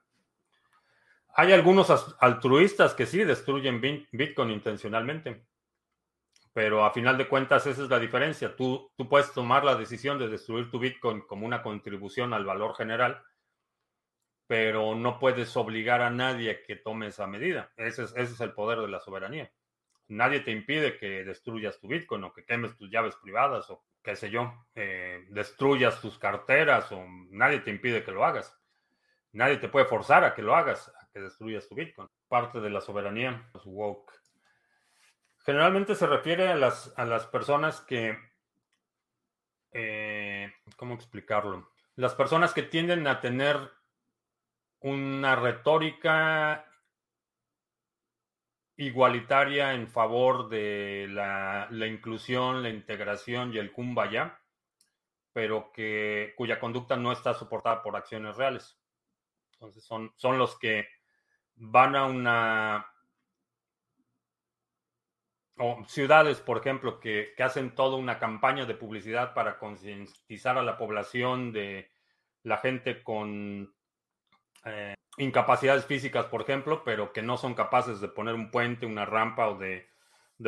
hay 1.34 1.52
algunos 1.52 1.90
altruistas 2.20 2.94
que 2.94 3.06
sí 3.06 3.24
destruyen 3.24 3.80
Bitcoin 4.12 4.50
intencionalmente, 4.50 5.44
pero 6.56 6.86
a 6.86 6.90
final 6.90 7.18
de 7.18 7.28
cuentas 7.28 7.66
esa 7.66 7.82
es 7.82 7.90
la 7.90 7.98
diferencia. 7.98 8.56
Tú, 8.56 8.90
tú 8.96 9.10
puedes 9.10 9.30
tomar 9.34 9.62
la 9.62 9.74
decisión 9.74 10.18
de 10.18 10.26
destruir 10.26 10.70
tu 10.70 10.78
Bitcoin 10.78 11.20
como 11.20 11.44
una 11.44 11.62
contribución 11.62 12.32
al 12.32 12.46
valor 12.46 12.74
general, 12.74 13.22
pero 14.46 14.94
no 14.94 15.18
puedes 15.18 15.54
obligar 15.58 16.00
a 16.00 16.08
nadie 16.08 16.50
a 16.50 16.62
que 16.62 16.76
tome 16.76 17.08
esa 17.08 17.26
medida. 17.26 17.74
Ese 17.76 18.04
es, 18.04 18.12
ese 18.16 18.32
es 18.32 18.40
el 18.40 18.54
poder 18.54 18.78
de 18.78 18.88
la 18.88 19.00
soberanía. 19.00 19.52
Nadie 20.08 20.40
te 20.40 20.50
impide 20.50 20.96
que 20.96 21.24
destruyas 21.24 21.78
tu 21.78 21.88
Bitcoin 21.88 22.24
o 22.24 22.32
que 22.32 22.46
quemes 22.46 22.74
tus 22.74 22.90
llaves 22.90 23.16
privadas 23.16 23.68
o 23.68 23.84
qué 24.02 24.16
sé 24.16 24.30
yo, 24.30 24.50
eh, 24.74 25.26
destruyas 25.28 26.00
tus 26.00 26.18
carteras 26.18 26.90
o 26.90 27.04
nadie 27.32 27.60
te 27.60 27.70
impide 27.70 28.02
que 28.02 28.12
lo 28.12 28.24
hagas. 28.24 28.58
Nadie 29.32 29.58
te 29.58 29.68
puede 29.68 29.84
forzar 29.84 30.24
a 30.24 30.34
que 30.34 30.40
lo 30.40 30.56
hagas, 30.56 30.88
a 30.88 31.06
que 31.12 31.20
destruyas 31.20 31.68
tu 31.68 31.74
Bitcoin. 31.74 32.08
Parte 32.28 32.62
de 32.62 32.70
la 32.70 32.80
soberanía, 32.80 33.46
woke. 33.66 34.25
Generalmente 35.46 35.94
se 35.94 36.08
refiere 36.08 36.48
a 36.48 36.56
las, 36.56 36.92
a 36.96 37.04
las 37.04 37.24
personas 37.26 37.80
que, 37.80 38.18
eh, 39.70 40.52
¿cómo 40.76 40.94
explicarlo? 40.94 41.70
Las 41.94 42.16
personas 42.16 42.52
que 42.52 42.64
tienden 42.64 43.06
a 43.06 43.20
tener 43.20 43.56
una 44.80 45.36
retórica 45.36 46.66
igualitaria 48.76 49.74
en 49.74 49.86
favor 49.86 50.48
de 50.48 51.06
la, 51.10 51.68
inclusión, 51.70 52.64
la 52.64 52.70
integración 52.70 53.54
y 53.54 53.58
el 53.58 53.70
kumbaya, 53.70 54.40
pero 55.32 55.70
que, 55.70 56.34
cuya 56.36 56.58
conducta 56.58 56.96
no 56.96 57.12
está 57.12 57.34
soportada 57.34 57.84
por 57.84 57.94
acciones 57.94 58.36
reales. 58.36 58.76
Entonces 59.52 59.84
son, 59.84 60.12
son 60.16 60.38
los 60.38 60.58
que 60.58 60.88
van 61.54 61.94
a 61.94 62.06
una... 62.06 62.95
o 65.58 65.82
ciudades, 65.86 66.40
por 66.40 66.58
ejemplo, 66.58 67.00
que, 67.00 67.32
que 67.36 67.42
hacen 67.42 67.74
toda 67.74 67.96
una 67.96 68.18
campaña 68.18 68.66
de 68.66 68.74
publicidad 68.74 69.34
para 69.34 69.58
concientizar 69.58 70.58
a 70.58 70.62
la 70.62 70.76
población 70.76 71.52
de 71.52 71.90
la 72.42 72.58
gente 72.58 73.02
con 73.02 73.74
eh, 74.64 74.94
incapacidades 75.18 75.86
físicas, 75.86 76.26
por 76.26 76.42
ejemplo, 76.42 76.82
pero 76.84 77.12
que 77.12 77.22
no 77.22 77.36
son 77.36 77.54
capaces 77.54 78.00
de 78.00 78.08
poner 78.08 78.34
un 78.34 78.50
puente, 78.50 78.86
una 78.86 79.04
rampa 79.04 79.48
o 79.48 79.58
de, 79.58 79.88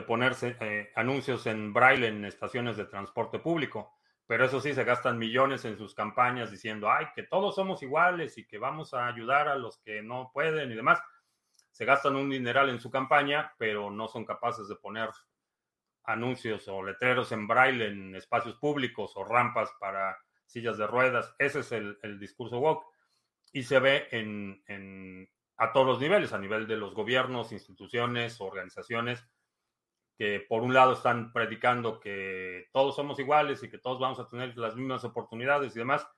ponerse 0.07 0.57
eh, 0.61 0.93
anuncios 0.95 1.47
en 1.47 1.73
braille 1.73 2.09
en 2.09 2.25
estaciones 2.25 2.77
de 2.77 2.85
transporte 2.85 3.39
público. 3.39 3.95
Pero 4.27 4.45
eso 4.45 4.61
sí, 4.61 4.75
se 4.75 4.85
gastan 4.85 5.19
millones 5.19 5.65
en 5.65 5.79
sus 5.79 5.95
campañas 5.95 6.51
diciendo, 6.51 6.91
ay, 6.91 7.07
que 7.15 7.23
todos 7.23 7.55
somos 7.55 7.83
iguales 7.83 8.37
y 8.37 8.47
que 8.47 8.59
vamos 8.59 8.93
a 8.93 9.07
ayudar 9.07 9.49
a 9.49 9.57
los 9.57 9.79
que 9.79 10.03
no 10.03 10.31
pueden 10.35 10.71
y 10.71 10.75
demás. 10.75 11.01
Se 11.79 11.85
gastan 11.85 12.17
un 12.17 12.29
dineral 12.29 12.71
en 12.71 12.81
su 12.81 12.91
campaña, 12.91 13.55
pero 13.57 13.89
no 13.89 14.09
son 14.09 14.25
capaces 14.25 14.67
de 14.67 14.75
poner 14.75 15.11
anuncios 16.03 16.67
o 16.67 16.83
letreros 16.83 17.31
en 17.31 17.47
braille 17.47 17.87
en 17.87 18.17
espacios 18.17 18.57
públicos 18.57 19.13
o 19.15 19.23
rampas 19.25 19.71
para 19.79 20.19
sillas 20.45 20.77
de 20.77 20.89
ruedas. 20.89 21.33
Ese 21.39 21.61
es 21.61 21.71
el, 21.71 22.19
discurso 22.19 22.59
woke 22.59 22.85
y 23.53 23.63
se 23.63 23.79
ve 23.79 24.09
en, 24.11 25.31
a 25.57 25.73
todos 25.73 25.87
los 25.87 26.01
niveles, 26.01 26.33
a 26.33 26.41
nivel 26.41 26.67
de 26.67 26.79
los 26.79 26.95
gobiernos, 26.95 27.53
instituciones, 27.53 28.41
organizaciones, 28.41 29.25
que 30.17 30.45
por 30.49 30.65
un 30.65 30.75
lado 30.75 30.95
están 30.95 31.33
predicando 31.33 32.01
que 32.01 32.67
todos 32.73 32.97
somos 32.97 33.21
iguales 33.21 33.63
y 33.63 33.71
que 33.71 33.79
todos 33.79 34.01
vamos 34.01 34.19
a 34.19 34.29
tener 34.29 34.59
las 34.59 34.75
mismas 34.75 35.05
oportunidades 35.05 35.77
y 35.77 35.79
demás, 35.79 36.09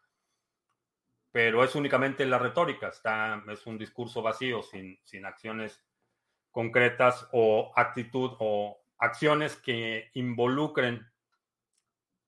pero 1.33 1.63
es 1.63 1.75
únicamente 1.75 2.27
la 2.27 2.39
retórica, 2.39 2.89
está, 2.89 3.43
es 3.49 3.67
un 3.67 3.79
discurso 3.79 4.23
vacío, 4.23 4.63
sin, 4.63 4.99
sin 5.05 5.25
acciones 5.25 5.83
concretas 6.51 7.29
o 7.33 7.73
actitud 7.77 8.33
o 8.41 8.81
acciones 8.99 9.57
que 9.57 10.11
involucren 10.15 11.09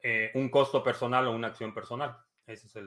eh, 0.00 0.30
un 0.34 0.48
costo 0.48 0.82
personal 0.82 1.26
o 1.26 1.32
una 1.32 1.48
acción 1.48 1.74
personal. 1.74 2.16
Ese 2.46 2.66
es 2.66 2.84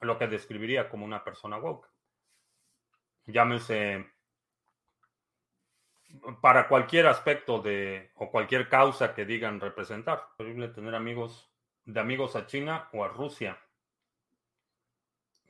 lo 0.00 0.18
que 0.18 0.26
describiría 0.26 0.88
como 0.88 1.04
una 1.04 1.22
persona 1.22 1.58
woke. 1.58 1.88
Llámese 3.26 4.10
para 6.40 6.66
cualquier 6.66 7.06
aspecto 7.06 7.60
de 7.60 8.10
o 8.16 8.30
cualquier 8.30 8.68
causa 8.68 9.14
que 9.14 9.24
digan 9.24 9.60
representar. 9.60 10.18
Es 10.30 10.36
posible 10.36 10.68
tener 10.68 10.94
amigos 10.94 11.52
de 11.84 12.00
amigos 12.00 12.36
a 12.36 12.46
China 12.46 12.88
o 12.92 13.04
a 13.04 13.08
Rusia. 13.08 13.58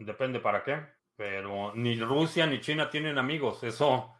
Depende 0.01 0.40
para 0.40 0.64
qué, 0.64 0.80
pero 1.14 1.74
ni 1.74 2.01
Rusia 2.01 2.46
ni 2.46 2.61
China 2.61 2.88
tienen 2.88 3.18
amigos. 3.18 3.62
Eso, 3.62 4.14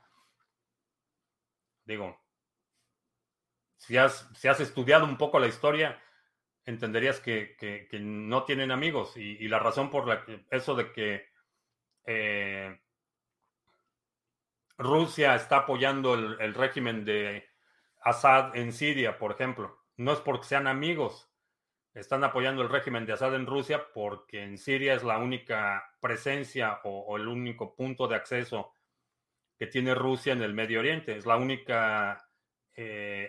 digo, 1.87 2.20
si 3.78 3.97
has, 3.97 4.28
si 4.35 4.47
has 4.47 4.61
estudiado 4.61 5.07
un 5.07 5.16
poco 5.16 5.39
la 5.39 5.47
historia, 5.47 5.99
entenderías 6.66 7.18
que, 7.18 7.89
no 8.03 8.45
tienen 8.45 8.70
amigos. 8.70 9.16
Y, 9.16 9.49
la 9.49 9.59
razón 9.59 9.91
por 9.91 10.07
la 10.07 10.22
que 10.22 10.45
eso 10.51 10.74
de 10.74 10.93
que 10.93 11.26
eh, 12.05 12.78
Rusia 14.76 15.35
está 15.35 15.59
apoyando 15.59 16.12
el, 16.12 16.53
régimen 16.53 17.07
de 17.07 17.49
Assad 18.03 18.55
en 18.55 18.74
Siria, 18.74 19.18
por 19.18 19.33
ejemplo, 19.33 19.83
no 19.97 20.12
es 20.12 20.20
porque 20.20 20.47
sean 20.47 20.66
amigos. 20.66 21.30
Están 21.95 22.22
apoyando 22.22 22.62
el 22.62 22.68
régimen 22.68 23.05
de 23.05 23.14
Assad 23.14 23.34
en 23.34 23.47
Rusia 23.47 23.88
porque 23.93 24.45
en 24.45 24.59
Siria 24.59 24.95
es 24.95 25.03
la 25.03 25.18
única 25.18 25.97
presencia 26.01 26.80
o, 26.84 27.16
el 27.16 27.26
único 27.26 27.74
punto 27.74 28.07
de 28.07 28.14
acceso 28.14 28.72
que 29.59 29.66
tiene 29.66 29.95
Rusia 29.95 30.32
en 30.32 30.43
el 30.43 30.55
Medio 30.55 30.78
Oriente. 30.80 31.16
Es 31.16 31.26
la 31.26 31.36
única 31.36 32.24
eh, 32.76 33.28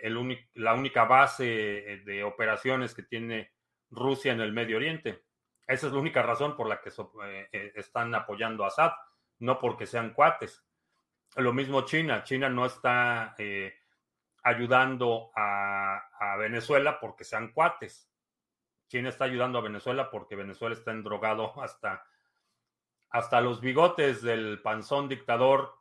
la 0.54 0.76
única 0.76 1.06
base 1.06 1.94
eh, 1.94 1.98
de 2.06 2.24
operaciones 2.24 2.94
que 2.94 3.04
tiene 3.04 3.52
Rusia 3.90 4.32
en 4.32 4.42
el 4.42 4.54
Medio 4.54 4.78
Oriente. 4.78 5.24
Esa 5.66 5.88
es 5.88 5.94
la 5.94 6.00
única 6.00 6.22
razón 6.22 6.56
por 6.56 6.68
la 6.68 6.80
que 6.82 6.92
eh, 7.52 7.74
están 7.76 8.14
apoyando 8.14 8.64
a 8.64 8.68
Assad, 8.68 8.92
no 9.40 9.58
porque 9.58 9.88
sean 9.88 10.14
cuates. 10.14 10.64
Lo 11.36 11.52
mismo 11.52 11.82
China. 11.82 12.24
China 12.24 12.48
no 12.48 12.66
está 12.68 13.36
ayudando 14.44 15.32
a, 15.36 16.08
Venezuela 16.38 17.00
porque 17.00 17.24
sean 17.24 17.52
cuates. 17.52 18.11
China 18.92 19.08
está 19.08 19.24
ayudando 19.24 19.58
a 19.58 19.62
Venezuela 19.62 20.12
porque 20.12 20.36
Venezuela 20.36 20.76
está 20.76 20.92
endrogado 20.92 21.54
hasta, 21.64 22.04
hasta 23.10 23.40
los 23.40 23.62
bigotes 23.62 24.22
del 24.22 24.62
panzón 24.62 25.08
dictador 25.08 25.74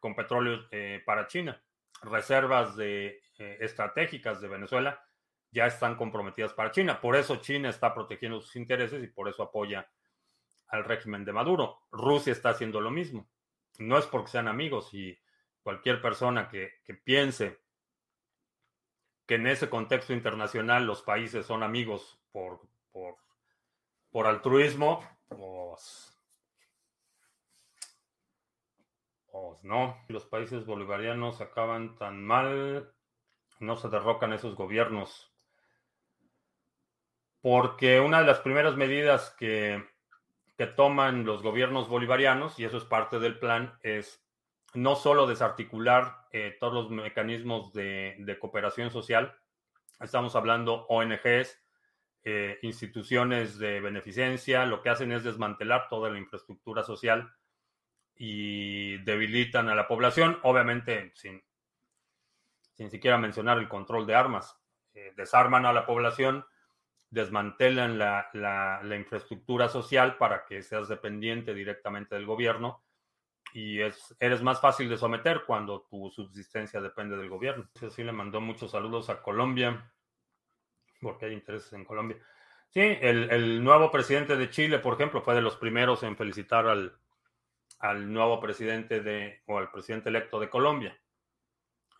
con 0.00 0.14
petróleo 0.14 0.60
para 1.04 1.26
China 1.26 1.60
reservas 2.02 2.76
de, 2.76 3.22
eh, 3.38 3.58
estratégicas 3.60 4.40
de 4.40 4.48
Venezuela 4.48 5.02
ya 5.50 5.66
están 5.66 5.96
comprometidas 5.96 6.52
para 6.52 6.70
China. 6.70 7.00
Por 7.00 7.16
eso 7.16 7.36
China 7.36 7.68
está 7.68 7.92
protegiendo 7.92 8.40
sus 8.40 8.56
intereses 8.56 9.02
y 9.02 9.08
por 9.08 9.28
eso 9.28 9.42
apoya 9.42 9.90
al 10.68 10.84
régimen 10.84 11.24
de 11.24 11.32
Maduro. 11.32 11.80
Rusia 11.90 12.32
está 12.32 12.50
haciendo 12.50 12.80
lo 12.80 12.90
mismo. 12.90 13.28
No 13.78 13.98
es 13.98 14.06
porque 14.06 14.30
sean 14.30 14.46
amigos 14.46 14.94
y 14.94 15.18
cualquier 15.62 16.00
persona 16.00 16.48
que 16.48 16.80
piense 17.04 17.60
que 19.30 19.36
en 19.36 19.46
ese 19.46 19.70
contexto 19.70 20.12
internacional 20.12 20.86
los 20.86 21.02
países 21.02 21.46
son 21.46 21.62
amigos 21.62 22.18
por, 22.32 22.62
por, 22.90 23.14
por 24.10 24.26
altruismo, 24.26 25.08
pues, 25.28 26.20
pues 29.30 29.62
no, 29.62 30.04
los 30.08 30.26
países 30.26 30.66
bolivarianos 30.66 31.40
acaban 31.40 31.96
tan 31.96 32.24
mal, 32.24 32.92
no 33.60 33.76
se 33.76 33.88
derrocan 33.88 34.32
esos 34.32 34.56
gobiernos. 34.56 35.32
Porque 37.40 38.00
una 38.00 38.18
de 38.18 38.26
las 38.26 38.40
primeras 38.40 38.74
medidas 38.74 39.30
que, 39.38 39.80
que 40.58 40.66
toman 40.66 41.24
los 41.24 41.40
gobiernos 41.40 41.88
bolivarianos, 41.88 42.58
y 42.58 42.64
eso 42.64 42.78
es 42.78 42.84
parte 42.84 43.20
del 43.20 43.38
plan, 43.38 43.78
es 43.84 44.19
no 44.74 44.96
solo 44.96 45.26
desarticular 45.26 46.26
eh, 46.32 46.56
todos 46.60 46.90
los 46.90 46.90
mecanismos 46.90 47.72
de, 47.72 48.36
cooperación 48.40 48.90
social, 48.90 49.36
estamos 50.00 50.36
hablando 50.36 50.86
ONGs, 50.88 51.58
eh, 52.22 52.58
instituciones 52.62 53.58
de 53.58 53.80
beneficencia, 53.80 54.66
lo 54.66 54.82
que 54.82 54.90
hacen 54.90 55.12
es 55.12 55.24
desmantelar 55.24 55.88
toda 55.88 56.10
la 56.10 56.18
infraestructura 56.18 56.82
social 56.84 57.32
y 58.14 58.98
debilitan 58.98 59.68
a 59.68 59.74
la 59.74 59.88
población, 59.88 60.38
obviamente 60.42 61.12
sin, 61.14 61.42
sin 62.74 62.90
siquiera 62.90 63.18
mencionar 63.18 63.58
el 63.58 63.68
control 63.68 64.06
de 64.06 64.14
armas. 64.14 64.56
Eh, 64.92 65.12
desarman 65.16 65.64
a 65.66 65.72
la 65.72 65.86
población, 65.86 66.44
desmantelan 67.08 67.98
la, 67.98 68.28
la, 68.34 68.80
la, 68.82 68.96
infraestructura 68.96 69.68
social 69.68 70.16
para 70.16 70.44
que 70.44 70.62
seas 70.62 70.88
dependiente 70.88 71.54
directamente 71.54 72.14
del 72.14 72.26
gobierno 72.26 72.84
y 73.52 73.80
es, 73.80 74.16
eres 74.20 74.42
más 74.42 74.60
fácil 74.60 74.88
de 74.88 74.96
someter 74.96 75.44
cuando 75.46 75.82
tu 75.90 76.10
subsistencia 76.10 76.80
depende 76.80 77.16
del 77.16 77.28
gobierno. 77.28 77.68
Sí, 77.90 78.04
le 78.04 78.12
mandó 78.12 78.40
muchos 78.40 78.70
saludos 78.70 79.10
a 79.10 79.22
Colombia, 79.22 79.92
porque 81.00 81.26
hay 81.26 81.32
intereses 81.32 81.72
en 81.72 81.84
Colombia. 81.84 82.18
Sí, 82.68 82.80
el, 82.80 83.30
el 83.30 83.64
nuevo 83.64 83.90
presidente 83.90 84.36
de 84.36 84.50
Chile, 84.50 84.78
por 84.78 84.94
ejemplo, 84.94 85.22
fue 85.22 85.34
de 85.34 85.42
los 85.42 85.56
primeros 85.56 86.02
en 86.02 86.16
felicitar 86.16 86.66
al, 86.66 86.96
al 87.80 88.12
nuevo 88.12 88.38
presidente 88.40 89.00
de, 89.00 89.42
o 89.46 89.58
al 89.58 89.70
presidente 89.70 90.08
electo 90.08 90.38
de 90.38 90.48
Colombia. 90.48 90.96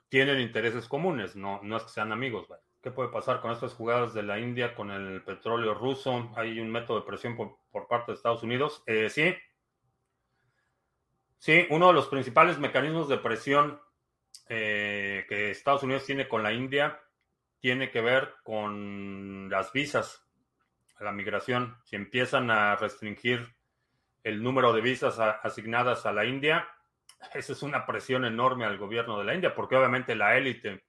Tienen 0.09 0.41
intereses 0.41 0.89
comunes, 0.89 1.35
no, 1.37 1.61
no 1.63 1.77
es 1.77 1.83
que 1.83 1.91
sean 1.91 2.13
amigos. 2.13 2.47
¿Qué 2.83 2.91
puede 2.91 3.11
pasar 3.11 3.41
con 3.41 3.51
estas 3.51 3.75
jugadas 3.75 4.15
de 4.15 4.23
la 4.23 4.39
India 4.39 4.75
con 4.75 4.91
el 4.91 5.23
petróleo 5.23 5.75
ruso? 5.75 6.33
¿Hay 6.37 6.59
un 6.61 6.71
método 6.71 7.01
de 7.01 7.07
presión 7.07 7.37
por, 7.37 7.59
por 7.71 7.87
parte 7.89 8.13
de 8.13 8.17
Estados 8.17 8.43
Unidos? 8.43 8.83
Eh, 8.87 9.11
sí. 9.11 9.35
Sí, 11.41 11.67
uno 11.71 11.87
de 11.87 11.95
los 11.95 12.09
principales 12.09 12.59
mecanismos 12.59 13.09
de 13.09 13.17
presión 13.17 13.81
eh, 14.51 15.25
que 15.27 15.51
Estados 15.51 15.83
Unidos 15.83 16.05
tiene 16.05 16.29
con 16.29 16.43
la 16.43 16.53
India 16.53 17.01
tiene 17.61 17.91
que 17.91 18.03
ver 18.03 18.35
con 18.43 19.49
las 19.49 19.73
visas, 19.73 20.23
la 20.99 21.13
migración. 21.13 21.79
Si 21.85 21.97
empiezan 21.97 22.51
a 22.51 22.77
restringir 22.77 23.57
el 24.23 24.43
número 24.43 24.75
de 24.75 24.83
visas 24.83 25.19
asignadas 25.19 26.05
a 26.05 26.13
la 26.13 26.27
India, 26.27 26.69
esa 27.33 27.55
es 27.55 27.63
una 27.63 27.87
presión 27.87 28.27
enorme 28.27 28.67
al 28.67 28.77
gobierno 28.77 29.19
de 29.19 29.25
la 29.25 29.35
India, 29.35 29.55
porque 29.55 29.77
obviamente 29.77 30.15
la 30.15 30.37
élite 30.37 30.85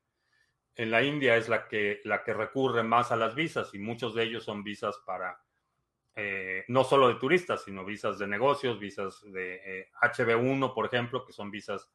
en 0.76 0.92
la 0.92 1.02
India 1.02 1.38
es 1.38 1.48
la 1.48 1.70
que, 1.70 2.02
la 2.04 2.26
que 2.26 2.34
recurre 2.34 2.84
más 2.84 3.14
a 3.14 3.16
las 3.16 3.36
visas 3.36 3.74
y 3.74 3.80
muchos 3.80 4.16
de 4.16 4.24
ellos 4.24 4.44
son 4.44 4.66
visas 4.66 4.98
para, 5.06 5.42
eh, 6.16 6.66
no 6.68 6.84
solo 6.84 7.08
de 7.08 7.16
turistas, 7.16 7.64
sino 7.64 7.86
visas 7.86 8.20
de 8.20 8.28
negocios, 8.28 8.80
visas 8.80 9.22
de 9.32 9.56
eh, 9.64 9.90
HB1, 10.02 10.74
por 10.74 10.86
ejemplo, 10.86 11.26
que 11.26 11.32
son 11.32 11.50
visas 11.50 11.90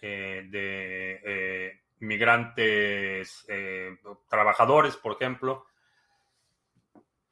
eh, 0.00 0.46
de 0.50 1.20
eh, 1.24 1.80
migrantes, 2.00 3.46
trabajadores, 4.28 4.96
por 4.96 5.12
ejemplo 5.12 5.66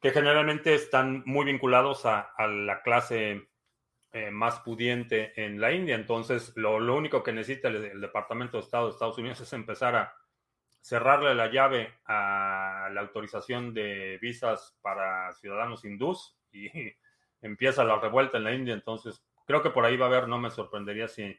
que 0.00 0.12
generalmente 0.12 0.74
están 0.74 1.22
muy 1.26 1.44
vinculados 1.44 2.06
a, 2.06 2.32
la 2.48 2.80
clase 2.80 3.50
más 4.32 4.60
pudiente 4.60 5.34
en 5.36 5.60
la 5.60 5.72
India. 5.72 5.94
Entonces, 5.94 6.56
lo, 6.56 6.76
único 6.96 7.22
que 7.22 7.34
necesita 7.34 7.68
el, 7.68 8.00
Departamento 8.00 8.56
de 8.56 8.62
Estado 8.62 8.86
de 8.86 8.92
Estados 8.92 9.18
Unidos 9.18 9.40
es 9.42 9.52
empezar 9.52 9.96
a 9.96 10.19
cerrarle 10.80 11.34
la 11.34 11.50
llave 11.50 11.94
a 12.06 12.88
la 12.92 13.00
autorización 13.02 13.74
de 13.74 14.18
visas 14.20 14.76
para 14.82 15.32
ciudadanos 15.34 15.84
hindús 15.84 16.36
y 16.52 16.68
empieza 17.42 17.84
la 17.84 17.98
revuelta 17.98 18.38
en 18.38 18.44
la 18.44 18.54
India. 18.54 18.74
Entonces, 18.74 19.22
creo 19.46 19.62
que 19.62 19.70
por 19.70 19.84
ahí 19.84 19.96
va 19.96 20.06
a 20.06 20.08
haber, 20.08 20.28
no 20.28 20.38
me 20.38 20.50
sorprendería 20.50 21.08
si 21.08 21.38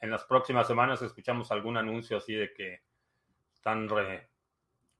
en 0.00 0.10
las 0.10 0.24
próximas 0.24 0.66
semanas 0.66 1.02
escuchamos 1.02 1.50
algún 1.52 1.76
anuncio 1.76 2.16
así 2.16 2.34
de 2.34 2.52
que 2.52 2.80
están 3.52 3.88
re, 3.88 4.30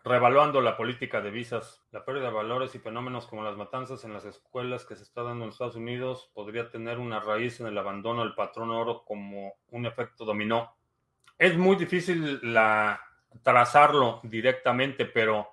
revaluando 0.04 0.60
la 0.60 0.76
política 0.76 1.20
de 1.20 1.30
visas, 1.30 1.82
la 1.90 2.04
pérdida 2.04 2.26
de 2.26 2.34
valores 2.34 2.74
y 2.74 2.78
fenómenos 2.78 3.26
como 3.26 3.42
las 3.42 3.56
matanzas 3.56 4.04
en 4.04 4.12
las 4.12 4.24
escuelas 4.24 4.84
que 4.84 4.96
se 4.96 5.02
está 5.02 5.22
dando 5.22 5.44
en 5.44 5.50
Estados 5.50 5.76
Unidos 5.76 6.30
podría 6.34 6.70
tener 6.70 6.98
una 6.98 7.20
raíz 7.20 7.60
en 7.60 7.66
el 7.66 7.78
abandono 7.78 8.22
del 8.22 8.34
patrón 8.34 8.70
oro 8.70 9.04
como 9.04 9.54
un 9.68 9.86
efecto 9.86 10.24
dominó. 10.24 10.76
Es 11.38 11.56
muy 11.56 11.76
difícil 11.76 12.40
la, 12.42 13.00
trazarlo 13.42 14.20
directamente, 14.22 15.04
pero 15.04 15.50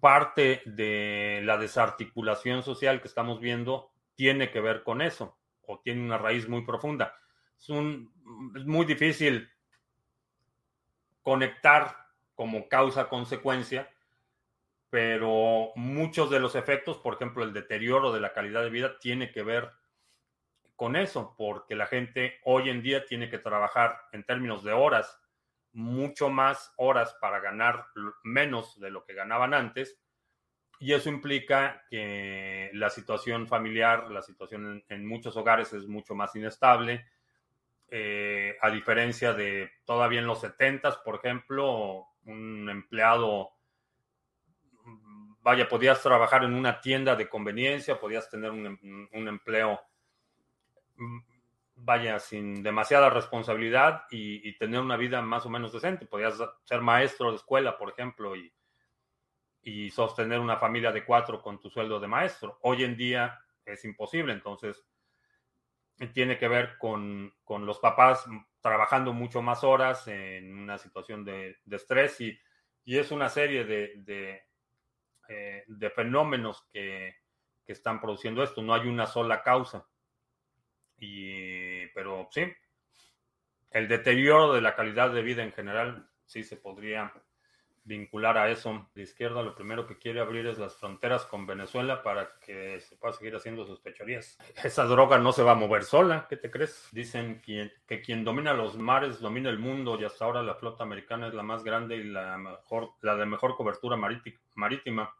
parte 0.00 0.62
de 0.64 1.40
la 1.44 1.58
desarticulación 1.58 2.62
social 2.62 3.00
que 3.00 3.08
estamos 3.08 3.40
viendo 3.40 3.90
tiene 4.14 4.50
que 4.50 4.60
ver 4.60 4.82
con 4.82 5.02
eso 5.02 5.36
o 5.66 5.80
tiene 5.80 6.02
una 6.02 6.18
raíz 6.18 6.48
muy 6.48 6.64
profunda. 6.64 7.14
Es, 7.58 7.68
muy 7.68 8.86
difícil 8.86 9.50
conectar 11.22 11.96
como 12.34 12.68
causa-consecuencia, 12.68 13.90
pero 14.90 15.72
muchos 15.74 16.30
de 16.30 16.40
los 16.40 16.54
efectos, 16.54 16.98
por 16.98 17.14
ejemplo, 17.14 17.42
el 17.42 17.52
deterioro 17.52 18.12
de 18.12 18.20
la 18.20 18.32
calidad 18.32 18.62
de 18.62 18.70
vida, 18.70 18.98
tiene 18.98 19.32
que 19.32 19.42
ver 19.42 19.70
con 20.76 20.96
eso, 20.96 21.34
porque 21.38 21.74
la 21.74 21.86
gente 21.86 22.40
hoy 22.44 22.68
en 22.68 22.82
día 22.82 23.04
tiene 23.06 23.30
que 23.30 23.38
trabajar 23.38 24.00
en 24.12 24.24
términos 24.24 24.62
de 24.64 24.72
horas, 24.72 25.20
mucho 25.74 26.30
más 26.30 26.72
horas 26.76 27.16
para 27.20 27.40
ganar 27.40 27.86
menos 28.22 28.80
de 28.80 28.90
lo 28.90 29.04
que 29.04 29.14
ganaban 29.14 29.52
antes, 29.52 30.00
y 30.80 30.92
eso 30.92 31.08
implica 31.08 31.84
que 31.88 32.70
la 32.74 32.90
situación 32.90 33.46
familiar, 33.46 34.10
la 34.10 34.22
situación 34.22 34.84
en, 34.88 35.06
muchos 35.06 35.36
hogares 35.36 35.72
es 35.72 35.86
mucho 35.86 36.14
más 36.14 36.34
inestable, 36.36 37.06
eh, 37.88 38.56
a 38.60 38.70
diferencia 38.70 39.32
de 39.32 39.70
todavía 39.84 40.20
en 40.20 40.26
los 40.26 40.40
70, 40.40 41.02
por 41.04 41.16
ejemplo, 41.16 42.06
un 42.24 42.68
empleado, 42.68 43.50
vaya, 45.42 45.68
podías 45.68 46.02
trabajar 46.02 46.44
en 46.44 46.54
una 46.54 46.80
tienda 46.80 47.14
de 47.16 47.28
conveniencia, 47.28 48.00
podías 48.00 48.28
tener 48.28 48.50
un, 48.50 49.08
un 49.12 49.28
empleo, 49.28 49.80
vaya, 51.84 52.18
sin 52.18 52.62
demasiada 52.62 53.10
responsabilidad 53.10 54.04
y, 54.10 54.48
y, 54.48 54.56
tener 54.56 54.80
una 54.80 54.96
vida 54.96 55.20
más 55.22 55.44
o 55.46 55.50
menos 55.50 55.72
decente. 55.72 56.06
Podías 56.06 56.38
ser 56.64 56.80
maestro 56.80 57.30
de 57.30 57.36
escuela, 57.36 57.76
por 57.76 57.90
ejemplo, 57.90 58.34
y, 58.36 58.52
y 59.64 59.90
sostener 59.90 60.40
una 60.40 60.58
familia 60.58 60.92
de 60.92 61.04
cuatro 61.04 61.42
con 61.42 61.58
tu 61.58 61.70
sueldo 61.70 61.98
de 61.98 62.06
maestro. 62.06 62.58
Hoy 62.62 62.84
en 62.84 62.96
día 62.96 63.38
es 63.64 63.84
imposible, 63.84 64.32
entonces 64.32 64.84
tiene 66.12 66.36
que 66.38 66.48
ver 66.48 66.76
con, 66.78 67.32
con, 67.44 67.64
los 67.64 67.78
papás 67.78 68.26
trabajando 68.60 69.12
mucho 69.12 69.42
más 69.42 69.64
horas 69.64 70.06
en 70.08 70.58
una 70.58 70.76
situación 70.76 71.24
de, 71.24 71.58
de 71.64 71.76
estrés 71.76 72.20
y, 72.20 72.38
y, 72.84 72.98
es 72.98 73.10
una 73.10 73.28
serie 73.28 73.64
de, 73.64 73.92
de, 73.98 74.42
eh, 75.28 75.64
de 75.66 75.90
fenómenos 75.90 76.66
que, 76.72 77.14
que, 77.64 77.72
están 77.72 78.00
produciendo 78.00 78.42
esto. 78.42 78.60
No 78.60 78.74
hay 78.74 78.88
una 78.88 79.06
sola 79.06 79.42
causa. 79.42 79.86
Y, 80.98 81.73
pero 81.94 82.28
sí, 82.30 82.44
el 83.70 83.88
deterioro 83.88 84.52
de 84.52 84.60
la 84.60 84.74
calidad 84.74 85.10
de 85.10 85.22
vida 85.22 85.42
en 85.42 85.52
general 85.52 86.08
sí 86.26 86.42
se 86.42 86.56
podría 86.56 87.12
vincular 87.84 88.38
a 88.38 88.50
eso. 88.50 88.88
La 88.94 89.02
izquierda 89.02 89.42
lo 89.42 89.54
primero 89.54 89.86
que 89.86 89.98
quiere 89.98 90.20
abrir 90.20 90.46
es 90.46 90.58
las 90.58 90.76
fronteras 90.76 91.26
con 91.26 91.46
Venezuela 91.46 92.02
para 92.02 92.38
que 92.40 92.80
se 92.80 92.96
pueda 92.96 93.12
seguir 93.12 93.36
haciendo 93.36 93.66
sus 93.66 93.80
pechorías. 93.80 94.38
Esa 94.64 94.84
droga 94.84 95.18
no 95.18 95.32
se 95.32 95.42
va 95.42 95.52
a 95.52 95.56
mover 95.56 95.84
sola, 95.84 96.26
¿qué 96.28 96.36
te 96.36 96.50
crees? 96.50 96.88
Dicen 96.92 97.40
que, 97.42 97.72
quien 98.02 98.24
domina 98.24 98.54
los 98.54 98.76
mares 98.76 99.20
domina 99.20 99.50
el 99.50 99.58
mundo 99.58 99.98
y 100.00 100.04
hasta 100.04 100.24
ahora 100.24 100.42
la 100.42 100.54
flota 100.54 100.84
americana 100.84 101.28
es 101.28 101.34
la 101.34 101.42
más 101.42 101.62
grande 101.62 101.96
y 101.96 102.04
la, 102.04 102.36
mejor, 102.38 102.90
la 103.02 103.16
de 103.16 103.26
mejor 103.26 103.56
cobertura 103.56 103.96
marítima. 103.96 105.14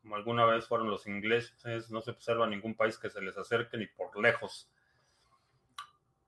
Como 0.00 0.16
alguna 0.16 0.44
vez 0.44 0.66
fueron 0.66 0.90
los 0.90 1.06
ingleses, 1.06 1.90
no 1.90 2.02
se 2.02 2.10
observa 2.10 2.46
ningún 2.46 2.74
país 2.74 2.98
que 2.98 3.08
se 3.08 3.22
les 3.22 3.36
acerque 3.38 3.78
ni 3.78 3.86
por 3.86 4.18
lejos. 4.20 4.70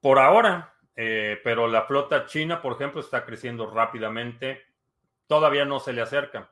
Por 0.01 0.19
ahora, 0.19 0.75
eh, 0.95 1.41
pero 1.43 1.67
la 1.69 1.83
flota 1.83 2.27
china, 2.27 2.61
por 2.63 2.75
ejemplo, 2.75 3.01
está 3.01 3.25
creciendo 3.25 3.71
rápidamente 3.71 4.67
todavía 5.27 5.65
no 5.65 5.81
se 5.81 5.93
le 5.93 6.03
acerca. 6.03 6.51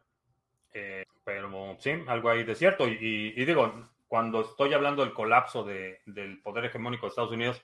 Eh, 0.72 1.04
pero 1.24 1.76
sí, 1.78 1.92
algo 2.06 2.30
ahí 2.30 2.44
de 2.44 2.54
cierto. 2.54 2.86
Y, 2.88 3.32
y, 3.36 3.44
digo, 3.44 3.88
cuando 4.08 4.42
estoy 4.42 4.74
hablando 4.74 5.04
del 5.04 5.14
colapso 5.14 5.64
de, 5.64 6.00
del 6.06 6.40
poder 6.42 6.66
hegemónico 6.66 7.06
de 7.06 7.10
Estados 7.10 7.32
Unidos, 7.32 7.62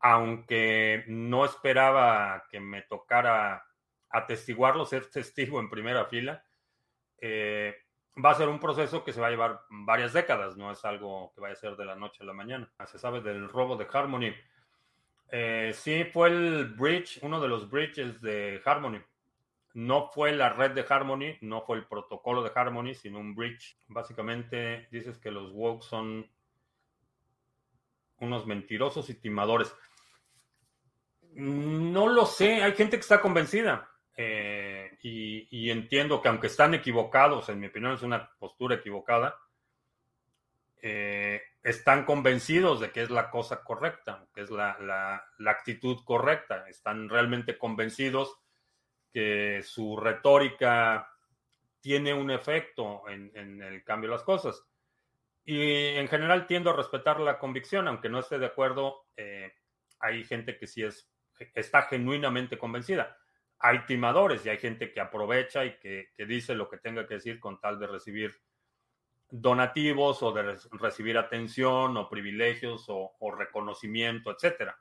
aunque 0.00 1.04
no 1.08 1.44
esperaba 1.44 2.44
que 2.50 2.60
me 2.60 2.82
tocara 2.82 3.64
atestiguarlo, 4.10 4.86
ser 4.86 5.06
testigo 5.10 5.60
en 5.60 5.70
primera 5.70 6.06
fila, 6.06 6.44
eh, 7.20 7.76
va 8.24 8.30
a 8.30 8.34
ser 8.34 8.48
un 8.48 8.58
proceso 8.58 9.04
que 9.04 9.12
se 9.12 9.20
va 9.20 9.26
a 9.26 9.30
llevar 9.30 9.60
varias 9.68 10.12
décadas, 10.12 10.56
no 10.56 10.70
es 10.70 10.84
algo 10.84 11.32
que 11.34 11.40
vaya 11.40 11.52
a 11.52 11.56
ser 11.56 11.76
de 11.76 11.84
la 11.84 11.96
noche 11.96 12.22
a 12.22 12.26
la 12.26 12.32
mañana. 12.32 12.70
Se 12.86 12.98
sabe 12.98 13.20
del 13.20 13.48
robo 13.48 13.76
de 13.76 13.86
Harmony. 13.92 14.34
Eh, 15.30 15.72
sí, 15.74 16.04
fue 16.04 16.28
el 16.28 16.66
bridge, 16.74 17.18
uno 17.22 17.40
de 17.40 17.48
los 17.48 17.70
bridges 17.70 18.20
de 18.20 18.60
Harmony. 18.64 19.00
No 19.74 20.08
fue 20.08 20.32
la 20.32 20.50
red 20.50 20.72
de 20.72 20.84
Harmony, 20.88 21.36
no 21.42 21.62
fue 21.62 21.76
el 21.76 21.86
protocolo 21.86 22.42
de 22.42 22.50
Harmony, 22.54 22.94
sino 22.94 23.18
un 23.18 23.34
bridge. 23.34 23.76
Básicamente 23.88 24.88
dices 24.90 25.18
que 25.18 25.30
los 25.30 25.52
woke 25.52 25.82
son 25.82 26.26
unos 28.20 28.46
mentirosos 28.46 29.10
y 29.10 29.14
timadores. 29.14 29.74
No 31.34 32.08
lo 32.08 32.26
sé, 32.26 32.62
hay 32.62 32.72
gente 32.72 32.96
que 32.96 33.02
está 33.02 33.20
convencida. 33.20 33.88
Eh, 34.16 34.98
y, 35.02 35.70
entiendo 35.70 36.20
que 36.20 36.28
aunque 36.28 36.48
están 36.48 36.74
equivocados, 36.74 37.48
en 37.50 37.60
mi 37.60 37.68
opinión 37.68 37.92
es 37.92 38.02
una 38.02 38.28
postura 38.38 38.74
equivocada, 38.74 39.36
eh, 40.82 41.40
están 41.62 42.04
convencidos 42.04 42.80
de 42.80 42.90
que 42.90 43.02
es 43.02 43.10
la 43.10 43.30
cosa 43.30 43.62
correcta, 43.62 44.26
que 44.34 44.42
es 44.42 44.50
la, 44.50 45.24
actitud 45.46 45.98
correcta. 46.04 46.68
Están 46.68 47.08
realmente 47.08 47.58
convencidos 47.58 48.36
que 49.12 49.62
su 49.62 49.96
retórica 49.96 51.10
tiene 51.80 52.12
un 52.14 52.30
efecto 52.30 53.08
en, 53.08 53.62
el 53.62 53.84
cambio 53.84 54.10
de 54.10 54.16
las 54.16 54.24
cosas. 54.24 54.62
Y 55.44 55.96
en 55.96 56.08
general 56.08 56.46
tiendo 56.46 56.70
a 56.70 56.76
respetar 56.76 57.20
la 57.20 57.38
convicción, 57.38 57.88
aunque 57.88 58.08
no 58.08 58.18
esté 58.18 58.38
de 58.38 58.46
acuerdo, 58.46 59.06
eh, 59.16 59.54
hay 60.00 60.24
gente 60.24 60.58
que 60.58 60.66
sí 60.66 60.82
es, 60.84 61.10
está 61.54 61.82
genuinamente 61.82 62.58
convencida 62.58 63.16
hay 63.60 63.84
timadores 63.86 64.44
y 64.46 64.50
hay 64.50 64.58
gente 64.58 64.92
que 64.92 65.00
aprovecha 65.00 65.64
y 65.64 65.78
que, 65.78 66.10
dice 66.26 66.54
lo 66.54 66.68
que 66.68 66.78
tenga 66.78 67.06
que 67.06 67.14
decir 67.14 67.40
con 67.40 67.60
tal 67.60 67.78
de 67.78 67.86
recibir 67.86 68.40
donativos 69.30 70.22
o 70.22 70.32
de 70.32 70.56
recibir 70.72 71.18
atención 71.18 71.96
o 71.96 72.08
privilegios 72.08 72.86
o, 72.88 73.12
reconocimiento, 73.36 74.30
etcétera. 74.30 74.78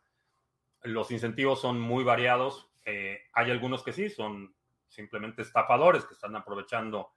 Los 0.84 1.12
incentivos 1.12 1.62
son 1.62 1.80
muy 1.80 2.04
variados. 2.04 2.70
Eh, 2.86 3.20
hay 3.34 3.52
algunos 3.52 3.84
que 3.84 3.92
sí, 3.92 4.10
son 4.10 4.56
simplemente 4.88 5.42
estafadores 5.42 6.06
que 6.06 6.14
están 6.14 6.36
aprovechando 6.36 7.12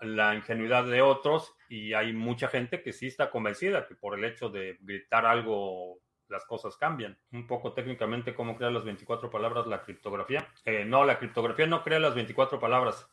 la 0.00 0.34
ingenuidad 0.34 0.84
de 0.84 1.02
otros 1.02 1.56
y 1.68 1.92
hay 1.92 2.12
mucha 2.12 2.48
gente 2.48 2.82
que 2.82 2.92
sí 2.92 3.08
está 3.08 3.30
convencida 3.30 3.86
que 3.86 3.94
por 3.94 4.16
el 4.16 4.24
hecho 4.24 4.48
de 4.48 4.78
gritar 4.80 5.26
algo 5.26 6.00
las 6.28 6.44
cosas 6.44 6.76
cambian. 6.76 7.18
Un 7.32 7.46
poco 7.46 7.72
técnicamente 7.72 8.34
cómo 8.34 8.56
crea 8.56 8.70
las 8.70 8.84
24 8.84 9.30
palabras 9.30 9.66
la 9.66 9.82
criptografía. 9.82 10.46
Eh, 10.64 10.84
no, 10.84 11.04
la 11.04 11.18
criptografía 11.18 11.66
no 11.66 11.82
crea 11.82 11.98
las 11.98 12.14
24 12.14 12.60
palabras. 12.60 13.08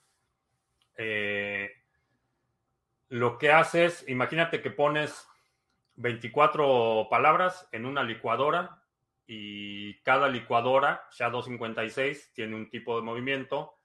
Eh, 0.97 1.71
lo 3.09 3.37
que 3.37 3.51
haces, 3.51 4.03
imagínate 4.07 4.61
que 4.61 4.71
pones 4.71 5.27
24 5.95 7.07
palabras 7.09 7.67
en 7.71 7.85
una 7.85 8.03
licuadora 8.03 8.81
y 9.27 9.99
cada 10.01 10.27
licuadora, 10.27 11.07
SHA-256, 11.11 12.33
tiene 12.33 12.55
un 12.55 12.69
tipo 12.69 12.95
de 12.95 13.03
movimiento 13.03 13.75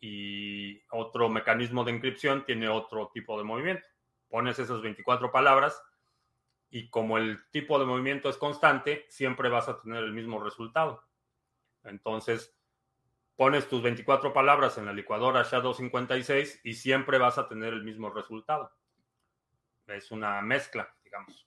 y 0.00 0.82
otro 0.90 1.28
mecanismo 1.28 1.84
de 1.84 1.92
encripción 1.92 2.44
tiene 2.44 2.68
otro 2.68 3.10
tipo 3.12 3.38
de 3.38 3.44
movimiento. 3.44 3.86
Pones 4.28 4.58
esas 4.58 4.82
24 4.82 5.32
palabras 5.32 5.80
y 6.70 6.88
como 6.90 7.18
el 7.18 7.48
tipo 7.50 7.78
de 7.78 7.86
movimiento 7.86 8.28
es 8.28 8.36
constante, 8.36 9.06
siempre 9.08 9.48
vas 9.48 9.68
a 9.68 9.80
tener 9.80 10.04
el 10.04 10.12
mismo 10.12 10.42
resultado. 10.42 11.02
Entonces, 11.84 12.55
pones 13.36 13.68
tus 13.68 13.82
24 13.82 14.32
palabras 14.32 14.78
en 14.78 14.86
la 14.86 14.92
licuadora 14.92 15.44
SHA-256 15.44 16.60
y 16.64 16.74
siempre 16.74 17.18
vas 17.18 17.38
a 17.38 17.46
tener 17.46 17.72
el 17.74 17.84
mismo 17.84 18.10
resultado. 18.10 18.72
Es 19.86 20.10
una 20.10 20.40
mezcla, 20.42 20.92
digamos. 21.04 21.46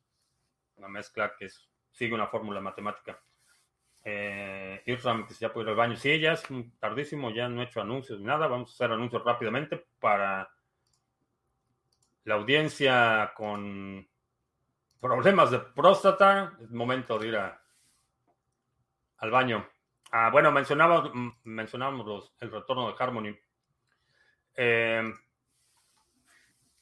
Una 0.75 0.87
mezcla 0.87 1.33
que 1.37 1.49
sigue 1.91 2.13
una 2.13 2.27
fórmula 2.27 2.61
matemática. 2.61 3.19
Eh, 4.03 4.81
Irram, 4.85 5.27
que 5.27 5.33
ya 5.33 5.51
puede 5.51 5.65
ir 5.65 5.69
al 5.71 5.75
baño. 5.75 5.95
Sí, 5.97 6.19
ya 6.19 6.33
es 6.33 6.43
tardísimo, 6.79 7.31
ya 7.31 7.49
no 7.49 7.61
he 7.61 7.65
hecho 7.65 7.81
anuncios 7.81 8.19
ni 8.19 8.25
nada. 8.25 8.47
Vamos 8.47 8.71
a 8.71 8.73
hacer 8.73 8.91
anuncios 8.93 9.23
rápidamente 9.23 9.87
para 9.99 10.49
la 12.23 12.35
audiencia 12.35 13.33
con 13.35 14.07
problemas 14.99 15.51
de 15.51 15.59
próstata, 15.59 16.57
es 16.61 16.69
momento 16.69 17.17
de 17.17 17.27
ir 17.27 17.37
al 19.17 19.31
baño. 19.31 19.67
Ah, 20.11 20.29
bueno, 20.31 20.51
mencionábamos, 20.51 21.11
mm, 21.13 21.29
mencionábamos 21.43 22.33
el 22.39 22.51
retorno 22.51 22.87
de 22.87 22.95
Harmony. 22.97 23.39
Eh, 24.55 25.13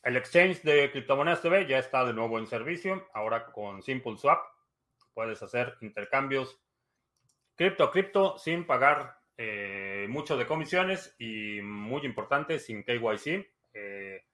el 0.03 0.15
exchange 0.15 0.61
de 0.61 0.89
criptomonedas 0.91 1.41
TV 1.41 1.67
ya 1.67 1.80
está 1.80 2.05
de 2.05 2.13
nuevo 2.13 2.39
en 2.39 2.47
servicio. 2.47 3.07
Ahora 3.13 3.45
con 3.47 3.84
Simple 3.84 4.17
Swap 4.17 4.39
puedes 5.13 5.41
hacer 5.43 5.75
intercambios 5.82 6.61
cripto 7.57 7.91
cripto 7.91 8.38
sin 8.38 8.65
pagar 8.65 9.17
eh, 9.36 10.05
mucho 10.09 10.38
de 10.38 10.47
comisiones 10.47 11.15
y 11.19 11.59
muy 11.61 12.05
importante 12.05 12.59
sin 12.59 12.84
KYC. 12.84 13.51
Eh, 13.73 14.25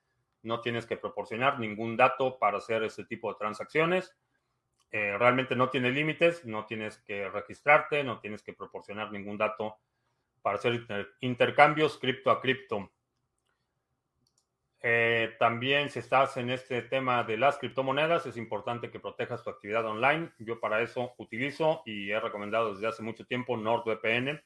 no 0.43 0.61
tienes 0.61 0.85
que 0.85 0.97
proporcionar 0.97 1.59
ningún 1.59 1.97
dato 1.97 2.37
para 2.37 2.57
hacer 2.57 2.83
ese 2.83 3.05
tipo 3.05 3.31
de 3.31 3.39
transacciones. 3.39 4.15
Eh, 4.95 5.17
realmente 5.17 5.55
no 5.55 5.71
tiene 5.71 5.89
límites, 5.89 6.45
no 6.45 6.67
tienes 6.67 6.99
que 6.99 7.27
registrarte, 7.27 8.03
no 8.03 8.19
tienes 8.19 8.43
que 8.43 8.53
proporcionar 8.53 9.11
ningún 9.11 9.39
dato 9.39 9.79
para 10.43 10.57
hacer 10.57 10.85
intercambios 11.19 11.97
cripto 11.97 12.29
a 12.29 12.39
cripto. 12.39 12.91
Eh, 14.83 15.33
también 15.39 15.89
si 15.89 15.97
estás 15.97 16.37
en 16.37 16.51
este 16.51 16.83
tema 16.83 17.23
de 17.23 17.37
las 17.37 17.57
criptomonedas, 17.57 18.27
es 18.27 18.37
importante 18.37 18.91
que 18.91 18.99
protejas 18.99 19.43
tu 19.43 19.49
actividad 19.49 19.83
online. 19.83 20.29
Yo 20.37 20.59
para 20.59 20.79
eso 20.83 21.15
utilizo 21.17 21.81
y 21.87 22.11
he 22.11 22.19
recomendado 22.19 22.75
desde 22.75 22.85
hace 22.85 23.01
mucho 23.01 23.25
tiempo 23.25 23.57
NordVPN. 23.57 24.43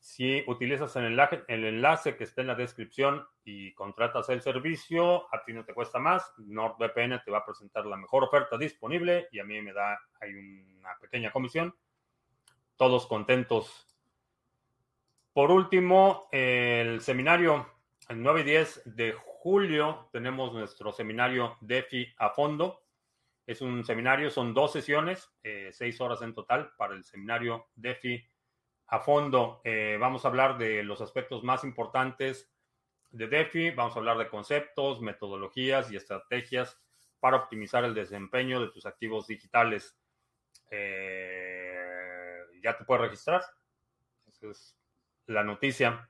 Si 0.00 0.44
utilizas 0.46 0.94
el 0.96 1.06
enlace, 1.06 1.42
el 1.48 1.64
enlace 1.64 2.16
que 2.16 2.24
está 2.24 2.40
en 2.40 2.46
la 2.46 2.54
descripción 2.54 3.26
y 3.44 3.72
contratas 3.74 4.28
el 4.28 4.40
servicio, 4.40 5.32
a 5.34 5.44
ti 5.44 5.52
no 5.52 5.64
te 5.64 5.74
cuesta 5.74 5.98
más. 5.98 6.32
NordVPN 6.38 7.22
te 7.24 7.30
va 7.30 7.38
a 7.38 7.44
presentar 7.44 7.84
la 7.84 7.96
mejor 7.96 8.24
oferta 8.24 8.56
disponible 8.56 9.28
y 9.32 9.40
a 9.40 9.44
mí 9.44 9.60
me 9.60 9.72
da 9.72 9.98
hay 10.20 10.34
una 10.34 10.96
pequeña 11.00 11.32
comisión. 11.32 11.74
Todos 12.76 13.06
contentos. 13.06 13.86
Por 15.32 15.50
último, 15.50 16.28
el 16.32 17.00
seminario, 17.00 17.66
el 18.08 18.22
9 18.22 18.40
y 18.40 18.44
10 18.44 18.82
de 18.96 19.12
julio, 19.12 20.08
tenemos 20.12 20.52
nuestro 20.52 20.92
seminario 20.92 21.56
DeFi 21.60 22.14
a 22.18 22.30
fondo. 22.30 22.82
Es 23.46 23.62
un 23.62 23.84
seminario, 23.84 24.30
son 24.30 24.54
dos 24.54 24.72
sesiones, 24.72 25.30
eh, 25.42 25.70
seis 25.72 26.00
horas 26.00 26.22
en 26.22 26.34
total 26.34 26.72
para 26.76 26.94
el 26.94 27.04
seminario 27.04 27.68
DeFi 27.74 28.24
a 28.88 29.00
fondo. 29.00 29.60
Eh, 29.64 29.96
vamos 30.00 30.24
a 30.24 30.28
hablar 30.28 30.58
de 30.58 30.82
los 30.82 31.00
aspectos 31.00 31.44
más 31.44 31.64
importantes 31.64 32.50
de 33.10 33.28
DeFi, 33.28 33.70
vamos 33.70 33.94
a 33.94 33.98
hablar 33.98 34.18
de 34.18 34.28
conceptos, 34.28 35.00
metodologías 35.00 35.90
y 35.90 35.96
estrategias 35.96 36.78
para 37.20 37.36
optimizar 37.36 37.84
el 37.84 37.94
desempeño 37.94 38.60
de 38.60 38.68
tus 38.68 38.86
activos 38.86 39.26
digitales. 39.26 39.98
Eh, 40.70 42.40
ya 42.62 42.76
te 42.76 42.84
puedes 42.84 43.02
registrar. 43.02 43.42
Esa 44.26 44.48
es 44.48 44.76
la 45.26 45.42
noticia. 45.42 46.08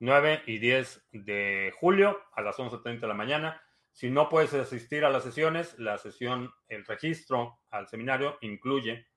9 0.00 0.42
y 0.46 0.58
10 0.58 1.08
de 1.10 1.74
julio 1.78 2.22
a 2.32 2.42
las 2.42 2.56
11.30 2.56 3.00
de 3.00 3.06
la 3.08 3.14
mañana. 3.14 3.62
Si 3.92 4.10
no 4.10 4.28
puedes 4.28 4.54
asistir 4.54 5.04
a 5.04 5.10
las 5.10 5.24
sesiones, 5.24 5.76
la 5.78 5.98
sesión, 5.98 6.52
el 6.68 6.84
registro 6.84 7.58
al 7.70 7.88
seminario 7.88 8.38
incluye 8.42 9.08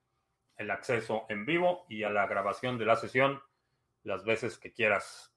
el 0.62 0.72
acceso 0.72 1.26
en 1.28 1.46
vivo 1.46 1.86
y 1.90 2.04
a 2.04 2.10
la 2.10 2.28
grabación 2.28 2.78
de 2.78 2.86
la 2.86 2.96
sesión 2.96 3.42
las 4.04 4.24
veces 4.24 4.58
que 4.58 4.72
quieras. 4.72 5.34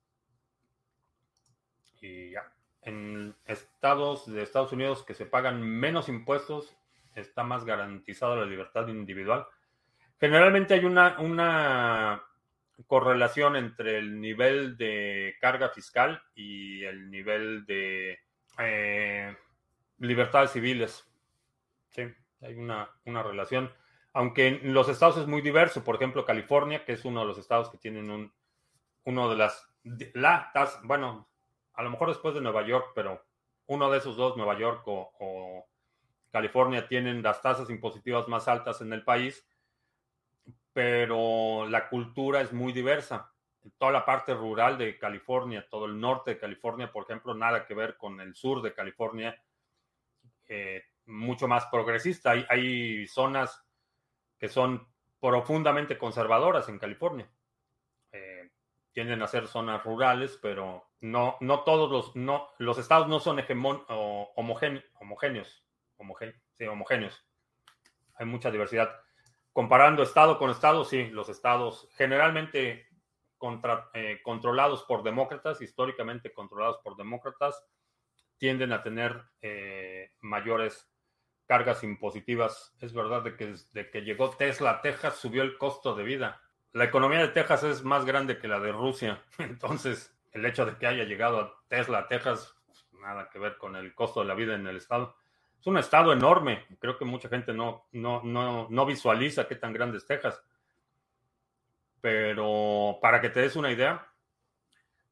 Y 2.01 2.31
ya. 2.31 2.53
En 2.83 3.35
estados 3.47 4.31
de 4.31 4.43
Estados 4.43 4.73
Unidos 4.73 5.05
que 5.05 5.15
se 5.15 5.25
pagan 5.25 5.63
menos 5.63 6.11
impuestos, 6.11 6.77
está 7.15 7.43
más 7.43 7.65
garantizada 7.65 8.37
la 8.37 8.45
libertad 8.45 8.89
individual. 8.89 9.47
Generalmente 10.21 10.75
hay 10.75 10.85
una, 10.85 11.19
una 11.19 12.23
correlación 12.87 13.57
entre 13.57 13.99
el 13.99 14.21
nivel 14.21 14.77
de 14.77 15.35
carga 15.41 15.71
fiscal 15.71 16.23
y 16.35 16.85
el 16.85 17.11
nivel 17.11 17.65
de 17.65 18.19
eh, 18.59 19.35
libertades 19.99 20.51
civiles. 20.51 21.09
Sí, 21.91 22.03
hay 22.43 22.55
una, 22.55 22.91
una 23.07 23.23
relación 23.23 23.73
aunque 24.15 24.47
en 24.47 24.73
los 24.73 24.89
estados 24.89 25.19
es 25.19 25.27
muy 25.27 25.43
diverso, 25.43 25.83
por 25.83 25.97
ejemplo, 25.97 26.25
California, 26.25 26.85
que 26.85 26.93
es 26.93 27.05
uno 27.05 27.21
de 27.21 27.27
los 27.27 27.37
estados 27.37 27.69
que 27.69 27.79
tienen 27.79 28.11
un, 28.11 28.33
uno 29.05 29.29
de 29.29 29.37
las, 29.37 29.69
la 30.15 30.53
bueno, 30.85 31.29
a 31.75 31.83
lo 31.83 31.91
mejor 31.91 32.09
después 32.09 32.33
de 32.33 32.41
Nueva 32.41 32.65
York, 32.65 32.93
pero 32.95 33.27
uno 33.67 33.91
de 33.91 33.99
esos 33.99 34.17
dos, 34.17 34.37
Nueva 34.37 34.57
York 34.57 34.83
o, 34.87 35.67
California, 36.31 36.89
tienen 36.89 37.23
las 37.23 37.43
tasas 37.43 37.71
impositivas 37.71 38.27
más 38.27 38.49
altas 38.49 38.81
en 38.81 38.93
el 38.93 39.05
país, 39.05 39.47
pero 40.73 41.67
la 41.69 41.89
cultura 41.89 42.41
es 42.41 42.53
muy 42.53 42.73
diversa. 42.73 43.33
toda 43.79 43.93
la 43.93 44.05
parte 44.05 44.35
rural 44.35 44.77
de 44.77 44.99
California, 44.99 45.67
todo 45.69 45.87
el 45.87 45.99
norte 45.99 46.33
de 46.33 46.39
California, 46.39 46.93
por 46.93 47.05
ejemplo, 47.05 47.35
nada 47.35 47.67
que 47.67 47.75
ver 47.75 47.97
con 47.97 48.21
el 48.21 48.35
sur 48.35 48.63
de 48.63 48.75
California, 48.75 49.41
eh, 50.49 50.83
mucho 51.07 51.49
más 51.49 51.67
progresista. 51.67 52.33
Hay, 52.33 52.45
hay, 52.49 53.07
zonas 53.07 53.64
que 54.45 54.51
son 54.51 54.87
profundamente 55.21 55.97
conservadoras 55.97 56.69
en 56.69 56.79
California. 56.79 57.27
Eh, 58.13 58.51
tienden 58.93 59.23
a 59.23 59.27
ser 59.27 59.47
zonas 59.47 59.83
rurales, 59.83 60.39
pero 60.43 60.91
no, 61.01 61.39
no 61.41 61.61
todos 61.61 61.91
los, 61.91 62.15
no, 62.15 62.51
los 62.59 62.77
estados 62.77 63.09
no 63.09 63.21
son 63.21 63.39
homogéneos, 64.37 64.85
homogéneos, 65.01 65.65
sí, 66.59 66.67
homogéneos. 66.67 67.27
Hay 68.17 68.27
mucha 68.27 68.51
diversidad. 68.51 68.95
Comparando 69.51 70.03
estado 70.03 70.37
con 70.37 70.51
estado, 70.51 70.85
sí, 70.85 71.07
los 71.07 71.31
estados 71.31 71.89
generalmente 71.97 72.87
eh, 73.95 74.21
controlados 74.23 74.83
por 74.83 75.03
demócratas, 75.03 75.63
históricamente 75.63 76.35
controlados 76.35 76.81
por 76.85 76.99
demócratas, 76.99 77.65
tienden 78.37 78.75
a 78.75 78.83
tener 78.83 79.25
eh, 79.41 80.13
mayores 80.21 80.94
cargas 81.47 81.83
impositivas. 81.85 82.75
Es 82.81 82.93
verdad 82.93 83.23
de 83.23 83.37
que 83.37 83.47
desde 83.47 83.91
que 83.91 84.03
llegó 84.03 84.31
Tesla 84.31 84.71
a 84.71 84.83
Texas 84.83 85.17
subió 85.17 85.43
el 85.43 85.59
costo 85.59 85.95
de 85.95 86.05
vida. 86.05 86.41
La 86.73 86.85
economía 86.85 87.21
de 87.21 87.29
Texas 87.29 87.63
es 87.65 87.85
más 87.85 88.05
grande 88.05 88.39
que 88.39 88.49
la 88.49 88.61
de 88.61 88.73
Rusia. 88.73 89.23
Entonces, 89.39 90.17
el 90.33 90.45
hecho 90.47 90.67
de 90.67 90.77
que 90.77 90.87
haya 90.87 91.05
llegado 91.05 91.41
a 91.41 91.55
Tesla 91.69 92.01
a 92.01 92.09
Texas, 92.09 92.55
nada 92.93 93.29
que 93.31 93.39
ver 93.39 93.57
con 93.59 93.77
el 93.77 93.95
costo 93.95 94.21
de 94.21 94.27
la 94.27 94.35
vida 94.35 94.55
en 94.55 94.67
el 94.67 94.77
estado. 94.77 95.17
Es 95.61 95.67
un 95.67 95.79
estado 95.79 96.13
enorme. 96.13 96.67
Creo 96.79 96.99
que 96.99 97.05
mucha 97.05 97.29
gente 97.29 97.53
no, 97.53 97.87
no, 97.93 98.23
no, 98.23 98.67
no 98.69 98.87
visualiza 98.87 99.47
qué 99.47 99.57
tan 99.57 99.73
grande 99.73 99.99
es 99.99 100.07
Texas. 100.07 100.43
Pero 102.01 102.99
para 103.01 103.21
que 103.21 103.31
te 103.31 103.41
des 103.41 103.57
una 103.57 103.71
idea, 103.71 104.07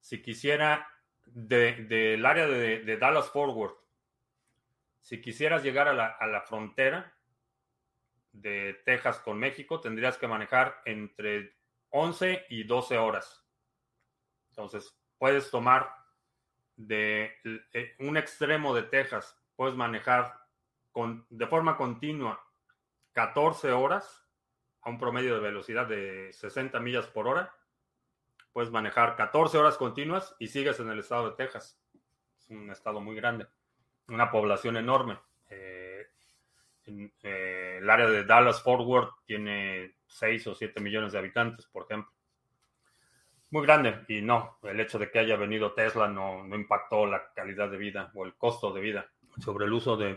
si 0.01 0.21
quisiera 0.21 0.87
del 1.25 2.27
área 2.27 2.47
de, 2.47 2.97
Dallas 2.99 3.31
Forward, 3.31 3.73
si 5.03 5.21
quisieras 5.21 5.65
llegar 5.65 5.89
a 5.89 5.93
la, 5.95 6.41
frontera 6.43 7.13
de 8.31 8.81
Texas 8.87 9.19
con 9.19 9.39
México, 9.39 9.81
tendrías 9.81 10.17
que 10.17 10.29
manejar 10.29 10.81
entre 10.85 11.57
11 11.91 12.47
y 12.49 12.63
12 12.63 12.99
horas. 12.99 13.45
Entonces, 14.51 14.97
puedes 15.19 15.51
tomar 15.51 15.93
de 16.77 17.35
eh, 17.73 17.97
un 17.99 18.17
extremo 18.17 18.75
de 18.75 18.85
Texas, 18.85 19.37
puedes 19.57 19.75
manejar 19.75 20.41
con, 20.93 21.27
de 21.31 21.47
forma 21.49 21.77
continua 21.77 22.41
14 23.13 23.73
horas 23.73 24.25
a 24.83 24.91
un 24.91 24.99
promedio 24.99 25.35
de 25.35 25.41
velocidad 25.41 25.87
de 25.87 26.33
60 26.33 26.79
millas 26.79 27.09
por 27.09 27.27
hora, 27.27 27.53
puedes 28.53 28.71
manejar 28.71 29.17
14 29.17 29.59
horas 29.59 29.77
continuas 29.77 30.37
y 30.39 30.47
sigues 30.47 30.79
en 30.79 30.91
el 30.91 31.01
estado 31.01 31.31
de 31.31 31.37
Texas. 31.37 31.81
Es 32.39 32.51
un 32.51 32.71
estado 32.71 33.01
muy 33.01 33.17
grande, 33.17 33.49
una 34.09 34.31
población 34.31 34.77
enorme. 34.77 35.19
Eh, 35.51 36.07
eh, 37.23 37.79
el 37.81 37.89
área 37.89 38.09
de 38.09 38.25
Dallas 38.25 38.63
Fort 38.63 38.85
Worth 38.85 39.25
tiene 39.25 39.97
6 40.07 40.47
o 40.49 40.55
7 40.55 40.81
millones 40.81 41.13
de 41.13 41.19
habitantes, 41.19 41.67
por 41.67 41.85
ejemplo. 41.85 42.13
Muy 43.51 43.63
grande 43.67 44.05
y 44.09 44.23
no, 44.23 44.59
el 44.63 44.81
hecho 44.81 44.99
de 44.99 45.11
que 45.11 45.19
haya 45.19 45.37
venido 45.37 45.75
Tesla 45.75 46.09
no, 46.09 46.43
no 46.43 46.57
impactó 46.57 47.05
la 47.05 47.33
calidad 47.35 47.71
de 47.71 47.77
vida 47.77 48.11
o 48.15 48.25
el 48.25 48.35
costo 48.35 48.73
de 48.73 48.81
vida 48.81 49.11
sobre 49.41 49.67
el 49.67 49.73
uso 49.73 49.97
de 49.97 50.11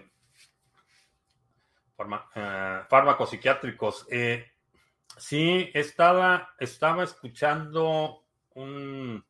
eh, 2.36 2.81
fármacos 2.88 3.29
psiquiátricos. 3.29 4.07
Sí, 5.17 5.69
estaba, 5.73 6.55
estaba 6.59 7.03
escuchando 7.03 8.25
un, 8.55 9.23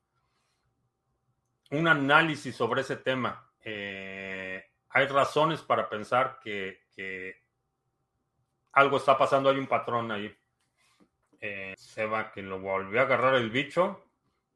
un 1.72 1.88
análisis 1.88 2.56
sobre 2.56 2.82
ese 2.82 2.98
tema. 2.98 3.50
Hay 4.96 5.08
razones 5.08 5.62
para 5.62 5.90
pensar 5.90 6.40
que, 6.42 7.36
algo 8.72 8.96
está 8.96 9.18
pasando, 9.18 9.50
hay 9.50 9.58
un 9.58 9.68
patrón 9.68 10.10
ahí. 10.10 10.34
Eh, 11.42 11.74
Seba, 11.76 12.32
que 12.32 12.42
lo 12.42 12.62
volvió 12.62 13.02
a 13.02 13.04
agarrar 13.04 13.36
el 13.36 13.50
bicho. 13.50 14.06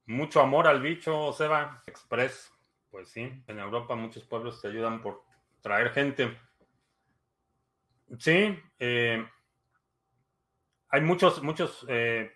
Mucho 0.05 0.39
amor 0.39 0.67
al 0.67 0.81
bicho, 0.81 1.33
Seba. 1.33 1.83
Express. 1.85 2.53
Pues 2.89 3.09
sí, 3.09 3.43
en 3.47 3.59
Europa 3.59 3.95
muchos 3.95 4.23
pueblos 4.23 4.61
te 4.61 4.69
ayudan 4.69 5.01
por 5.01 5.25
traer 5.59 5.91
gente. 5.91 6.39
Sí, 8.17 8.57
eh, 8.79 9.27
hay 10.87 11.01
muchos, 11.01 11.43
muchos, 11.43 11.85
eh, 11.89 12.31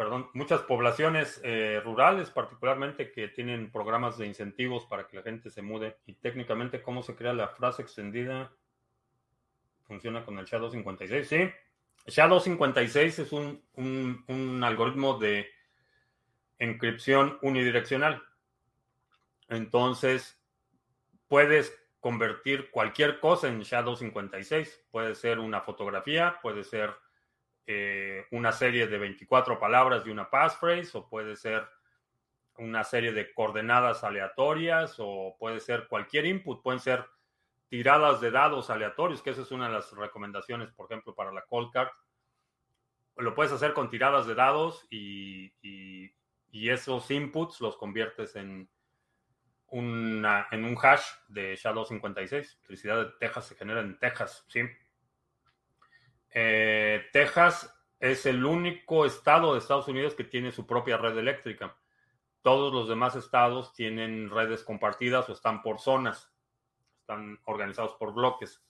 perdón, 0.00 0.30
muchas 0.32 0.62
poblaciones 0.62 1.42
eh, 1.44 1.78
rurales 1.84 2.30
particularmente 2.30 3.12
que 3.12 3.28
tienen 3.28 3.70
programas 3.70 4.16
de 4.16 4.26
incentivos 4.26 4.86
para 4.86 5.06
que 5.06 5.18
la 5.18 5.22
gente 5.22 5.50
se 5.50 5.60
mude. 5.60 5.98
Y 6.06 6.14
técnicamente, 6.14 6.80
¿cómo 6.80 7.02
se 7.02 7.14
crea 7.14 7.34
la 7.34 7.48
frase 7.48 7.82
extendida? 7.82 8.50
Funciona 9.82 10.24
con 10.24 10.38
el 10.38 10.46
SHA-256. 10.46 11.24
Sí, 11.24 11.50
SHA-256 12.06 13.18
es 13.18 13.30
un, 13.30 13.62
un, 13.74 14.64
algoritmo 14.64 15.18
de 15.18 15.50
encripción 16.58 17.38
unidireccional. 17.42 18.22
Entonces, 19.50 20.42
puedes 21.28 21.78
convertir 22.00 22.70
cualquier 22.70 23.20
cosa 23.20 23.48
en 23.48 23.60
SHA-256. 23.60 24.80
Puede 24.90 25.14
ser 25.14 25.40
una 25.40 25.60
fotografía, 25.60 26.38
puede 26.40 26.64
ser 26.64 26.94
eh, 27.72 28.26
una 28.32 28.50
serie 28.50 28.88
de 28.88 28.98
24 28.98 29.60
palabras 29.60 30.04
de 30.04 30.10
una 30.10 30.28
passphrase, 30.28 30.98
o 30.98 31.08
puede 31.08 31.36
ser 31.36 31.68
una 32.58 32.82
serie 32.82 33.12
de 33.12 33.32
coordenadas 33.32 34.02
aleatorias, 34.02 34.96
o 34.98 35.36
puede 35.38 35.60
ser 35.60 35.86
cualquier 35.86 36.26
input, 36.26 36.62
pueden 36.62 36.80
ser 36.80 37.06
tiradas 37.68 38.20
de 38.20 38.32
dados 38.32 38.70
aleatorios, 38.70 39.22
que 39.22 39.30
esa 39.30 39.42
es 39.42 39.52
una 39.52 39.68
de 39.68 39.74
las 39.74 39.92
recomendaciones, 39.92 40.72
por 40.72 40.86
ejemplo, 40.86 41.14
para 41.14 41.30
la 41.30 41.42
cold 41.42 41.70
card. 41.72 41.90
Lo 43.16 43.36
puedes 43.36 43.52
hacer 43.52 43.72
con 43.72 43.88
tiradas 43.88 44.26
de 44.26 44.34
dados 44.34 44.88
y 44.90 45.52
esos 46.52 47.08
inputs 47.12 47.60
los 47.60 47.76
conviertes 47.76 48.34
en, 48.34 48.68
en 49.70 50.64
un 50.64 50.76
hash 50.82 51.06
de 51.28 51.54
SHA-256. 51.54 52.32
Electricidad 52.32 53.04
de 53.04 53.12
Texas 53.20 53.46
se 53.46 53.54
genera 53.54 53.80
en 53.80 53.98
Texas, 53.98 54.44
¿sí? 54.48 54.62
Eh, 56.32 57.06
Texas 57.12 57.74
es 57.98 58.26
el 58.26 58.44
único 58.44 59.04
estado 59.04 59.52
de 59.52 59.58
Estados 59.58 59.88
Unidos 59.88 60.14
que 60.14 60.24
tiene 60.24 60.52
su 60.52 60.66
propia 60.66 60.96
red 60.96 61.16
eléctrica. 61.18 61.76
Todos 62.42 62.72
los 62.72 62.88
demás 62.88 63.16
estados 63.16 63.74
tienen 63.74 64.30
redes 64.30 64.64
compartidas 64.64 65.28
o 65.28 65.32
están 65.32 65.62
por 65.62 65.78
zonas, 65.78 66.32
están 67.00 67.38
organizados 67.44 67.94
por 67.94 68.14
bloques. 68.14 68.62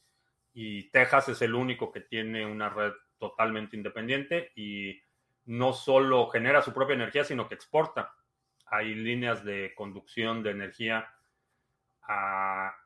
Y 0.53 0.91
Texas 0.91 1.29
es 1.29 1.43
el 1.43 1.55
único 1.55 1.93
que 1.93 2.01
tiene 2.01 2.45
una 2.45 2.69
red 2.69 2.93
totalmente 3.19 3.77
independiente 3.77 4.51
y 4.57 5.01
no 5.45 5.73
solo 5.73 6.29
genera 6.29 6.63
su 6.63 6.73
propia 6.73 6.95
energía, 6.95 7.23
sino 7.23 7.49
que 7.49 7.55
exporta 7.55 8.15
hay 8.71 8.95
líneas 8.95 9.45
de 9.45 9.75
conducción 9.75 10.43
de 10.43 10.53
energía 10.53 11.13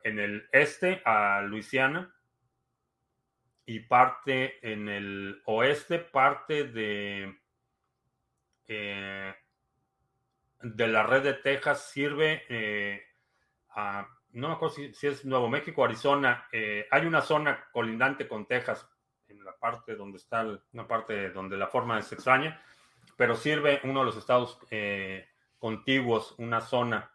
en 0.03 0.19
el 0.19 0.49
este 0.53 1.03
a 1.05 1.43
Luisiana 1.43 2.15
y 3.67 3.81
parte 3.81 4.59
en 4.71 4.89
el 4.89 5.43
oeste, 5.47 5.99
parte 5.99 6.65
de, 6.65 7.39
eh, 8.69 9.35
de 10.61 10.87
la 10.89 11.03
red 11.05 11.23
de 11.23 11.35
Texas 11.35 11.91
sirve 11.91 12.43
eh, 12.49 13.03
a, 13.71 14.07
no 14.33 14.49
me 14.49 14.55
acuerdo 14.55 14.75
si, 14.75 15.07
es 15.07 15.25
Nuevo 15.25 15.49
México 15.49 15.85
Arizona, 15.85 16.47
eh, 16.53 16.87
hay 16.91 17.07
una 17.07 17.23
zona 17.23 17.69
colindante 17.73 18.29
con 18.29 18.47
Texas, 18.47 18.89
en 19.29 19.43
la 19.43 19.57
parte 19.57 19.97
donde 19.97 20.19
está, 20.19 20.47
una 20.73 20.87
parte 20.87 21.31
donde 21.31 21.57
la 21.57 21.69
forma 21.69 21.99
es 21.99 22.13
extraña, 22.13 22.63
pero 23.17 23.35
sirve 23.35 23.81
uno 23.85 24.01
de 24.01 24.07
los 24.07 24.17
estados 24.17 24.59
contiguos, 25.59 26.35
una 26.39 26.61
zona, 26.61 27.11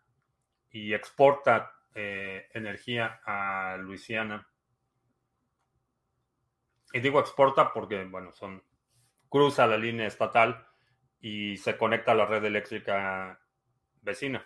y 0.72 0.94
exporta 0.94 1.74
energía 1.94 3.20
a 3.26 3.78
Luisiana. 3.78 4.48
Y 6.94 7.00
digo 7.00 7.20
exporta 7.20 7.72
porque, 7.72 8.04
bueno, 8.06 8.32
son 8.32 8.64
cruza 9.30 9.68
la 9.68 9.78
línea 9.78 10.08
estatal 10.08 10.66
y 11.22 11.58
se 11.58 11.78
conecta 11.78 12.12
a 12.12 12.16
la 12.16 12.26
red 12.26 12.44
eléctrica 12.44 13.40
vecina, 14.02 14.46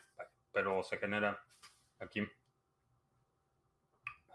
pero 0.51 0.83
se 0.83 0.97
genera 0.97 1.41
aquí. 1.99 2.27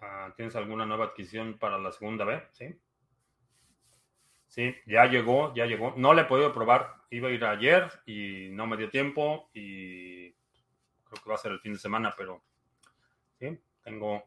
Ah, 0.00 0.32
¿Tienes 0.36 0.54
alguna 0.56 0.86
nueva 0.86 1.06
adquisición 1.06 1.58
para 1.58 1.78
la 1.78 1.92
segunda 1.92 2.24
vez? 2.24 2.44
Sí. 2.52 2.78
Sí, 4.46 4.74
ya 4.86 5.06
llegó, 5.06 5.54
ya 5.54 5.66
llegó. 5.66 5.92
No 5.96 6.14
le 6.14 6.22
he 6.22 6.26
podido 6.26 6.52
probar. 6.52 6.94
Iba 7.10 7.28
a 7.28 7.32
ir 7.32 7.44
ayer 7.44 7.90
y 8.06 8.48
no 8.50 8.66
me 8.66 8.76
dio 8.76 8.90
tiempo 8.90 9.50
y 9.52 10.32
creo 10.32 11.22
que 11.22 11.28
va 11.28 11.34
a 11.34 11.38
ser 11.38 11.52
el 11.52 11.60
fin 11.60 11.74
de 11.74 11.78
semana, 11.78 12.14
pero 12.16 12.42
sí, 13.38 13.58
tengo... 13.82 14.24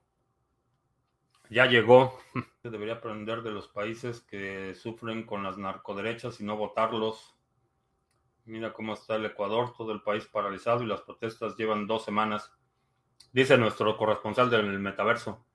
Ya 1.52 1.66
llegó. 1.66 2.18
Debería 2.64 2.94
aprender 2.94 3.42
de 3.42 3.52
los 3.52 3.68
países 3.68 4.22
que 4.22 4.74
sufren 4.74 5.26
con 5.26 5.44
las 5.44 5.58
narcoderechas 5.58 6.40
y 6.40 6.46
no 6.46 6.56
votarlos. 6.56 7.36
Mira 8.46 8.72
cómo 8.72 8.94
está 8.94 9.18
el 9.18 9.26
Ecuador, 9.26 9.74
todo 9.76 9.92
el 9.92 10.02
país 10.02 10.26
paralizado 10.26 10.82
y 10.82 10.88
las 10.88 11.02
protestas 11.02 11.58
llevan 11.58 11.88
dos 11.88 12.06
semanas. 12.06 12.54
Dice 13.34 13.58
nuestro 13.58 13.98
corresponsal 13.98 14.50
del 14.50 14.80
metaverso. 14.80 15.46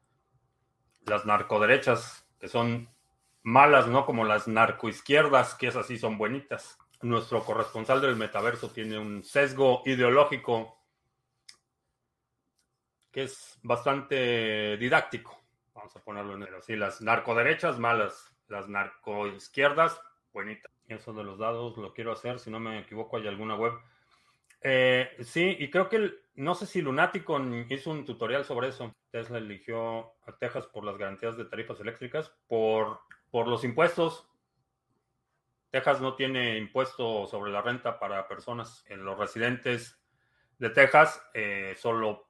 Las 1.07 1.25
narcoderechas, 1.25 2.29
que 2.39 2.49
son 2.49 2.91
malas, 3.43 3.87
no 3.87 4.05
como 4.05 4.27
las 4.27 4.47
narcoizquierdas, 4.49 5.55
que 5.55 5.69
esas 5.69 5.87
sí 5.87 5.97
son 5.97 6.19
buenitas. 6.19 6.77
Nuestro 7.01 7.43
corresponsal 7.43 8.03
del 8.03 8.17
metaverso 8.17 8.71
tiene 8.71 8.99
un 8.99 9.25
sesgo 9.25 9.81
ideológico 9.87 10.79
que 13.11 13.23
es 13.23 13.59
bastante 13.63 14.77
didáctico. 14.77 15.46
Vamos 15.87 16.03
a 16.03 16.05
ponerlo 16.05 16.35
en 16.35 16.43
el 16.43 16.55
así. 16.57 16.75
Las 16.75 17.01
narcoderechas 17.01 17.79
malas, 17.79 18.35
las 18.49 18.69
narcoizquierdas 18.69 20.01
buenitas. 20.33 20.73
Eso 20.89 21.13
de 21.13 21.23
los 21.23 21.39
dados 21.39 21.77
lo 21.77 21.95
quiero 21.95 22.11
hacer, 22.11 22.41
si 22.41 22.51
no 22.51 22.59
me 22.59 22.81
equivoco 22.81 23.19
hay 23.19 23.29
alguna 23.29 23.55
web. 23.55 23.73
Eh, 24.63 25.17
sí, 25.21 25.57
y 25.61 25.71
creo 25.71 25.89
que 25.89 26.13
no 26.35 26.57
sé 26.57 26.67
si 26.67 26.83
Lunático 26.83 27.41
hizo 27.69 27.93
un 27.93 28.05
tutorial 28.05 28.45
sobre 28.45 28.67
eso. 28.71 28.93
Tesla 29.13 29.39
eligió 29.39 30.15
a 30.27 30.37
Texas 30.41 30.67
por 30.67 30.83
las 30.83 30.99
garantías 30.99 31.37
de 31.37 31.45
tarifas 31.45 31.79
eléctricas, 31.79 32.33
por, 32.49 32.99
por 33.31 33.47
los 33.47 33.63
impuestos. 33.63 34.29
Texas 35.71 36.01
no 36.01 36.17
tiene 36.17 36.59
impuesto 36.59 37.29
sobre 37.29 37.53
la 37.53 37.63
renta 37.63 38.01
para 38.01 38.27
personas. 38.27 38.85
En 38.89 39.05
los 39.05 39.17
residentes 39.17 40.01
de 40.59 40.71
Texas, 40.71 41.23
eh, 41.33 41.77
solo, 41.79 42.27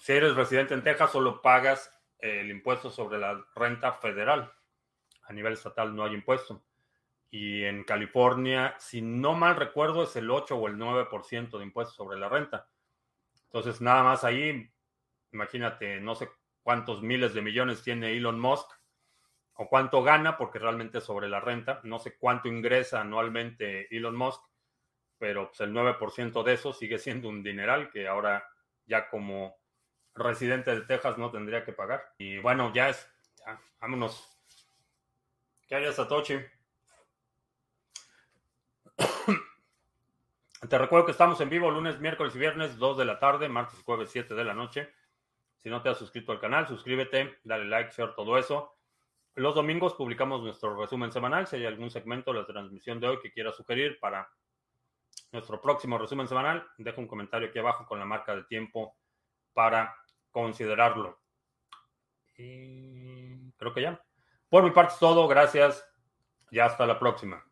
si 0.00 0.14
eres 0.14 0.34
residente 0.34 0.74
en 0.74 0.82
Texas, 0.82 1.12
solo 1.12 1.40
pagas 1.40 1.94
el 2.18 2.50
impuesto 2.50 2.90
sobre 2.90 3.18
la 3.18 3.44
renta 3.54 3.92
federal. 3.92 4.52
A 5.22 5.32
nivel 5.32 5.52
estatal 5.52 5.94
no 5.94 6.04
hay 6.04 6.14
impuesto. 6.14 6.64
Y 7.30 7.64
en 7.64 7.84
California, 7.84 8.74
si 8.78 9.02
no 9.02 9.34
mal 9.34 9.56
recuerdo, 9.56 10.04
es 10.04 10.16
el 10.16 10.30
8 10.30 10.56
o 10.56 10.68
el 10.68 10.76
9% 10.76 11.58
de 11.58 11.64
impuestos 11.64 11.96
sobre 11.96 12.18
la 12.18 12.28
renta. 12.28 12.68
Entonces, 13.44 13.80
nada 13.80 14.02
más 14.02 14.24
ahí, 14.24 14.70
imagínate, 15.32 16.00
no 16.00 16.14
sé 16.14 16.30
cuántos 16.62 17.02
miles 17.02 17.34
de 17.34 17.42
millones 17.42 17.82
tiene 17.82 18.16
Elon 18.16 18.40
Musk 18.40 18.70
o 19.54 19.68
cuánto 19.68 20.02
gana, 20.02 20.38
porque 20.38 20.58
realmente 20.58 20.98
es 20.98 21.04
sobre 21.04 21.28
la 21.28 21.40
renta. 21.40 21.80
No 21.84 21.98
sé 21.98 22.16
cuánto 22.16 22.48
ingresa 22.48 23.00
anualmente 23.00 23.94
Elon 23.94 24.16
Musk, 24.16 24.42
pero 25.18 25.48
pues 25.48 25.60
el 25.60 25.72
9% 25.72 26.42
de 26.42 26.52
eso 26.54 26.72
sigue 26.72 26.98
siendo 26.98 27.28
un 27.28 27.42
dineral 27.42 27.90
que 27.90 28.08
ahora 28.08 28.48
ya 28.86 29.08
como 29.08 29.57
residente 30.18 30.74
de 30.74 30.82
Texas 30.82 31.18
no 31.18 31.30
tendría 31.30 31.64
que 31.64 31.72
pagar. 31.72 32.12
Y 32.18 32.38
bueno, 32.38 32.72
ya 32.74 32.88
es, 32.90 33.08
ya, 33.38 33.60
vámonos. 33.80 34.28
¿Qué 35.66 35.74
hay, 35.74 35.92
Satoshi? 35.92 36.38
Te 40.68 40.76
recuerdo 40.76 41.06
que 41.06 41.12
estamos 41.12 41.40
en 41.40 41.50
vivo 41.50 41.70
lunes, 41.70 42.00
miércoles 42.00 42.34
y 42.34 42.38
viernes, 42.38 42.78
2 42.78 42.98
de 42.98 43.04
la 43.04 43.20
tarde, 43.20 43.48
martes 43.48 43.78
y 43.78 43.82
jueves, 43.84 44.10
7 44.10 44.34
de 44.34 44.44
la 44.44 44.54
noche. 44.54 44.92
Si 45.58 45.70
no 45.70 45.82
te 45.82 45.88
has 45.88 45.98
suscrito 45.98 46.32
al 46.32 46.40
canal, 46.40 46.66
suscríbete, 46.66 47.38
dale 47.44 47.66
like, 47.66 47.92
share, 47.92 48.14
todo 48.14 48.36
eso. 48.36 48.74
Los 49.36 49.54
domingos 49.54 49.94
publicamos 49.94 50.42
nuestro 50.42 50.74
resumen 50.76 51.12
semanal. 51.12 51.46
Si 51.46 51.56
hay 51.56 51.66
algún 51.66 51.90
segmento 51.90 52.32
de 52.32 52.40
la 52.40 52.46
transmisión 52.46 52.98
de 52.98 53.06
hoy 53.06 53.20
que 53.20 53.30
quieras 53.30 53.54
sugerir 53.54 54.00
para 54.00 54.28
nuestro 55.30 55.60
próximo 55.60 55.96
resumen 55.96 56.26
semanal, 56.26 56.66
deja 56.76 57.00
un 57.00 57.06
comentario 57.06 57.48
aquí 57.48 57.58
abajo 57.60 57.86
con 57.86 58.00
la 58.00 58.04
marca 58.04 58.34
de 58.34 58.42
tiempo 58.44 58.96
para 59.52 59.94
considerarlo. 60.42 61.18
Y 62.36 63.50
creo 63.52 63.74
que 63.74 63.82
ya. 63.82 64.00
Por 64.48 64.62
mi 64.62 64.70
parte 64.70 64.94
es 64.94 65.00
todo. 65.00 65.26
Gracias 65.26 65.84
y 66.50 66.60
hasta 66.60 66.86
la 66.86 66.98
próxima. 66.98 67.44